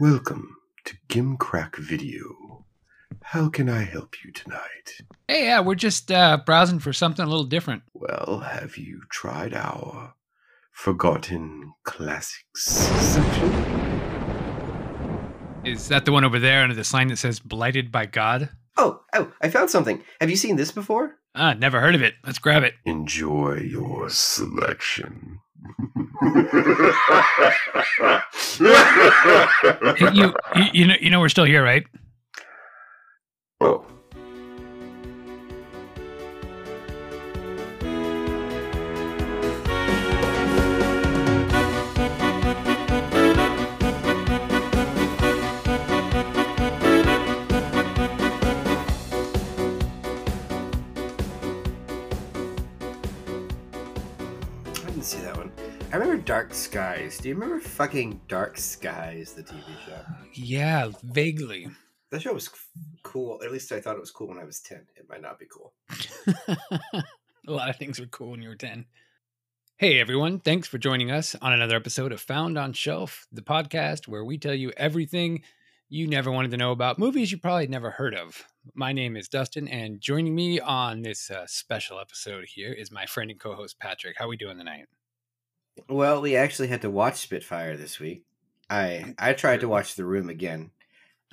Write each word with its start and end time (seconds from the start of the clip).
Welcome 0.00 0.56
to 0.84 0.96
Gimcrack 1.08 1.76
Video. 1.76 2.64
How 3.20 3.48
can 3.48 3.68
I 3.68 3.82
help 3.82 4.14
you 4.24 4.30
tonight? 4.30 5.02
Hey, 5.26 5.46
yeah, 5.46 5.58
we're 5.58 5.74
just 5.74 6.12
uh, 6.12 6.38
browsing 6.46 6.78
for 6.78 6.92
something 6.92 7.24
a 7.24 7.28
little 7.28 7.44
different. 7.44 7.82
Well, 7.94 8.44
have 8.48 8.76
you 8.76 9.02
tried 9.10 9.54
our 9.54 10.14
Forgotten 10.70 11.72
Classics 11.82 12.64
section? 12.64 13.50
Is 15.64 15.88
that 15.88 16.04
the 16.04 16.12
one 16.12 16.24
over 16.24 16.38
there 16.38 16.62
under 16.62 16.76
the 16.76 16.84
sign 16.84 17.08
that 17.08 17.16
says 17.16 17.40
"Blighted 17.40 17.90
by 17.90 18.06
God"? 18.06 18.50
Oh, 18.76 19.00
oh, 19.14 19.32
I 19.42 19.48
found 19.50 19.68
something. 19.68 20.04
Have 20.20 20.30
you 20.30 20.36
seen 20.36 20.54
this 20.54 20.70
before? 20.70 21.16
Ah, 21.34 21.54
never 21.54 21.80
heard 21.80 21.96
of 21.96 22.02
it. 22.02 22.14
Let's 22.24 22.38
grab 22.38 22.62
it. 22.62 22.74
Enjoy 22.84 23.56
your 23.56 24.08
selection. 24.10 25.40
You, 30.00 30.34
you, 30.54 30.64
you 30.72 30.86
know, 30.86 30.94
you 31.00 31.10
know, 31.10 31.20
we're 31.20 31.28
still 31.28 31.44
here, 31.44 31.62
right? 31.62 31.84
oh, 33.60 33.84
I 55.90 55.96
remember 55.96 56.22
Dark 56.22 56.52
Skies. 56.52 57.16
Do 57.16 57.30
you 57.30 57.34
remember 57.34 57.60
fucking 57.60 58.20
Dark 58.28 58.58
Skies, 58.58 59.32
the 59.32 59.42
TV 59.42 59.64
show? 59.86 59.98
Yeah, 60.34 60.90
vaguely. 61.02 61.68
That 62.10 62.20
show 62.20 62.34
was 62.34 62.50
cool. 63.02 63.40
At 63.42 63.50
least 63.50 63.72
I 63.72 63.80
thought 63.80 63.96
it 63.96 64.00
was 64.00 64.10
cool 64.10 64.28
when 64.28 64.38
I 64.38 64.44
was 64.44 64.60
10. 64.60 64.86
It 64.96 65.08
might 65.08 65.22
not 65.22 65.38
be 65.38 65.46
cool. 65.50 65.72
a 67.48 67.50
lot 67.50 67.70
of 67.70 67.76
things 67.76 67.98
were 67.98 68.04
cool 68.04 68.32
when 68.32 68.42
you 68.42 68.50
were 68.50 68.54
10. 68.54 68.84
Hey, 69.78 69.98
everyone. 69.98 70.40
Thanks 70.40 70.68
for 70.68 70.76
joining 70.76 71.10
us 71.10 71.34
on 71.40 71.54
another 71.54 71.76
episode 71.76 72.12
of 72.12 72.20
Found 72.20 72.58
on 72.58 72.74
Shelf, 72.74 73.26
the 73.32 73.40
podcast 73.40 74.06
where 74.06 74.26
we 74.26 74.36
tell 74.36 74.54
you 74.54 74.72
everything 74.76 75.42
you 75.88 76.06
never 76.06 76.30
wanted 76.30 76.50
to 76.50 76.58
know 76.58 76.72
about 76.72 76.98
movies 76.98 77.32
you 77.32 77.38
probably 77.38 77.66
never 77.66 77.92
heard 77.92 78.14
of. 78.14 78.44
My 78.74 78.92
name 78.92 79.16
is 79.16 79.26
Dustin, 79.26 79.66
and 79.68 80.02
joining 80.02 80.34
me 80.34 80.60
on 80.60 81.00
this 81.00 81.30
uh, 81.30 81.46
special 81.46 81.98
episode 81.98 82.44
here 82.46 82.74
is 82.74 82.92
my 82.92 83.06
friend 83.06 83.30
and 83.30 83.40
co 83.40 83.54
host, 83.54 83.78
Patrick. 83.80 84.16
How 84.18 84.26
are 84.26 84.28
we 84.28 84.36
doing 84.36 84.58
tonight? 84.58 84.84
Well, 85.88 86.20
we 86.20 86.36
actually 86.36 86.68
had 86.68 86.82
to 86.82 86.90
watch 86.90 87.16
Spitfire 87.18 87.76
this 87.76 87.98
week. 87.98 88.24
I 88.70 89.14
I 89.18 89.32
tried 89.34 89.60
to 89.60 89.68
watch 89.68 89.94
The 89.94 90.04
Room 90.04 90.28
again. 90.28 90.70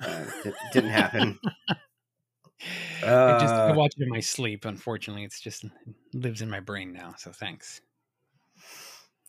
Uh, 0.00 0.26
it 0.44 0.54
didn't 0.72 0.90
happen. 0.90 1.40
I 3.26 3.34
just 3.34 3.60
I 3.66 3.72
Uh, 3.72 3.76
watch 3.76 3.94
it 3.96 4.02
in 4.02 4.08
my 4.08 4.20
sleep. 4.20 4.64
Unfortunately, 4.64 5.24
it's 5.24 5.40
just 5.40 5.64
it 5.64 5.72
lives 6.14 6.42
in 6.42 6.50
my 6.50 6.60
brain 6.60 6.92
now. 6.92 7.14
So 7.18 7.32
thanks. 7.32 7.80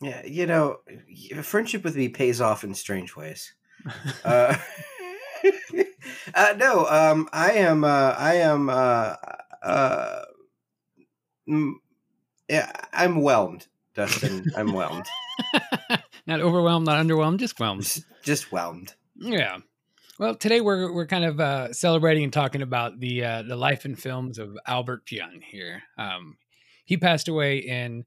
Yeah, 0.00 0.24
you 0.24 0.46
know, 0.46 0.78
friendship 1.42 1.82
with 1.82 1.96
me 1.96 2.08
pays 2.08 2.40
off 2.40 2.62
in 2.64 2.74
strange 2.74 3.16
ways. 3.16 3.54
Uh, 4.24 4.56
uh, 6.34 6.54
no, 6.56 6.86
um, 6.86 7.28
I 7.32 7.52
am, 7.52 7.84
uh, 7.84 8.14
I 8.18 8.34
am, 8.36 8.68
uh, 8.68 9.14
uh, 9.62 10.24
mm, 11.48 11.74
yeah, 12.48 12.72
I'm 12.92 13.22
whelmed, 13.22 13.68
Dustin. 13.98 14.44
I'm 14.56 14.72
whelmed, 14.72 15.06
not 16.28 16.40
overwhelmed, 16.40 16.86
not 16.86 17.04
underwhelmed, 17.04 17.38
just 17.38 17.58
whelmed. 17.58 18.04
just, 18.22 18.52
whelmed. 18.52 18.94
Yeah. 19.16 19.58
Well, 20.20 20.36
today 20.36 20.60
we're 20.60 20.92
we're 20.92 21.08
kind 21.08 21.24
of 21.24 21.40
uh, 21.40 21.72
celebrating 21.72 22.22
and 22.22 22.32
talking 22.32 22.62
about 22.62 23.00
the 23.00 23.24
uh, 23.24 23.42
the 23.42 23.56
life 23.56 23.84
and 23.84 23.98
films 23.98 24.38
of 24.38 24.56
Albert 24.68 25.04
Pyun 25.04 25.42
here. 25.42 25.82
Um, 25.98 26.36
he 26.84 26.96
passed 26.96 27.26
away 27.26 27.58
in 27.58 28.04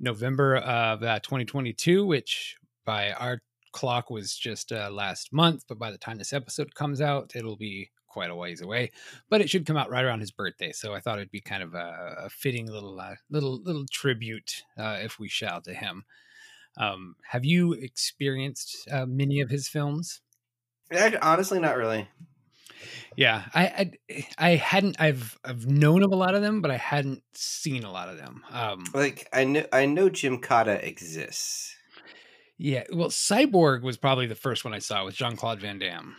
November 0.00 0.56
of 0.56 1.04
uh, 1.04 1.20
2022, 1.20 2.04
which 2.04 2.56
by 2.84 3.12
our 3.12 3.40
clock 3.70 4.10
was 4.10 4.36
just 4.36 4.72
uh, 4.72 4.90
last 4.90 5.32
month. 5.32 5.66
But 5.68 5.78
by 5.78 5.92
the 5.92 5.98
time 5.98 6.18
this 6.18 6.32
episode 6.32 6.74
comes 6.74 7.00
out, 7.00 7.30
it'll 7.36 7.56
be 7.56 7.92
quite 8.08 8.30
a 8.30 8.34
ways 8.34 8.60
away. 8.60 8.90
But 9.28 9.40
it 9.40 9.50
should 9.50 9.66
come 9.66 9.76
out 9.76 9.90
right 9.90 10.04
around 10.04 10.20
his 10.20 10.30
birthday, 10.30 10.72
so 10.72 10.94
I 10.94 11.00
thought 11.00 11.18
it'd 11.18 11.30
be 11.30 11.40
kind 11.40 11.62
of 11.62 11.74
a, 11.74 12.14
a 12.24 12.30
fitting 12.30 12.66
little 12.66 12.98
uh, 13.00 13.14
little 13.30 13.60
little 13.62 13.86
tribute 13.90 14.64
uh, 14.76 14.98
if 15.00 15.18
we 15.18 15.28
shall 15.28 15.60
to 15.62 15.74
him. 15.74 16.04
Um, 16.76 17.16
have 17.30 17.44
you 17.44 17.72
experienced 17.72 18.88
uh, 18.90 19.06
many 19.06 19.40
of 19.40 19.50
his 19.50 19.68
films? 19.68 20.20
I, 20.92 21.16
honestly, 21.20 21.58
not 21.60 21.76
really. 21.76 22.08
Yeah, 23.16 23.44
I, 23.54 23.90
I 24.08 24.26
I 24.38 24.50
hadn't 24.56 24.96
I've 25.00 25.36
I've 25.44 25.66
known 25.66 26.02
of 26.04 26.12
a 26.12 26.16
lot 26.16 26.34
of 26.34 26.42
them, 26.42 26.60
but 26.62 26.70
I 26.70 26.76
hadn't 26.76 27.22
seen 27.34 27.82
a 27.84 27.90
lot 27.90 28.08
of 28.08 28.16
them. 28.16 28.44
Um, 28.50 28.84
Like, 28.94 29.28
I 29.32 29.44
know, 29.44 29.64
I 29.72 29.86
know 29.86 30.08
Gymkata 30.08 30.82
exists. 30.82 31.74
yeah, 32.56 32.84
well, 32.92 33.08
Cyborg 33.08 33.82
was 33.82 33.96
probably 33.96 34.26
the 34.26 34.34
first 34.34 34.64
one 34.64 34.74
I 34.74 34.78
saw 34.80 35.04
with 35.04 35.14
Jean 35.14 35.36
Claude 35.36 35.60
Van 35.60 35.78
Damme. 35.78 36.16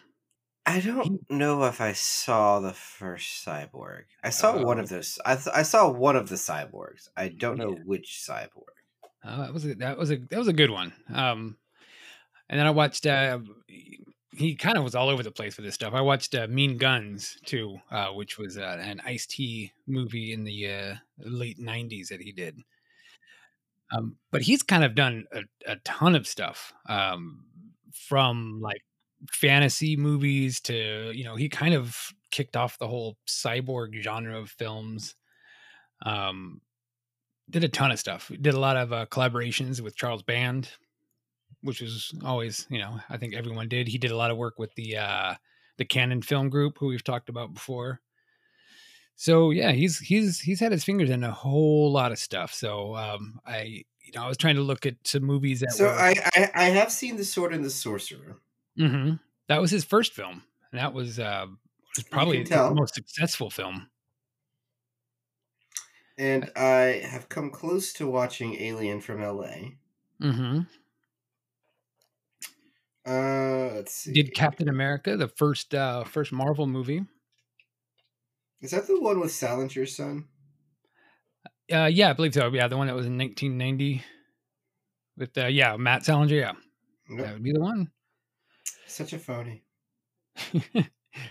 I 0.69 0.79
don't 0.81 1.29
know 1.31 1.63
if 1.65 1.81
I 1.81 1.93
saw 1.93 2.59
the 2.59 2.73
first 2.73 3.45
cyborg. 3.45 4.03
I 4.23 4.29
saw 4.29 4.63
one 4.63 4.77
Oh. 4.77 4.81
of 4.83 4.89
those. 4.89 5.17
I, 5.25 5.35
th- 5.35 5.47
I 5.53 5.63
saw 5.63 5.89
one 5.91 6.15
of 6.15 6.29
the 6.29 6.35
cyborgs. 6.35 7.07
I 7.17 7.29
don't 7.29 7.57
know 7.57 7.71
Yeah. 7.75 7.83
which 7.85 8.23
cyborg. 8.27 8.75
Uh, 9.23 9.37
that 9.45 9.53
was 9.53 9.65
a, 9.65 9.75
that 9.75 9.97
was 9.97 10.11
a 10.11 10.17
that 10.17 10.37
was 10.37 10.47
a 10.47 10.53
good 10.53 10.69
one. 10.69 10.93
Um, 11.13 11.57
and 12.49 12.59
then 12.59 12.67
I 12.67 12.71
watched. 12.71 13.05
Uh, 13.05 13.39
he 14.31 14.55
kind 14.55 14.77
of 14.77 14.83
was 14.83 14.95
all 14.95 15.09
over 15.09 15.23
the 15.23 15.31
place 15.31 15.57
with 15.57 15.65
this 15.65 15.75
stuff. 15.75 15.93
I 15.93 16.01
watched 16.01 16.33
uh, 16.35 16.47
Mean 16.47 16.77
Guns 16.77 17.37
too, 17.45 17.79
uh, 17.91 18.09
which 18.09 18.37
was 18.37 18.57
uh, 18.57 18.77
an 18.79 19.01
Ice 19.05 19.25
T 19.25 19.71
movie 19.87 20.31
in 20.33 20.43
the 20.43 20.67
uh, 20.71 20.95
late 21.17 21.59
'90s 21.59 22.07
that 22.09 22.21
he 22.21 22.31
did. 22.31 22.55
Um, 23.91 24.17
but 24.31 24.43
he's 24.43 24.61
kind 24.63 24.83
of 24.83 24.93
done 24.95 25.25
a, 25.33 25.41
a 25.65 25.75
ton 25.77 26.15
of 26.15 26.27
stuff, 26.27 26.73
um, 26.87 27.43
from 27.91 28.59
like 28.61 28.83
fantasy 29.31 29.95
movies 29.95 30.59
to 30.61 31.11
you 31.13 31.23
know 31.23 31.35
he 31.35 31.49
kind 31.49 31.73
of 31.73 32.13
kicked 32.31 32.55
off 32.55 32.77
the 32.77 32.87
whole 32.87 33.17
cyborg 33.27 34.01
genre 34.01 34.39
of 34.39 34.49
films. 34.49 35.15
Um, 36.05 36.61
did 37.49 37.63
a 37.63 37.69
ton 37.69 37.91
of 37.91 37.99
stuff. 37.99 38.31
Did 38.39 38.53
a 38.53 38.59
lot 38.59 38.77
of 38.77 38.93
uh, 38.93 39.05
collaborations 39.07 39.81
with 39.81 39.95
Charles 39.95 40.21
Band, 40.21 40.69
which 41.61 41.81
was 41.81 42.13
always, 42.23 42.67
you 42.69 42.79
know, 42.79 42.99
I 43.09 43.17
think 43.17 43.33
everyone 43.33 43.67
did. 43.67 43.87
He 43.87 43.97
did 43.97 44.11
a 44.11 44.15
lot 44.15 44.31
of 44.31 44.37
work 44.37 44.59
with 44.59 44.73
the 44.75 44.97
uh, 44.97 45.35
the 45.77 45.85
Canon 45.85 46.21
Film 46.21 46.49
Group, 46.49 46.77
who 46.77 46.87
we've 46.87 47.03
talked 47.03 47.29
about 47.29 47.53
before. 47.53 48.01
So 49.15 49.51
yeah, 49.51 49.71
he's 49.71 49.99
he's 49.99 50.39
he's 50.39 50.59
had 50.59 50.71
his 50.71 50.83
fingers 50.83 51.09
in 51.09 51.23
a 51.23 51.31
whole 51.31 51.91
lot 51.91 52.11
of 52.11 52.19
stuff. 52.19 52.53
So 52.53 52.95
um, 52.95 53.39
I, 53.45 53.83
you 54.05 54.11
know, 54.15 54.23
I 54.23 54.27
was 54.27 54.37
trying 54.37 54.55
to 54.55 54.61
look 54.61 54.85
at 54.85 54.95
some 55.03 55.23
movies 55.23 55.59
that 55.59 55.73
So 55.73 55.85
were. 55.85 55.91
I, 55.91 56.13
I 56.35 56.51
I 56.55 56.63
have 56.65 56.91
seen 56.91 57.17
the 57.17 57.25
Sword 57.25 57.53
and 57.53 57.65
the 57.65 57.69
Sorcerer. 57.69 58.37
Mhm. 58.79 59.19
That 59.47 59.61
was 59.61 59.71
his 59.71 59.83
first 59.83 60.13
film, 60.13 60.43
and 60.71 60.79
that 60.79 60.93
was 60.93 61.19
uh, 61.19 61.47
was 61.95 62.05
probably 62.05 62.39
his 62.39 62.49
most 62.51 62.95
successful 62.95 63.49
film. 63.49 63.89
And 66.17 66.51
I 66.55 67.01
have 67.05 67.29
come 67.29 67.49
close 67.49 67.93
to 67.93 68.07
watching 68.07 68.55
Alien 68.55 69.01
from 69.01 69.21
LA. 69.21 69.77
Mm-hmm. 70.21 70.61
Uh, 73.05 73.73
let's 73.75 73.93
see. 73.93 74.13
Did 74.13 74.33
Captain 74.35 74.67
America, 74.69 75.17
the 75.17 75.27
first 75.27 75.73
uh, 75.73 76.03
first 76.03 76.31
Marvel 76.31 76.67
movie. 76.67 77.05
Is 78.61 78.71
that 78.71 78.87
the 78.87 78.99
one 78.99 79.19
with 79.19 79.31
Salinger's 79.31 79.95
son? 79.95 80.27
Uh, 81.71 81.85
yeah, 81.85 82.09
I 82.09 82.13
believe 82.13 82.33
so. 82.33 82.51
Yeah, 82.53 82.67
the 82.67 82.77
one 82.77 82.87
that 82.87 82.95
was 82.95 83.05
in 83.05 83.17
1990 83.17 84.03
with 85.17 85.37
uh, 85.37 85.45
yeah 85.47 85.77
Matt 85.77 86.03
Salinger. 86.05 86.35
Yeah, 86.35 86.51
Nope. 87.09 87.25
that 87.25 87.33
would 87.33 87.43
be 87.43 87.53
the 87.53 87.59
one. 87.59 87.91
Such 88.89 89.13
a 89.13 89.19
phony. 89.19 89.63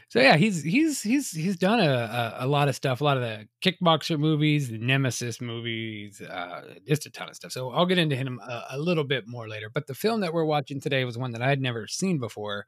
so 0.09 0.21
yeah, 0.21 0.37
he's 0.37 0.63
he's 0.63 1.03
he's 1.03 1.31
he's 1.31 1.57
done 1.57 1.81
a, 1.81 1.91
a 1.91 2.37
a 2.41 2.47
lot 2.47 2.69
of 2.69 2.77
stuff, 2.77 3.01
a 3.01 3.05
lot 3.05 3.17
of 3.17 3.23
the 3.23 3.49
kickboxer 3.63 4.19
movies, 4.19 4.69
the 4.69 4.79
Nemesis 4.79 5.41
movies, 5.41 6.21
uh, 6.21 6.75
just 6.87 7.07
a 7.07 7.11
ton 7.11 7.29
of 7.29 7.37
stuff. 7.37 7.53
So 7.53 7.71
I'll 7.71 7.87
get 7.87 7.99
into 7.99 8.17
him 8.17 8.41
a, 8.41 8.65
a 8.73 8.79
little 8.79 9.05
bit 9.05 9.27
more 9.27 9.49
later. 9.49 9.71
But 9.73 9.87
the 9.87 9.95
film 9.95 10.21
that 10.21 10.33
we're 10.33 10.45
watching 10.45 10.81
today 10.81 11.05
was 11.05 11.19
one 11.19 11.33
that 11.33 11.43
I 11.43 11.49
had 11.49 11.61
never 11.61 11.87
seen 11.87 12.19
before. 12.19 12.67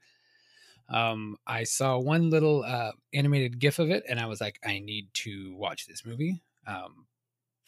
Um, 0.88 1.36
I 1.46 1.62
saw 1.64 1.98
one 1.98 2.30
little 2.30 2.64
uh, 2.64 2.92
animated 3.14 3.60
GIF 3.60 3.78
of 3.78 3.90
it, 3.90 4.04
and 4.08 4.18
I 4.18 4.26
was 4.26 4.40
like, 4.40 4.58
I 4.64 4.80
need 4.80 5.08
to 5.14 5.54
watch 5.54 5.86
this 5.86 6.04
movie. 6.04 6.42
Um, 6.66 7.06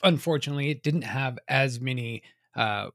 unfortunately, 0.03 0.71
it 0.71 0.83
didn't 0.83 1.03
have 1.03 1.39
as 1.47 1.81
many. 1.81 2.23
Uh, 2.57 2.89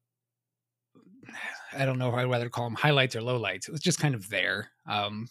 I 1.77 1.85
don't 1.85 1.99
know 1.99 2.09
if 2.09 2.15
I'd 2.15 2.29
rather 2.29 2.49
call 2.49 2.65
them 2.65 2.75
highlights 2.75 3.15
or 3.15 3.21
lowlights. 3.21 3.67
It 3.67 3.71
was 3.71 3.81
just 3.81 3.99
kind 3.99 4.15
of 4.15 4.29
there. 4.29 4.71
Um, 4.87 5.27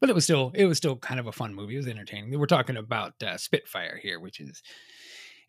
but 0.00 0.08
it 0.08 0.14
was 0.14 0.24
still 0.24 0.52
it 0.54 0.64
was 0.64 0.78
still 0.78 0.96
kind 0.96 1.20
of 1.20 1.26
a 1.26 1.32
fun 1.32 1.54
movie. 1.54 1.74
It 1.74 1.78
was 1.78 1.86
entertaining. 1.86 2.38
We're 2.38 2.46
talking 2.46 2.76
about 2.76 3.22
uh, 3.22 3.36
Spitfire 3.36 3.98
here, 4.02 4.18
which 4.18 4.40
is 4.40 4.62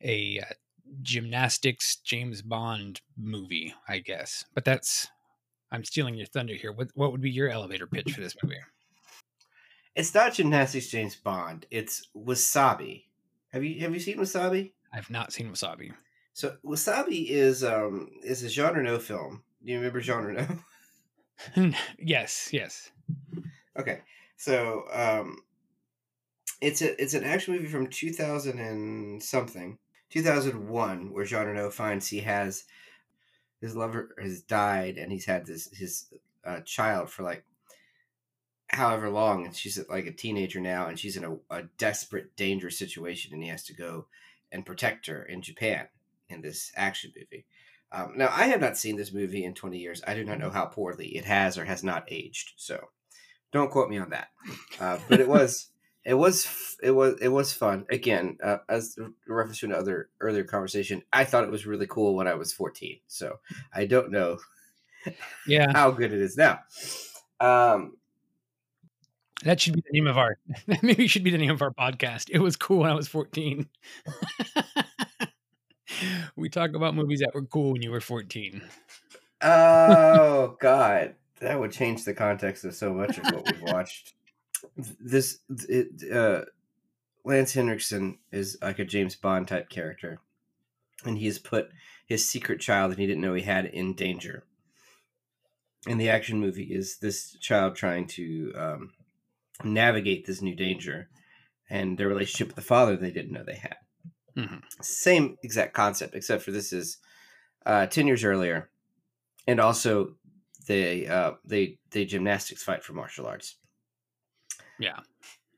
a 0.03 0.39
uh, 0.39 0.53
gymnastics 1.01 1.97
James 1.97 2.41
Bond 2.41 3.01
movie, 3.17 3.73
I 3.87 3.99
guess. 3.99 4.43
But 4.53 4.65
that's 4.65 5.07
I'm 5.71 5.85
stealing 5.85 6.15
your 6.15 6.27
thunder 6.27 6.53
here. 6.53 6.73
What 6.73 6.89
what 6.95 7.11
would 7.11 7.21
be 7.21 7.31
your 7.31 7.49
elevator 7.49 7.87
pitch 7.87 8.11
for 8.11 8.21
this 8.21 8.35
movie? 8.43 8.57
It's 9.95 10.13
not 10.13 10.33
Gymnastics 10.33 10.87
James 10.87 11.15
Bond. 11.15 11.65
It's 11.69 12.07
Wasabi. 12.15 13.05
Have 13.51 13.63
you 13.63 13.79
have 13.81 13.93
you 13.93 13.99
seen 13.99 14.17
Wasabi? 14.17 14.71
I've 14.93 15.09
not 15.09 15.33
seen 15.33 15.49
Wasabi. 15.49 15.93
So 16.33 16.55
Wasabi 16.65 17.29
is 17.29 17.63
um 17.63 18.09
is 18.23 18.43
a 18.43 18.49
Jean 18.49 18.73
Reno 18.73 18.99
film. 18.99 19.43
Do 19.63 19.71
you 19.71 19.77
remember 19.77 20.01
Jean 20.01 20.23
Reno? 20.23 20.47
yes, 21.99 22.49
yes. 22.51 22.91
Okay, 23.77 24.01
so 24.37 24.83
um, 24.91 25.37
it's 26.61 26.81
a 26.81 27.01
it's 27.01 27.13
an 27.13 27.23
action 27.23 27.53
movie 27.53 27.67
from 27.67 27.87
two 27.87 28.11
thousand 28.11 28.59
and 28.59 29.21
something, 29.21 29.77
two 30.09 30.21
thousand 30.21 30.69
one, 30.69 31.11
where 31.11 31.25
Jean 31.25 31.47
Reno 31.47 31.69
finds 31.69 32.07
he 32.07 32.19
has 32.19 32.65
his 33.59 33.75
lover 33.75 34.15
has 34.21 34.41
died 34.41 34.97
and 34.97 35.11
he's 35.11 35.25
had 35.25 35.45
this 35.45 35.69
his 35.73 36.13
uh, 36.45 36.59
child 36.61 37.09
for 37.09 37.23
like 37.23 37.43
however 38.71 39.09
long, 39.09 39.45
and 39.45 39.55
she's 39.55 39.79
like 39.89 40.05
a 40.05 40.11
teenager 40.11 40.59
now, 40.59 40.87
and 40.87 40.97
she's 40.97 41.17
in 41.17 41.23
a, 41.23 41.55
a 41.55 41.63
desperate, 41.77 42.35
dangerous 42.35 42.77
situation, 42.77 43.33
and 43.33 43.43
he 43.43 43.49
has 43.49 43.63
to 43.63 43.73
go 43.73 44.05
and 44.51 44.65
protect 44.65 45.07
her 45.07 45.23
in 45.23 45.41
Japan 45.41 45.87
in 46.29 46.41
this 46.41 46.71
action 46.75 47.11
movie. 47.15 47.45
Um, 47.91 48.13
now, 48.15 48.29
I 48.31 48.47
have 48.47 48.61
not 48.61 48.77
seen 48.77 48.95
this 48.95 49.13
movie 49.13 49.43
in 49.43 49.53
20 49.53 49.77
years. 49.77 50.01
I 50.07 50.13
do 50.13 50.23
not 50.23 50.39
know 50.39 50.49
how 50.49 50.65
poorly 50.65 51.07
it 51.17 51.25
has 51.25 51.57
or 51.57 51.65
has 51.65 51.83
not 51.83 52.05
aged. 52.07 52.53
So, 52.55 52.89
don't 53.51 53.71
quote 53.71 53.89
me 53.89 53.97
on 53.97 54.11
that. 54.11 54.29
Uh, 54.79 54.97
but 55.09 55.19
it 55.19 55.27
was, 55.27 55.67
it 56.05 56.13
was, 56.13 56.47
it 56.81 56.91
was, 56.91 57.19
it 57.21 57.27
was 57.27 57.53
fun. 57.53 57.85
Again, 57.89 58.37
uh, 58.43 58.57
as 58.69 58.97
a 58.97 59.09
reference 59.31 59.59
to 59.59 59.65
another 59.65 60.09
earlier 60.19 60.43
conversation, 60.43 61.03
I 61.11 61.25
thought 61.25 61.43
it 61.43 61.51
was 61.51 61.65
really 61.65 61.87
cool 61.87 62.15
when 62.15 62.27
I 62.27 62.35
was 62.35 62.53
14. 62.53 62.99
So, 63.07 63.39
I 63.73 63.85
don't 63.85 64.11
know, 64.11 64.37
yeah, 65.47 65.71
how 65.73 65.91
good 65.91 66.13
it 66.13 66.21
is 66.21 66.37
now. 66.37 66.59
Um, 67.39 67.97
that 69.43 69.59
should 69.59 69.73
be 69.73 69.81
the 69.81 69.93
name 69.93 70.07
of 70.07 70.17
our 70.17 70.37
maybe 70.81 71.07
should 71.07 71.23
be 71.23 71.31
the 71.31 71.37
name 71.37 71.51
of 71.51 71.61
our 71.61 71.71
podcast. 71.71 72.29
It 72.29 72.39
was 72.39 72.55
cool 72.55 72.79
when 72.79 72.91
I 72.91 72.95
was 72.95 73.07
14. 73.07 73.67
we 76.35 76.49
talk 76.49 76.73
about 76.73 76.95
movies 76.95 77.19
that 77.19 77.33
were 77.33 77.45
cool 77.45 77.73
when 77.73 77.81
you 77.81 77.91
were 77.91 78.01
14. 78.01 78.61
Oh 79.41 80.55
God, 80.59 81.15
that 81.39 81.59
would 81.59 81.71
change 81.71 82.03
the 82.03 82.13
context 82.13 82.63
of 82.65 82.75
so 82.75 82.93
much 82.93 83.17
of 83.17 83.25
what 83.25 83.45
we've 83.45 83.61
watched. 83.73 84.13
This 84.99 85.39
it, 85.49 86.11
uh, 86.11 86.45
Lance 87.23 87.53
Henriksen 87.53 88.19
is 88.31 88.57
like 88.61 88.79
a 88.79 88.85
James 88.85 89.15
Bond 89.15 89.47
type 89.47 89.69
character, 89.69 90.19
and 91.03 91.17
he 91.17 91.25
has 91.25 91.39
put 91.39 91.69
his 92.05 92.29
secret 92.29 92.59
child 92.59 92.91
that 92.91 92.99
he 92.99 93.07
didn't 93.07 93.21
know 93.21 93.33
he 93.33 93.41
had 93.41 93.65
in 93.65 93.93
danger. 93.93 94.43
And 95.87 95.99
the 95.99 96.09
action 96.09 96.39
movie 96.39 96.71
is 96.71 96.97
this 96.97 97.35
child 97.39 97.75
trying 97.75 98.05
to 98.07 98.53
um, 98.55 98.91
navigate 99.63 100.27
this 100.27 100.41
new 100.41 100.55
danger 100.55 101.09
and 101.69 101.97
their 101.97 102.07
relationship 102.07 102.47
with 102.47 102.55
the 102.55 102.61
father 102.61 102.95
they 102.95 103.11
didn't 103.11 103.31
know 103.31 103.43
they 103.43 103.55
had. 103.55 103.77
Mm-hmm. 104.37 104.57
Same 104.81 105.37
exact 105.43 105.73
concept, 105.73 106.15
except 106.15 106.43
for 106.43 106.51
this 106.51 106.71
is 106.71 106.97
uh, 107.65 107.85
ten 107.87 108.07
years 108.07 108.23
earlier, 108.23 108.69
and 109.47 109.59
also 109.59 110.15
they 110.67 111.07
uh, 111.07 111.33
they 111.45 111.79
they 111.91 112.05
gymnastics 112.05 112.63
fight 112.63 112.83
for 112.83 112.93
martial 112.93 113.27
arts. 113.27 113.55
Yeah, 114.79 114.99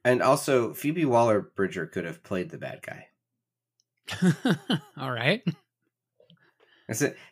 and 0.04 0.22
also 0.22 0.74
Phoebe 0.74 1.06
Waller 1.06 1.42
Bridger 1.42 1.86
could 1.86 2.06
have 2.06 2.24
played 2.24 2.50
the 2.50 2.58
bad 2.58 2.82
guy. 2.82 3.08
All 4.98 5.12
right. 5.12 5.44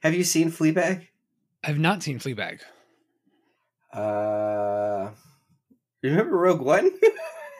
Have 0.01 0.13
you 0.13 0.23
seen 0.23 0.51
Fleabag? 0.51 1.07
I've 1.63 1.79
not 1.79 2.01
seen 2.01 2.19
Fleabag. 2.19 2.61
Uh, 3.93 5.11
remember 6.01 6.37
Rogue 6.37 6.61
One? 6.61 6.91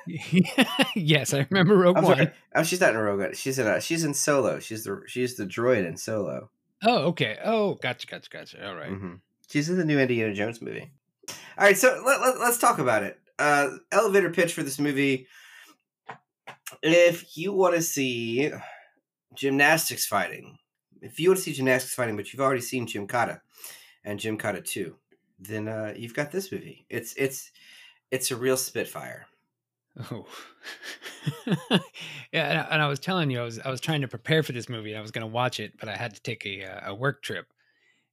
yes, 0.95 1.33
I 1.33 1.47
remember 1.49 1.77
Rogue 1.77 1.97
I'm 1.97 2.03
One. 2.03 2.17
sorry. 2.17 2.31
Oh, 2.55 2.63
she's 2.63 2.81
not 2.81 2.91
in 2.91 2.97
Rogue 2.97 3.19
One. 3.19 3.33
She's 3.33 3.59
in 3.59 3.67
a, 3.67 3.79
she's 3.81 4.03
in 4.03 4.13
Solo. 4.13 4.59
She's 4.59 4.83
the 4.83 5.01
she's 5.07 5.35
the 5.35 5.45
droid 5.45 5.87
in 5.87 5.97
Solo. 5.97 6.49
Oh, 6.83 6.97
okay. 7.09 7.37
Oh, 7.43 7.75
gotcha, 7.75 8.07
gotcha, 8.07 8.29
gotcha. 8.29 8.67
All 8.67 8.75
right. 8.75 8.89
Mhm. 8.91 9.19
She's 9.49 9.69
in 9.69 9.77
the 9.77 9.85
new 9.85 9.99
Indiana 9.99 10.33
Jones 10.33 10.61
movie. 10.61 10.91
All 11.29 11.65
right, 11.65 11.77
so 11.77 12.01
let, 12.05 12.21
let, 12.21 12.37
us 12.37 12.57
talk 12.57 12.79
about 12.79 13.03
it. 13.03 13.19
Uh, 13.37 13.69
elevator 13.91 14.29
pitch 14.29 14.53
for 14.53 14.63
this 14.63 14.79
movie. 14.79 15.27
If 16.81 17.37
you 17.37 17.53
want 17.53 17.75
to 17.75 17.81
see 17.81 18.51
gymnastics 19.35 20.05
fighting, 20.05 20.57
if 21.01 21.19
you 21.19 21.29
want 21.29 21.37
to 21.37 21.43
see 21.43 21.53
gymnastics 21.53 21.93
fighting, 21.93 22.15
but 22.15 22.31
you've 22.31 22.41
already 22.41 22.61
seen 22.61 22.87
Gymkata 22.87 23.41
and 24.03 24.19
Gymkata 24.19 24.63
2, 24.63 24.95
then 25.39 25.67
uh, 25.67 25.93
you've 25.95 26.13
got 26.13 26.31
this 26.31 26.51
movie. 26.51 26.85
It's 26.89 27.13
it's 27.15 27.51
it's 28.09 28.31
a 28.31 28.35
real 28.35 28.57
spitfire. 28.57 29.25
Oh, 30.11 30.25
yeah. 32.31 32.49
And 32.49 32.57
I, 32.59 32.67
and 32.71 32.81
I 32.81 32.87
was 32.87 32.99
telling 32.99 33.29
you, 33.29 33.41
I 33.41 33.43
was 33.43 33.59
I 33.59 33.69
was 33.69 33.81
trying 33.81 34.01
to 34.01 34.07
prepare 34.07 34.41
for 34.41 34.53
this 34.53 34.69
movie. 34.69 34.95
I 34.95 35.01
was 35.01 35.11
going 35.11 35.27
to 35.27 35.31
watch 35.31 35.59
it, 35.59 35.73
but 35.79 35.89
I 35.89 35.95
had 35.95 36.15
to 36.15 36.21
take 36.21 36.45
a 36.45 36.63
uh, 36.65 36.91
a 36.91 36.95
work 36.95 37.21
trip, 37.21 37.47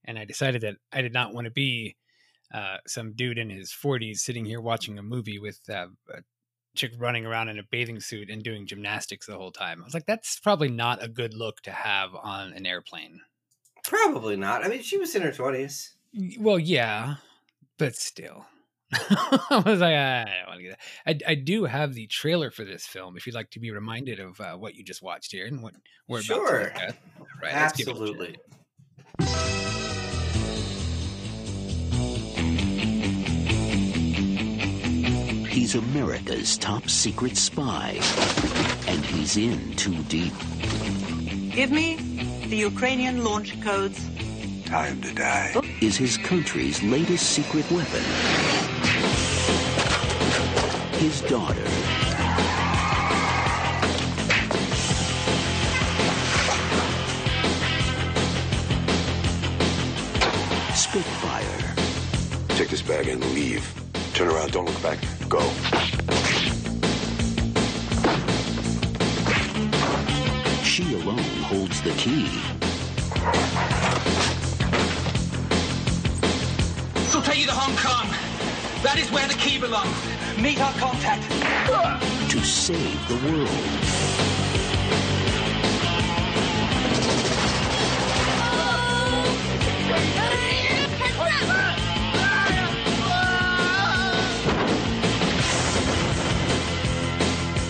and 0.05 0.19
I 0.19 0.25
decided 0.25 0.63
that 0.63 0.77
I 0.93 1.03
did 1.03 1.13
not 1.13 1.33
want 1.33 1.45
to 1.45 1.53
be 1.53 1.97
uh, 2.53 2.79
some 2.87 3.13
dude 3.13 3.39
in 3.39 3.51
his 3.51 3.73
forties 3.73 4.23
sitting 4.23 4.45
here 4.45 4.61
watching 4.61 4.99
a 4.99 5.03
movie 5.03 5.39
with 5.39 5.61
uh, 5.69 5.87
a 6.13 6.23
chick 6.75 6.93
running 6.99 7.27
around 7.27 7.49
in 7.49 7.59
a 7.59 7.65
bathing 7.71 8.01
suit 8.01 8.29
and 8.29 8.43
doing 8.43 8.67
gymnastics 8.67 9.27
the 9.27 9.37
whole 9.37 9.53
time. 9.53 9.81
I 9.81 9.85
was 9.85 9.95
like, 9.95 10.07
that's 10.07 10.39
probably 10.41 10.69
not 10.69 11.03
a 11.03 11.09
good 11.09 11.35
look 11.35 11.61
to 11.63 11.71
have 11.71 12.15
on 12.15 12.53
an 12.53 12.67
airplane. 12.67 13.21
Probably 13.85 14.37
not. 14.37 14.65
I 14.65 14.69
mean, 14.69 14.83
she 14.83 14.99
was 14.99 15.15
in 15.15 15.23
her 15.23 15.33
twenties. 15.33 15.95
Well, 16.39 16.59
yeah, 16.59 17.17
but 17.79 17.95
still. 17.95 18.47
I 18.93 19.63
was 19.67 19.81
like, 19.81 19.95
I 19.95 20.25
don't 20.25 20.49
want 20.49 20.59
to 20.61 20.63
get 20.63 20.79
that. 21.07 21.23
I, 21.29 21.33
I 21.33 21.35
do 21.35 21.65
have 21.65 21.95
the 21.95 22.07
trailer 22.07 22.51
for 22.51 22.65
this 22.65 22.87
film. 22.87 23.17
If 23.17 23.27
you'd 23.27 23.35
like 23.35 23.51
to 23.51 23.61
be 23.61 23.71
reminded 23.71 24.19
of 24.19 24.41
uh, 24.41 24.55
what 24.57 24.75
you 24.77 24.85
just 24.85 25.03
watched 25.03 25.33
here 25.33 25.47
and 25.47 25.63
what 25.63 25.75
we're 26.09 26.19
about 26.21 26.27
to 26.27 26.35
Sure. 26.35 26.61
look 26.65 26.77
at, 26.77 26.97
right? 27.43 27.53
let's 27.55 27.77
give 27.77 27.89
it 27.89 27.91
a 27.91 28.01
Absolutely. 28.01 28.37
He's 35.49 35.75
America's 35.75 36.57
top 36.57 36.89
secret 36.89 37.37
spy. 37.37 37.99
And 38.87 39.05
he's 39.05 39.37
in 39.37 39.75
too 39.75 40.03
deep. 40.05 40.33
Give 41.53 41.71
me 41.71 41.97
the 42.47 42.57
Ukrainian 42.57 43.25
launch 43.25 43.61
codes. 43.63 43.99
Time 44.65 45.01
to 45.03 45.13
die. 45.15 45.55
Is 45.81 45.97
his 45.97 46.17
country's 46.17 46.83
latest 46.83 47.31
secret 47.31 47.69
weapon. 47.71 48.05
His 50.99 51.21
daughter. 51.21 51.55
Spitfire. 60.75 61.75
Take 62.49 62.71
this 62.71 62.83
bag 62.83 63.07
and 63.07 63.25
leave. 63.33 63.65
Turn 64.15 64.27
around, 64.27 64.51
don't 64.51 64.65
look 64.65 64.83
back. 64.83 64.99
Go. 65.29 65.39
She 70.65 70.95
alone 70.95 71.19
holds 71.47 71.81
the 71.83 71.91
key. 71.93 72.27
She'll 77.09 77.23
take 77.23 77.39
you 77.39 77.47
to 77.47 77.53
Hong 77.53 77.77
Kong. 77.77 78.09
That 78.83 78.99
is 78.99 79.13
where 79.13 79.29
the 79.29 79.35
key 79.35 79.61
belongs. 79.61 80.18
Meet 80.41 80.61
our 80.61 80.73
contact. 80.75 81.25
to 82.31 82.45
save 82.45 83.09
the 83.09 83.15
world. 83.17 83.49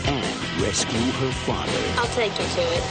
And 0.06 0.62
rescue 0.62 0.98
her 0.98 1.32
father. 1.32 1.72
I'll 1.96 2.06
take 2.08 2.32
you 2.32 2.44
to 2.44 2.60
it. 2.60 2.82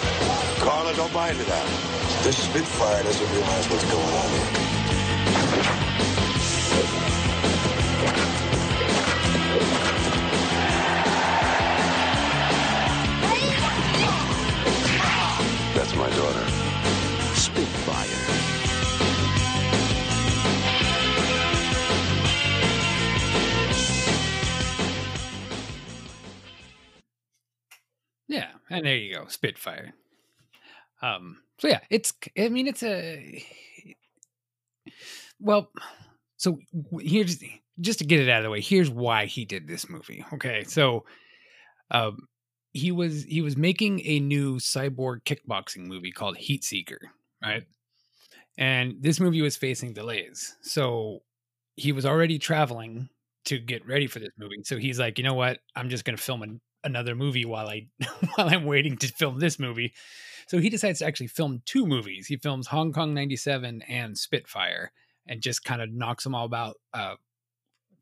Carla, 0.60 0.96
don't 0.96 1.14
buy 1.14 1.30
into 1.30 1.44
that. 1.44 2.24
This 2.24 2.38
Spitfire 2.38 3.04
doesn't 3.04 3.32
realize 3.32 3.70
what's 3.70 3.84
going 3.92 4.04
on 4.04 4.30
here. 4.30 4.67
My 15.98 16.10
daughter. 16.12 16.46
Spitfire. 17.34 18.06
Yeah, 28.28 28.48
and 28.70 28.86
there 28.86 28.96
you 28.96 29.16
go, 29.16 29.26
Spitfire. 29.28 29.94
Um, 31.02 31.38
so 31.58 31.68
yeah, 31.68 31.80
it's. 31.90 32.14
I 32.38 32.50
mean, 32.50 32.68
it's 32.68 32.84
a. 32.84 33.44
Well, 35.40 35.72
so 36.38 36.60
here's 37.00 37.44
just 37.80 38.00
to 38.00 38.06
get 38.06 38.20
it 38.20 38.30
out 38.30 38.40
of 38.40 38.44
the 38.44 38.50
way. 38.50 38.62
Here's 38.62 38.90
why 38.90 39.26
he 39.26 39.46
did 39.46 39.68
this 39.68 39.90
movie. 39.90 40.26
Okay, 40.34 40.64
so 40.64 41.06
um, 41.92 42.28
he 42.78 42.92
was 42.92 43.24
he 43.24 43.42
was 43.42 43.58
making 43.58 44.02
a 44.06 44.20
new 44.20 44.58
cyborg 44.58 45.24
kickboxing 45.24 45.88
movie 45.88 46.12
called 46.12 46.38
Heat 46.38 46.64
Seeker, 46.64 47.00
right? 47.44 47.64
And 48.58 48.96
this 49.02 49.20
movie 49.20 49.42
was 49.42 49.58
facing 49.58 49.94
delays, 49.94 50.56
so 50.62 51.24
he 51.76 51.92
was 51.92 52.06
already 52.06 52.40
traveling 52.40 53.10
to 53.46 53.60
get 53.60 53.86
ready 53.88 54.08
for 54.08 54.20
this 54.20 54.34
movie. 54.38 54.64
So 54.64 54.78
he's 54.78 55.00
like, 55.00 55.18
you 55.18 55.24
know 55.24 55.34
what? 55.34 55.60
I'm 55.76 55.90
just 55.90 56.04
going 56.06 56.18
to 56.18 56.22
film 56.22 56.44
an, 56.44 56.60
another 56.84 57.16
movie 57.16 57.46
while 57.46 57.68
I 57.68 57.88
while 58.36 58.50
I'm 58.50 58.66
waiting 58.66 58.98
to 58.98 59.08
film 59.08 59.40
this 59.40 59.60
movie. 59.60 59.94
So 60.48 60.60
he 60.60 60.70
decides 60.70 61.00
to 61.00 61.06
actually 61.06 61.28
film 61.28 61.62
two 61.66 61.86
movies. 61.86 62.28
He 62.28 62.38
films 62.38 62.68
Hong 62.68 62.94
Kong 62.94 63.14
'97 63.14 63.82
and 63.88 64.18
Spitfire, 64.18 64.92
and 65.28 65.42
just 65.42 65.64
kind 65.64 65.82
of 65.82 65.92
knocks 65.92 66.24
them 66.24 66.36
all 66.36 66.46
about 66.46 66.76
uh, 66.94 67.16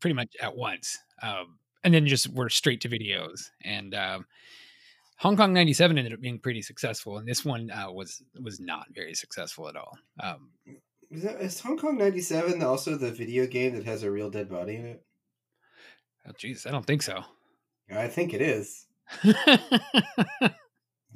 pretty 0.00 0.14
much 0.14 0.34
at 0.40 0.56
once. 0.56 0.98
Um, 1.22 1.58
and 1.82 1.94
then 1.94 2.06
just 2.06 2.28
we're 2.28 2.48
straight 2.48 2.80
to 2.82 2.88
videos. 2.88 3.50
And 3.62 3.94
um, 3.94 4.26
Hong 5.18 5.36
Kong 5.36 5.52
'97 5.52 5.96
ended 5.96 6.12
up 6.12 6.20
being 6.20 6.38
pretty 6.38 6.62
successful, 6.62 7.18
and 7.18 7.26
this 7.26 7.44
one 7.44 7.70
uh, 7.70 7.90
was 7.90 8.22
was 8.40 8.60
not 8.60 8.86
very 8.94 9.14
successful 9.14 9.68
at 9.68 9.76
all. 9.76 9.96
Um, 10.20 10.50
Is, 11.10 11.22
that, 11.22 11.40
is 11.40 11.60
Hong 11.60 11.78
Kong 11.78 11.96
'97 11.96 12.62
also 12.62 12.96
the 12.96 13.10
video 13.10 13.46
game 13.46 13.74
that 13.76 13.84
has 13.84 14.02
a 14.02 14.10
real 14.10 14.30
dead 14.30 14.50
body 14.50 14.76
in 14.76 14.84
it? 14.84 15.02
oh, 16.28 16.32
geez, 16.36 16.66
I 16.66 16.70
don't 16.70 16.86
think 16.86 17.02
so. 17.02 17.22
I 17.90 18.08
think 18.08 18.34
it 18.34 18.42
is. 18.42 18.86
Give 19.22 19.34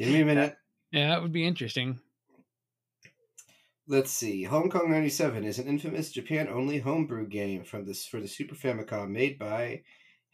me 0.08 0.20
a 0.20 0.24
minute. 0.24 0.56
Yeah, 0.92 1.10
that 1.10 1.22
would 1.22 1.32
be 1.32 1.46
interesting. 1.46 2.00
Let's 3.86 4.12
see. 4.12 4.44
Hong 4.44 4.70
Kong 4.70 4.90
'97 4.90 5.44
is 5.44 5.58
an 5.58 5.66
infamous 5.66 6.10
Japan-only 6.10 6.78
homebrew 6.78 7.28
game 7.28 7.64
from 7.64 7.84
this 7.84 8.06
for 8.06 8.20
the 8.20 8.28
Super 8.28 8.54
Famicom, 8.54 9.10
made 9.10 9.38
by 9.38 9.82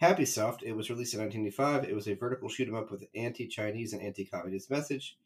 Happysoft. 0.01 0.63
It 0.63 0.73
was 0.73 0.91
released 0.91 1.15
in 1.15 1.21
1985. 1.21 1.85
It 1.85 1.95
was 1.95 2.07
a 2.07 2.15
vertical 2.15 2.49
shoot 2.49 2.69
'em 2.69 2.75
up 2.75 2.91
with 2.91 3.09
anti-Chinese 3.15 3.93
and 3.93 4.03
anti-communist 4.03 4.71
message. 4.71 5.17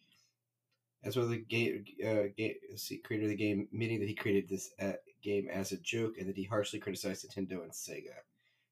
As 1.03 1.17
well, 1.17 1.25
as 1.25 1.31
the 1.31 1.39
game, 1.39 1.85
uh, 2.05 2.29
game 2.37 2.55
creator 3.03 3.25
of 3.25 3.31
the 3.31 3.37
game, 3.37 3.69
admitting 3.73 4.01
that 4.01 4.09
he 4.09 4.15
created 4.15 4.49
this 4.49 4.73
uh, 4.79 4.93
game 5.23 5.49
as 5.49 5.73
a 5.73 5.79
joke 5.79 6.19
and 6.19 6.29
that 6.29 6.37
he 6.37 6.45
harshly 6.45 6.79
criticized 6.79 7.27
Nintendo 7.27 7.63
and 7.63 7.73
Sega. 7.73 8.15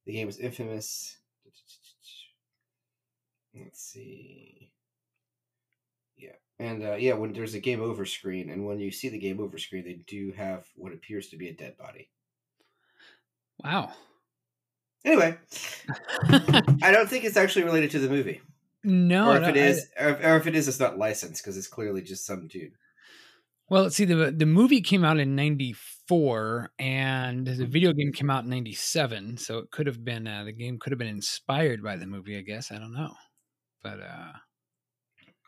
The 0.04 0.12
game 0.12 0.26
was 0.26 0.38
infamous. 0.38 1.18
Let's 3.54 3.80
see. 3.80 4.72
Yeah, 6.16 6.36
and 6.58 6.84
uh, 6.84 6.94
yeah, 6.96 7.14
when 7.14 7.32
there's 7.32 7.54
a 7.54 7.60
game 7.60 7.80
over 7.80 8.04
screen, 8.04 8.50
and 8.50 8.66
when 8.66 8.78
you 8.78 8.90
see 8.90 9.08
the 9.08 9.18
game 9.18 9.40
over 9.40 9.58
screen, 9.58 9.84
they 9.84 9.94
do 10.06 10.32
have 10.32 10.66
what 10.76 10.92
appears 10.92 11.28
to 11.30 11.36
be 11.36 11.48
a 11.48 11.54
dead 11.54 11.76
body. 11.78 12.10
Wow. 13.64 13.92
Anyway, 15.04 15.38
I 16.82 16.92
don't 16.92 17.08
think 17.08 17.24
it's 17.24 17.36
actually 17.36 17.64
related 17.64 17.90
to 17.92 17.98
the 17.98 18.08
movie, 18.08 18.40
no, 18.84 19.24
or 19.24 19.38
if 19.38 19.46
no, 19.46 19.48
it 19.48 19.56
I- 19.56 19.82
or 20.00 20.10
if, 20.10 20.24
or 20.24 20.36
if 20.36 20.46
it 20.48 20.56
is, 20.56 20.68
it's 20.68 20.80
not 20.80 20.98
licensed 20.98 21.42
because 21.42 21.56
it's 21.58 21.68
clearly 21.68 22.02
just 22.02 22.26
some 22.26 22.48
dude. 22.48 22.74
Well, 23.70 23.82
let's 23.82 23.96
see, 23.96 24.04
the 24.06 24.30
the 24.30 24.46
movie 24.46 24.80
came 24.80 25.04
out 25.04 25.18
in 25.18 25.34
'94, 25.36 26.72
and 26.78 27.46
the 27.46 27.66
Mm-hmm. 27.66 27.66
video 27.66 27.92
game 27.92 28.12
came 28.12 28.30
out 28.30 28.44
in 28.44 28.50
'97. 28.50 29.36
So 29.36 29.58
it 29.58 29.70
could 29.70 29.86
have 29.86 30.04
been 30.04 30.26
uh, 30.26 30.44
the 30.44 30.52
game 30.52 30.78
could 30.78 30.90
have 30.92 30.98
been 30.98 31.06
inspired 31.08 31.82
by 31.82 31.96
the 31.96 32.06
movie. 32.06 32.36
I 32.38 32.42
guess 32.42 32.72
I 32.72 32.78
don't 32.78 32.94
know, 32.94 33.14
but 33.82 34.00
uh, 34.00 34.32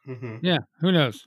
hmm 0.05 0.41
yeah, 0.41 0.59
who 0.81 0.93
knows? 0.93 1.27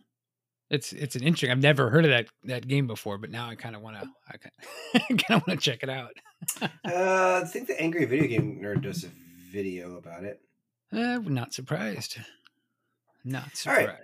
It's 0.74 0.92
it's 0.92 1.16
an 1.16 1.22
interesting. 1.22 1.52
I've 1.52 1.62
never 1.62 1.92
heard 1.92 2.04
of 2.04 2.10
that 2.10 2.26
that 2.46 2.68
game 2.68 2.88
before, 2.88 3.20
but 3.20 3.30
now 3.30 3.48
I 3.48 3.54
kind 3.54 3.76
of 3.76 3.84
want 3.84 4.02
to. 4.02 4.10
I 4.28 4.38
kind 4.38 5.22
of 5.42 5.48
want 5.48 5.50
to 5.50 5.58
check 5.58 5.84
it 5.84 5.90
out. 5.90 6.12
Uh, 6.84 7.40
I 7.42 7.48
think 7.48 7.68
the 7.68 7.80
Angry 7.80 8.04
Video 8.04 8.28
Game 8.28 8.60
Nerd 8.62 8.82
does 8.82 9.06
a 9.06 9.10
video 9.50 9.96
about 9.96 10.26
it. 10.26 10.42
Uh, 10.92 11.20
not 11.20 11.54
surprised. 11.54 12.18
Not 13.24 13.44
right. 13.46 13.56
surprised. 13.56 14.02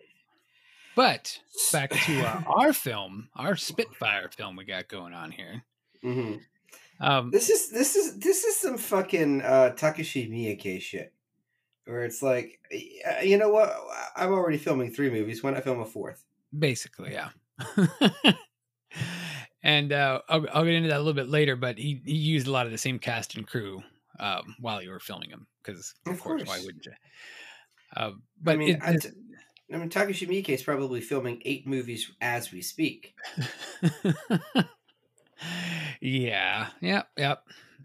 But 0.95 1.39
back 1.73 1.89
to 1.89 2.21
uh, 2.21 2.41
our 2.47 2.71
film, 2.71 3.27
our 3.35 3.57
Spitfire 3.57 4.29
film 4.29 4.55
we 4.55 4.63
got 4.63 4.87
going 4.87 5.13
on 5.13 5.31
here. 5.31 5.63
hmm 6.01 6.35
Um, 7.01 7.29
This 7.31 7.49
is 7.49 7.69
this 7.71 7.97
is 7.97 8.19
this 8.19 8.45
is 8.45 8.55
some 8.55 8.77
fucking 8.77 9.41
uh, 9.41 9.73
Takashi 9.75 10.31
Miike 10.31 10.79
shit, 10.79 11.11
where 11.85 12.05
it's 12.05 12.21
like, 12.23 12.59
you 13.21 13.37
know 13.37 13.49
what? 13.49 13.75
I'm 14.15 14.31
already 14.31 14.57
filming 14.57 14.91
three 14.91 15.09
movies. 15.09 15.43
Why 15.43 15.49
not 15.51 15.57
I 15.59 15.61
film 15.61 15.81
a 15.81 15.85
fourth? 15.85 16.23
Basically 16.57 17.13
yeah 17.13 17.29
and 19.63 19.91
uh 19.91 20.21
I'll, 20.29 20.45
I'll 20.53 20.65
get 20.65 20.73
into 20.73 20.89
that 20.89 20.97
a 20.97 20.99
little 21.03 21.13
bit 21.13 21.29
later 21.29 21.55
but 21.55 21.77
he 21.77 22.01
he 22.05 22.15
used 22.15 22.47
a 22.47 22.51
lot 22.51 22.65
of 22.65 22.71
the 22.71 22.77
same 22.77 22.99
cast 22.99 23.35
and 23.35 23.47
crew 23.47 23.83
um 24.19 24.55
while 24.59 24.81
you 24.81 24.89
were 24.89 24.99
filming 24.99 25.29
them 25.29 25.47
because 25.63 25.93
of, 26.05 26.13
Of 26.13 26.21
course. 26.21 26.47
why 26.47 26.59
wouldn't 26.59 26.85
you 26.85 26.93
uh, 27.95 28.11
but 28.41 28.53
I 28.53 28.57
mean, 28.57 28.69
it, 28.75 28.79
I 28.83 28.95
t- 28.97 29.09
I 29.73 29.77
mean, 29.77 29.89
Takashi 29.89 30.27
Miike 30.27 30.49
is 30.49 30.61
probably 30.61 31.01
filming 31.01 31.41
eight 31.43 31.65
movies 31.67 32.11
as 32.21 32.51
we 32.51 32.61
speak. 32.61 33.15
yeah 36.01 36.67
yep 36.81 37.07
yep 37.17 37.43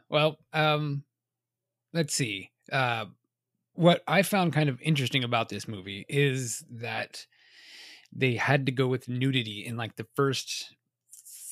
well 0.08 0.38
um 0.52 1.04
let's 1.92 2.14
see 2.14 2.50
uh 2.72 3.06
what 3.74 4.02
i 4.08 4.22
found 4.22 4.52
kind 4.52 4.68
of 4.68 4.80
interesting 4.82 5.24
about 5.24 5.48
this 5.48 5.68
movie 5.68 6.04
is 6.08 6.64
that 6.70 7.26
they 8.14 8.34
had 8.36 8.66
to 8.66 8.72
go 8.72 8.86
with 8.86 9.08
nudity 9.08 9.64
in 9.66 9.76
like 9.76 9.96
the 9.96 10.06
first 10.14 10.74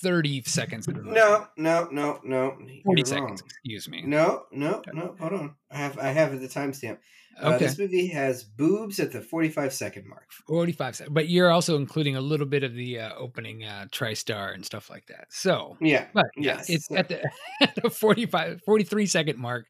30 0.02 0.42
seconds 0.42 0.88
of 0.88 0.94
the 0.94 1.02
movie. 1.02 1.14
No, 1.16 1.46
no, 1.56 1.88
no, 1.92 2.20
no. 2.24 2.50
40 2.56 2.82
you're 2.84 3.06
seconds 3.06 3.40
wrong. 3.42 3.50
excuse 3.50 3.88
me 3.88 4.02
No, 4.02 4.44
no, 4.50 4.82
no. 4.92 5.14
Hold 5.20 5.32
on. 5.32 5.54
I 5.70 5.76
have 5.78 5.98
I 5.98 6.08
have 6.08 6.40
the 6.40 6.48
timestamp. 6.48 6.98
Uh, 7.40 7.50
okay 7.54 7.66
This 7.66 7.78
movie 7.78 8.08
has 8.08 8.44
boobs 8.44 8.98
at 9.00 9.10
the 9.12 9.20
45 9.22 9.72
second 9.72 10.06
mark. 10.08 10.28
45 10.48 10.96
seconds 10.96 11.14
but 11.14 11.28
you're 11.28 11.50
also 11.50 11.76
including 11.76 12.16
a 12.16 12.20
little 12.20 12.46
bit 12.46 12.62
of 12.64 12.74
the 12.74 12.98
uh, 13.00 13.14
opening 13.16 13.64
uh 13.64 13.86
tristar 13.92 14.52
and 14.54 14.64
stuff 14.66 14.90
like 14.90 15.06
that 15.06 15.26
so 15.30 15.76
Yeah. 15.80 16.06
but 16.12 16.26
yeah 16.36 16.56
Yes. 16.56 16.68
it's 16.68 16.90
at 16.90 17.08
the, 17.08 17.22
at 17.60 17.74
the 17.82 17.88
45 17.88 18.60
43 18.66 19.06
second 19.06 19.38
mark 19.38 19.66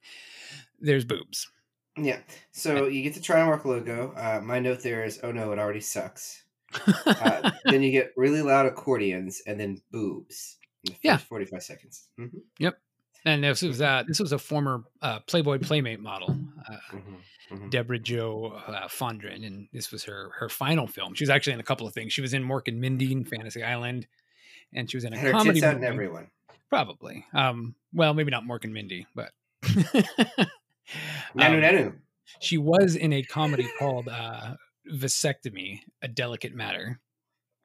there's 0.80 1.04
boobs 1.04 1.48
Yeah. 1.96 2.18
So 2.52 2.86
you 2.86 3.02
get 3.02 3.12
the 3.14 3.20
Trimark 3.20 3.64
logo. 3.66 4.12
Uh, 4.16 4.40
my 4.42 4.58
note 4.60 4.80
there 4.82 5.04
is, 5.04 5.20
oh 5.22 5.30
no, 5.30 5.52
it 5.52 5.58
already 5.58 5.82
sucks. 5.82 6.42
Uh, 7.06 7.50
then 7.64 7.82
you 7.82 7.90
get 7.90 8.12
really 8.16 8.42
loud 8.42 8.66
accordions 8.66 9.42
and 9.46 9.58
then 9.60 9.80
boobs. 9.90 10.58
In 10.84 10.92
the 10.92 10.98
Yeah. 11.02 11.16
45 11.18 11.62
seconds. 11.62 12.08
hmm 12.16 12.26
and 13.24 13.44
this 13.44 13.62
was 13.62 13.80
uh 13.80 14.02
this 14.08 14.18
was 14.18 14.32
a 14.32 14.38
former 14.38 14.82
uh 15.00 15.20
playboy 15.20 15.56
playmate 15.58 16.00
model 16.00 16.36
uh, 16.68 16.76
hmm 16.90 17.14
hmm 17.56 17.68
deborah 17.68 17.98
jo 18.00 18.60
uh, 18.66 18.88
fondren 18.88 19.46
and 19.46 19.68
this 19.72 19.92
was 19.92 20.02
her 20.02 20.30
her 20.36 20.48
final 20.48 20.88
film 20.88 21.14
she 21.14 21.22
was 21.22 21.30
actually 21.30 21.52
in 21.52 21.60
a 21.60 21.62
couple 21.62 21.86
of 21.86 21.94
things 21.94 22.12
she 22.12 22.20
was 22.20 22.34
in 22.34 22.42
mork 22.42 22.66
and 22.66 22.80
mindy 22.80 23.12
and 23.12 23.28
fantasy 23.28 23.62
island 23.62 24.08
and 24.74 24.90
she 24.90 24.96
was 24.96 25.04
in 25.04 25.12
a 25.12 25.16
Had 25.16 25.26
her 25.26 25.32
comedy 25.32 25.60
tits 25.60 25.64
out 25.64 25.76
in 25.76 25.84
everyone. 25.84 26.26
probably 26.68 27.24
um 27.32 27.76
well 27.94 28.12
maybe 28.12 28.32
not 28.32 28.42
mork 28.42 28.64
and 28.64 28.74
mindy 28.74 29.06
but 29.14 29.30
Nanu 29.62 30.48
Um, 31.36 31.60
nanu. 31.62 31.94
she 32.40 32.58
was 32.58 32.96
in 32.96 33.12
a 33.12 33.22
comedy 33.22 33.68
called 33.78 34.08
uh 34.08 34.54
vasectomy 34.90 35.80
a 36.02 36.08
delicate 36.08 36.54
matter 36.54 37.00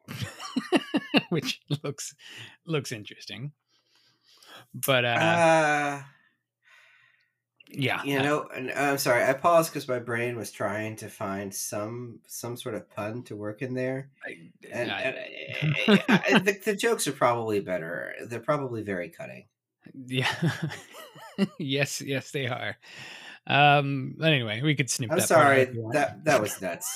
which 1.30 1.62
looks 1.84 2.16
looks 2.66 2.92
interesting 2.92 3.52
but 4.74 5.06
uh, 5.06 5.08
Uh, 5.10 6.04
yeah 7.70 8.02
you 8.04 8.20
know, 8.20 8.48
and, 8.56 8.70
uh, 8.72 8.74
I'm 8.76 8.98
sorry. 8.98 9.24
I 9.26 9.34
paused 9.34 9.72
because 9.72 9.88
my 9.90 10.00
brain 10.00 10.38
was 10.38 10.52
trying 10.52 10.96
to 10.98 11.10
find 11.10 11.54
some 11.54 12.20
some 12.26 12.56
sort 12.56 12.76
of 12.76 12.90
pun 12.90 13.24
to 13.24 13.36
work 13.36 13.62
in 13.62 13.74
there, 13.74 14.10
I- 14.26 14.52
and, 14.72 14.92
I- 14.92 15.02
and 15.02 15.76
I- 16.08 16.24
I- 16.36 16.40
the, 16.40 16.58
the 16.64 16.76
jokes 16.76 17.08
are 17.08 17.12
probably 17.14 17.60
better. 17.60 18.14
They're 18.28 18.40
probably 18.40 18.84
very 18.84 19.10
cutting. 19.10 19.48
yeah 20.06 20.32
yes 21.60 22.00
yes 22.02 22.32
they 22.32 22.48
are 22.48 22.78
um 23.48 24.14
but 24.18 24.32
anyway 24.34 24.62
we 24.62 24.76
could 24.76 24.90
snip 24.90 25.12
I'm 25.12 25.18
that 25.20 25.28
sorry. 25.28 25.62
if 25.62 25.74
you 25.74 25.82
want. 25.82 25.94
That 25.94 26.24
that 26.26 26.42
was 26.42 26.62
nuts. 26.62 26.88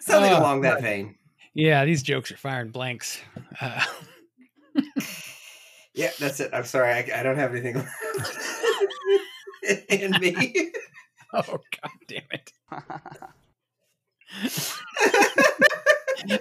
Something 0.01 0.33
Oh, 0.33 0.41
along 0.41 0.63
that 0.63 0.81
vein. 0.83 1.17
yeah 1.55 1.85
these 1.85 2.03
jokes 2.03 2.33
are 2.33 2.37
firing 2.37 2.71
blanks 2.71 3.21
uh, 3.61 3.85
Yeah, 5.95 6.09
that's 6.19 6.41
it. 6.41 6.49
I'm 6.55 6.65
sorry. 6.65 6.91
I, 6.91 7.21
I 7.21 7.23
don't 7.23 7.37
have 7.37 7.55
anything 7.55 7.77
in 9.91 10.11
me. 10.13 10.73
oh 11.35 11.43
god 11.83 11.91
damn 12.09 12.23
it 12.33 12.51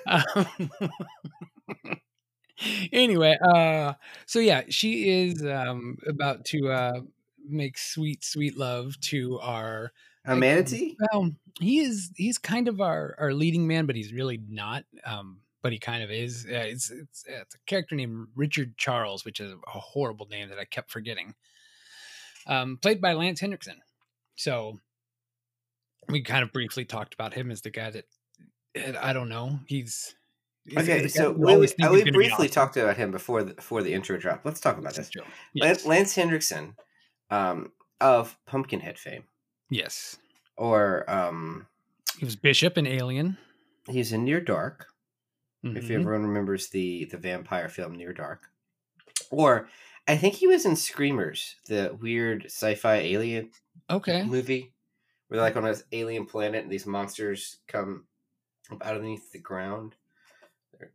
um, 0.08 0.48
anyway 2.92 3.38
uh 3.54 3.94
so 4.26 4.40
yeah 4.40 4.62
she 4.70 5.10
is 5.10 5.44
um 5.46 5.98
about 6.08 6.46
to 6.46 6.70
uh 6.70 7.02
make 7.48 7.78
sweet 7.78 8.24
sweet 8.24 8.58
love 8.58 9.00
to 9.00 9.40
our 9.40 9.92
A 10.26 10.36
manatee? 10.36 10.96
well 11.12 11.32
he 11.60 11.80
is 11.80 12.12
he's 12.16 12.38
kind 12.38 12.68
of 12.68 12.80
our 12.82 13.16
our 13.18 13.34
leading 13.34 13.68
man 13.68 13.86
but 13.86 13.96
he's 13.96 14.14
really 14.14 14.40
not 14.48 14.84
um 15.06 15.42
but 15.62 15.72
he 15.72 15.80
kind 15.80 16.04
of 16.04 16.10
is. 16.10 16.46
Uh, 16.50 16.56
it's, 16.56 16.90
it's 16.90 17.24
it's 17.28 17.56
a 17.56 17.60
character 17.68 17.96
named 17.96 18.28
Richard 18.36 18.78
Charles, 18.78 19.24
which 19.24 19.40
is 19.40 19.54
a 19.54 19.80
horrible 19.80 20.28
name 20.28 20.50
that 20.50 20.60
I 20.60 20.66
kept 20.66 20.92
forgetting. 20.92 21.36
Um, 22.48 22.78
played 22.82 23.00
by 23.00 23.14
Lance 23.14 23.40
Henriksen. 23.40 23.80
So 24.36 24.80
we 26.10 26.24
kind 26.24 26.44
of 26.44 26.52
briefly 26.52 26.86
talked 26.86 27.14
about 27.14 27.34
him 27.34 27.52
as 27.52 27.62
the 27.62 27.70
guy 27.70 27.92
that 27.92 28.06
I 29.00 29.14
don't 29.14 29.30
know. 29.30 29.60
He's 29.68 30.16
Okay, 30.78 31.08
so 31.08 31.32
we, 31.32 31.56
we, 31.58 31.68
think 31.68 31.92
is 31.98 32.04
we 32.06 32.12
briefly 32.12 32.46
awesome. 32.48 32.48
talked 32.50 32.78
about 32.78 32.96
him 32.98 33.10
before 33.12 33.44
the, 33.44 33.54
before 33.56 33.82
the 33.82 33.94
intro 33.94 34.18
drop. 34.18 34.42
Let's 34.46 34.60
talk 34.60 34.78
about 34.78 34.94
This 34.96 35.08
is 35.08 35.12
this. 35.12 35.24
true. 35.24 35.24
Lan- 35.56 35.70
Yes. 35.70 35.86
Lance 35.86 36.14
Henriksen 36.16 36.76
um, 37.32 37.72
of 38.00 38.38
Pumpkinhead 38.46 39.00
fame, 39.00 39.24
yes, 39.70 40.18
or 40.58 41.10
um, 41.10 41.66
he 42.20 42.26
was 42.26 42.36
Bishop 42.36 42.78
in 42.78 42.86
Alien. 42.86 43.38
he's 43.90 44.12
in 44.14 44.24
Near 44.24 44.40
Dark. 44.42 44.88
If 45.64 45.86
Mhm. 45.86 45.92
everyone 46.00 46.26
remembers 46.26 46.70
the 46.70 47.06
the 47.06 47.18
vampire 47.18 47.70
film 47.70 47.96
Near 47.96 48.14
Dark, 48.14 48.50
or 49.32 49.68
I 50.08 50.18
think 50.18 50.36
he 50.36 50.48
was 50.48 50.66
in 50.66 50.76
Screamers, 50.76 51.56
the 51.68 51.96
weird 52.02 52.46
sci-fi 52.46 52.96
alien 52.96 53.52
Okay. 53.90 54.24
movie, 54.24 54.74
where 55.28 55.38
they're 55.38 55.46
like 55.48 55.56
on 55.56 55.64
this 55.64 55.84
alien 55.92 56.26
planet 56.26 56.64
and 56.64 56.72
these 56.72 56.86
monsters 56.88 57.58
come 57.68 58.06
up 58.72 58.84
out 58.86 58.96
underneath 58.96 59.32
the 59.32 59.40
ground. 59.40 59.96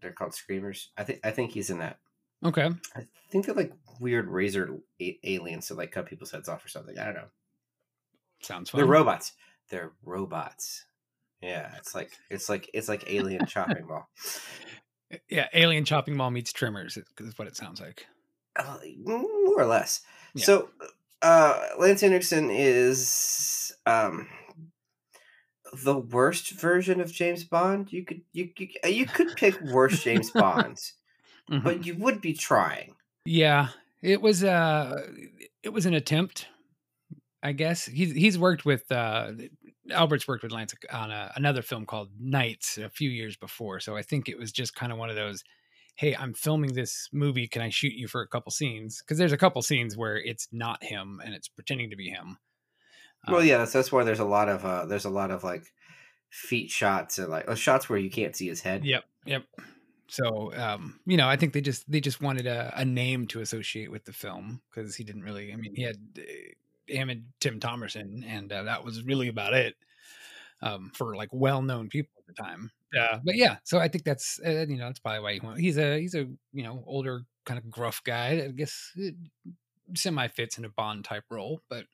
They're, 0.00 0.12
called 0.12 0.34
Screamers. 0.34 0.90
I 0.96 1.04
think 1.04 1.20
I 1.24 1.30
think 1.30 1.52
he's 1.52 1.70
in 1.70 1.78
that. 1.78 1.98
Okay. 2.44 2.70
I 2.94 3.06
think 3.30 3.46
they're 3.46 3.54
like 3.54 3.72
weird 4.00 4.28
razor 4.28 4.78
a- 5.00 5.18
aliens 5.24 5.68
to 5.68 5.74
like 5.74 5.92
cut 5.92 6.06
people's 6.06 6.30
heads 6.30 6.48
off 6.48 6.64
or 6.64 6.68
something. 6.68 6.98
I 6.98 7.04
don't 7.04 7.14
know. 7.14 7.28
Sounds 8.42 8.70
fun. 8.70 8.78
They're 8.78 8.86
robots. 8.86 9.32
They're 9.70 9.92
robots. 10.04 10.84
Yeah, 11.42 11.70
it's 11.76 11.94
like 11.94 12.12
it's 12.30 12.48
like 12.48 12.70
it's 12.72 12.88
like 12.88 13.10
alien 13.12 13.46
chopping 13.46 13.86
mall. 13.86 14.08
yeah, 15.28 15.48
Alien 15.54 15.84
chopping 15.84 16.16
mall 16.16 16.30
meets 16.30 16.52
Tremors 16.52 16.96
is 16.96 17.04
is 17.18 17.38
what 17.38 17.48
it 17.48 17.56
sounds 17.56 17.80
like. 17.80 18.06
Uh, 18.56 18.78
more 19.04 19.60
or 19.60 19.66
less. 19.66 20.00
Yeah. 20.34 20.44
So, 20.46 20.70
uh, 21.22 21.60
Lance 21.78 22.02
Anderson 22.02 22.50
is 22.50 23.72
um, 23.84 24.28
the 25.84 25.96
worst 25.98 26.50
version 26.52 27.00
of 27.00 27.12
James 27.12 27.44
Bond. 27.44 27.92
You 27.92 28.04
could 28.04 28.22
you 28.32 28.50
you, 28.56 28.68
you 28.86 29.06
could 29.06 29.34
pick 29.36 29.60
worse 29.60 30.02
James 30.02 30.30
Bonds, 30.30 30.94
Mhm. 31.50 31.62
but 31.62 31.86
you 31.86 31.94
would 31.96 32.20
be 32.20 32.32
trying. 32.32 32.94
Yeah, 33.24 33.68
it 34.02 34.20
was 34.20 34.42
uh 34.44 35.06
it 35.62 35.70
was 35.72 35.86
an 35.86 35.94
attempt, 35.94 36.46
I 37.42 37.52
guess. 37.52 37.86
He's 37.86 38.12
he's 38.12 38.38
worked 38.38 38.64
with 38.64 38.90
uh 38.90 39.32
Albert's 39.90 40.26
worked 40.26 40.42
with 40.42 40.50
Lance 40.52 40.74
on 40.92 41.10
a, 41.12 41.32
another 41.36 41.62
film 41.62 41.86
called 41.86 42.10
Knights 42.18 42.76
a 42.78 42.88
few 42.90 43.08
years 43.10 43.36
before, 43.36 43.78
so 43.78 43.96
I 43.96 44.02
think 44.02 44.28
it 44.28 44.36
was 44.38 44.50
just 44.50 44.74
kind 44.74 44.90
of 44.92 44.98
one 44.98 45.10
of 45.10 45.16
those 45.16 45.42
hey, 45.98 46.14
I'm 46.14 46.34
filming 46.34 46.74
this 46.74 47.08
movie, 47.10 47.48
can 47.48 47.62
I 47.62 47.70
shoot 47.70 47.94
you 47.94 48.06
for 48.06 48.20
a 48.20 48.28
couple 48.28 48.52
scenes? 48.52 49.00
Cuz 49.00 49.16
there's 49.16 49.32
a 49.32 49.38
couple 49.38 49.62
scenes 49.62 49.96
where 49.96 50.18
it's 50.18 50.46
not 50.52 50.82
him 50.84 51.22
and 51.24 51.32
it's 51.34 51.48
pretending 51.48 51.88
to 51.90 51.96
be 51.96 52.10
him. 52.10 52.36
Well, 53.28 53.40
Um, 53.40 53.46
yeah, 53.46 53.58
that's 53.58 53.72
that's 53.72 53.92
why 53.92 54.04
there's 54.04 54.20
a 54.20 54.24
lot 54.24 54.48
of 54.48 54.64
uh, 54.64 54.86
there's 54.86 55.04
a 55.04 55.10
lot 55.10 55.30
of 55.30 55.44
like 55.44 55.72
feet 56.30 56.70
shots 56.70 57.18
and 57.18 57.28
like 57.28 57.48
uh, 57.48 57.54
shots 57.54 57.88
where 57.88 57.98
you 57.98 58.10
can't 58.10 58.36
see 58.36 58.48
his 58.48 58.60
head. 58.60 58.84
Yep, 58.84 59.04
yep. 59.24 59.44
So, 60.08 60.54
um, 60.54 61.00
you 61.04 61.16
know, 61.16 61.28
I 61.28 61.36
think 61.36 61.52
they 61.52 61.60
just 61.60 61.90
they 61.90 62.00
just 62.00 62.20
wanted 62.20 62.46
a, 62.46 62.72
a 62.76 62.84
name 62.84 63.26
to 63.28 63.40
associate 63.40 63.90
with 63.90 64.04
the 64.04 64.12
film 64.12 64.62
because 64.70 64.94
he 64.94 65.04
didn't 65.04 65.22
really. 65.22 65.52
I 65.52 65.56
mean, 65.56 65.74
he 65.74 65.82
had 65.82 65.96
uh, 66.18 66.22
him 66.86 67.10
and 67.10 67.24
Tim 67.40 67.58
Thomerson, 67.58 68.24
and 68.26 68.52
uh, 68.52 68.62
that 68.64 68.84
was 68.84 69.02
really 69.04 69.28
about 69.28 69.52
it 69.54 69.74
um, 70.62 70.92
for 70.94 71.16
like 71.16 71.30
well-known 71.32 71.88
people 71.88 72.12
at 72.20 72.34
the 72.34 72.40
time. 72.42 72.70
Uh, 72.96 73.18
but 73.24 73.34
yeah, 73.34 73.56
so 73.64 73.78
I 73.78 73.88
think 73.88 74.04
that's 74.04 74.40
uh, 74.46 74.66
you 74.68 74.76
know 74.76 74.86
that's 74.86 75.00
probably 75.00 75.20
why 75.20 75.34
he 75.34 75.40
went. 75.40 75.58
He's 75.58 75.76
a 75.76 75.98
he's 75.98 76.14
a 76.14 76.26
you 76.52 76.62
know 76.62 76.84
older 76.86 77.22
kind 77.44 77.58
of 77.58 77.68
gruff 77.68 78.00
guy. 78.04 78.44
I 78.44 78.48
guess 78.48 78.92
it 78.96 79.16
semi 79.94 80.28
fits 80.28 80.56
in 80.56 80.64
a 80.64 80.68
Bond 80.68 81.04
type 81.04 81.24
role, 81.30 81.60
but 81.68 81.86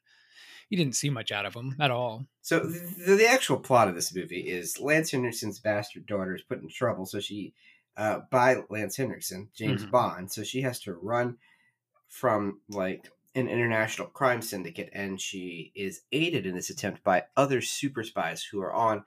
you 0.73 0.79
didn't 0.79 0.97
see 0.97 1.11
much 1.11 1.31
out 1.31 1.45
of 1.45 1.53
him 1.55 1.77
at 1.79 1.91
all. 1.91 2.25
So 2.41 2.61
the, 2.61 3.17
the 3.17 3.29
actual 3.29 3.59
plot 3.59 3.89
of 3.89 3.95
this 3.95 4.15
movie 4.15 4.41
is 4.41 4.81
Lance 4.81 5.11
Henderson's 5.11 5.61
bastard 5.61 6.07
daughter 6.07 6.35
is 6.35 6.41
put 6.41 6.63
in 6.63 6.71
trouble, 6.71 7.05
so 7.05 7.21
she 7.21 7.53
uh, 7.99 8.21
by 8.31 8.57
Lance 8.71 8.97
Henderson, 8.97 9.51
James 9.55 9.85
Mhm. 9.85 9.91
Bond, 9.91 10.33
so 10.33 10.43
she 10.43 10.63
has 10.63 10.81
to 10.81 10.95
run 10.95 11.37
from 12.09 12.63
like 12.71 13.13
an 13.35 13.49
international 13.49 14.09
crime 14.09 14.41
syndicate, 14.41 14.89
and 14.95 15.21
she 15.21 15.73
is 15.75 16.01
aided 16.11 16.47
in 16.47 16.55
this 16.55 16.71
attempt 16.71 17.05
by 17.05 17.25
other 17.37 17.61
super 17.61 18.03
spies 18.03 18.43
who 18.43 18.63
are 18.63 18.73
on 18.73 19.05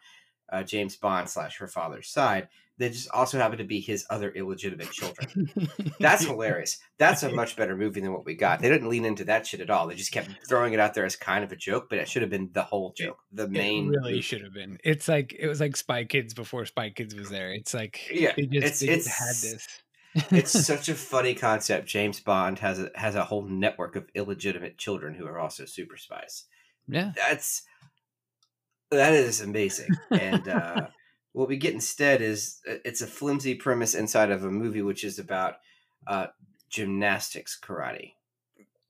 uh, 0.51 0.63
James 0.63 0.95
Bond 0.95 1.29
slash 1.29 1.57
her 1.57 1.67
father's 1.67 2.09
side. 2.09 2.47
They 2.77 2.89
just 2.89 3.09
also 3.11 3.37
happen 3.37 3.57
to 3.59 3.63
be 3.63 3.79
his 3.79 4.05
other 4.09 4.31
illegitimate 4.31 4.91
children. 4.91 5.49
That's 5.97 6.25
hilarious. 6.27 6.77
That's 6.97 7.23
a 7.23 7.31
much 7.31 7.55
better 7.55 7.73
movie 7.77 8.01
than 8.01 8.11
what 8.11 8.25
we 8.25 8.35
got. 8.35 8.59
They 8.59 8.67
didn't 8.67 8.89
lean 8.89 9.05
into 9.05 9.23
that 9.25 9.47
shit 9.47 9.61
at 9.61 9.69
all. 9.69 9.87
They 9.87 9.95
just 9.95 10.11
kept 10.11 10.29
throwing 10.49 10.73
it 10.73 10.79
out 10.81 10.93
there 10.93 11.05
as 11.05 11.15
kind 11.15 11.45
of 11.45 11.53
a 11.53 11.55
joke, 11.55 11.87
but 11.89 11.99
it 11.99 12.09
should 12.09 12.21
have 12.21 12.29
been 12.29 12.49
the 12.51 12.63
whole 12.63 12.91
joke, 12.97 13.19
the 13.31 13.47
main. 13.47 13.85
It 13.85 13.97
really 13.97 14.11
movie. 14.11 14.21
should 14.21 14.43
have 14.43 14.53
been. 14.53 14.77
It's 14.83 15.07
like 15.07 15.33
it 15.39 15.47
was 15.47 15.61
like 15.61 15.77
Spy 15.77 16.03
Kids 16.03 16.33
before 16.33 16.65
Spy 16.65 16.89
Kids 16.89 17.15
was 17.15 17.29
there. 17.29 17.53
It's 17.53 17.73
like 17.73 18.09
Yeah, 18.11 18.33
they 18.35 18.45
just, 18.45 18.55
it's- 18.65 18.79
they 18.81 18.87
just 18.87 19.07
it's- 19.07 19.19
had 19.19 19.53
this. 19.53 20.31
it's 20.31 20.51
such 20.67 20.89
a 20.89 20.95
funny 20.95 21.33
concept. 21.33 21.87
James 21.87 22.19
Bond 22.19 22.59
has 22.59 22.79
a 22.79 22.91
has 22.95 23.15
a 23.15 23.23
whole 23.23 23.43
network 23.43 23.95
of 23.95 24.09
illegitimate 24.15 24.77
children 24.77 25.13
who 25.13 25.25
are 25.27 25.39
also 25.39 25.63
super 25.63 25.95
spies. 25.95 26.43
yeah. 26.89 27.13
That's 27.15 27.61
that 28.91 29.13
is 29.13 29.41
amazing. 29.41 29.89
And 30.11 30.47
uh, 30.47 30.87
what 31.33 31.47
we 31.47 31.57
get 31.57 31.73
instead 31.73 32.21
is 32.21 32.59
uh, 32.69 32.75
it's 32.85 33.01
a 33.01 33.07
flimsy 33.07 33.55
premise 33.55 33.95
inside 33.95 34.31
of 34.31 34.43
a 34.43 34.51
movie 34.51 34.81
which 34.81 35.03
is 35.03 35.19
about 35.19 35.55
uh, 36.07 36.27
gymnastics 36.69 37.57
karate. 37.61 38.13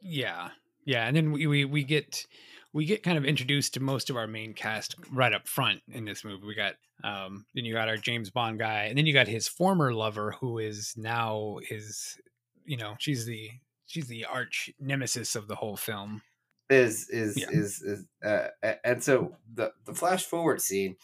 Yeah. 0.01 0.49
Yeah. 0.85 1.07
And 1.07 1.15
then 1.15 1.31
we, 1.31 1.47
we 1.47 1.65
we 1.65 1.83
get 1.83 2.25
we 2.73 2.85
get 2.85 3.03
kind 3.03 3.17
of 3.17 3.25
introduced 3.25 3.73
to 3.73 3.79
most 3.79 4.09
of 4.09 4.17
our 4.17 4.27
main 4.27 4.53
cast 4.53 4.95
right 5.11 5.33
up 5.33 5.47
front 5.47 5.81
in 5.91 6.05
this 6.05 6.23
movie. 6.23 6.45
We 6.45 6.55
got 6.55 6.75
um 7.03 7.45
then 7.55 7.65
you 7.65 7.73
got 7.73 7.89
our 7.89 7.97
James 7.97 8.29
Bond 8.29 8.59
guy, 8.59 8.83
and 8.83 8.97
then 8.97 9.05
you 9.05 9.13
got 9.13 9.27
his 9.27 9.47
former 9.47 9.93
lover 9.93 10.35
who 10.39 10.59
is 10.59 10.93
now 10.95 11.57
his 11.67 12.17
you 12.65 12.77
know, 12.77 12.95
she's 12.99 13.25
the 13.25 13.49
she's 13.85 14.07
the 14.07 14.25
arch 14.25 14.71
nemesis 14.79 15.35
of 15.35 15.47
the 15.47 15.55
whole 15.55 15.77
film. 15.77 16.21
Is 16.69 17.09
is 17.09 17.37
Yeah. 17.37 17.49
is 17.51 17.81
is 17.81 18.05
uh, 18.23 18.47
and 18.83 19.03
so 19.03 19.35
the 19.53 19.71
the 19.85 19.93
flash 19.93 20.25
forward 20.25 20.61
scene 20.61 20.95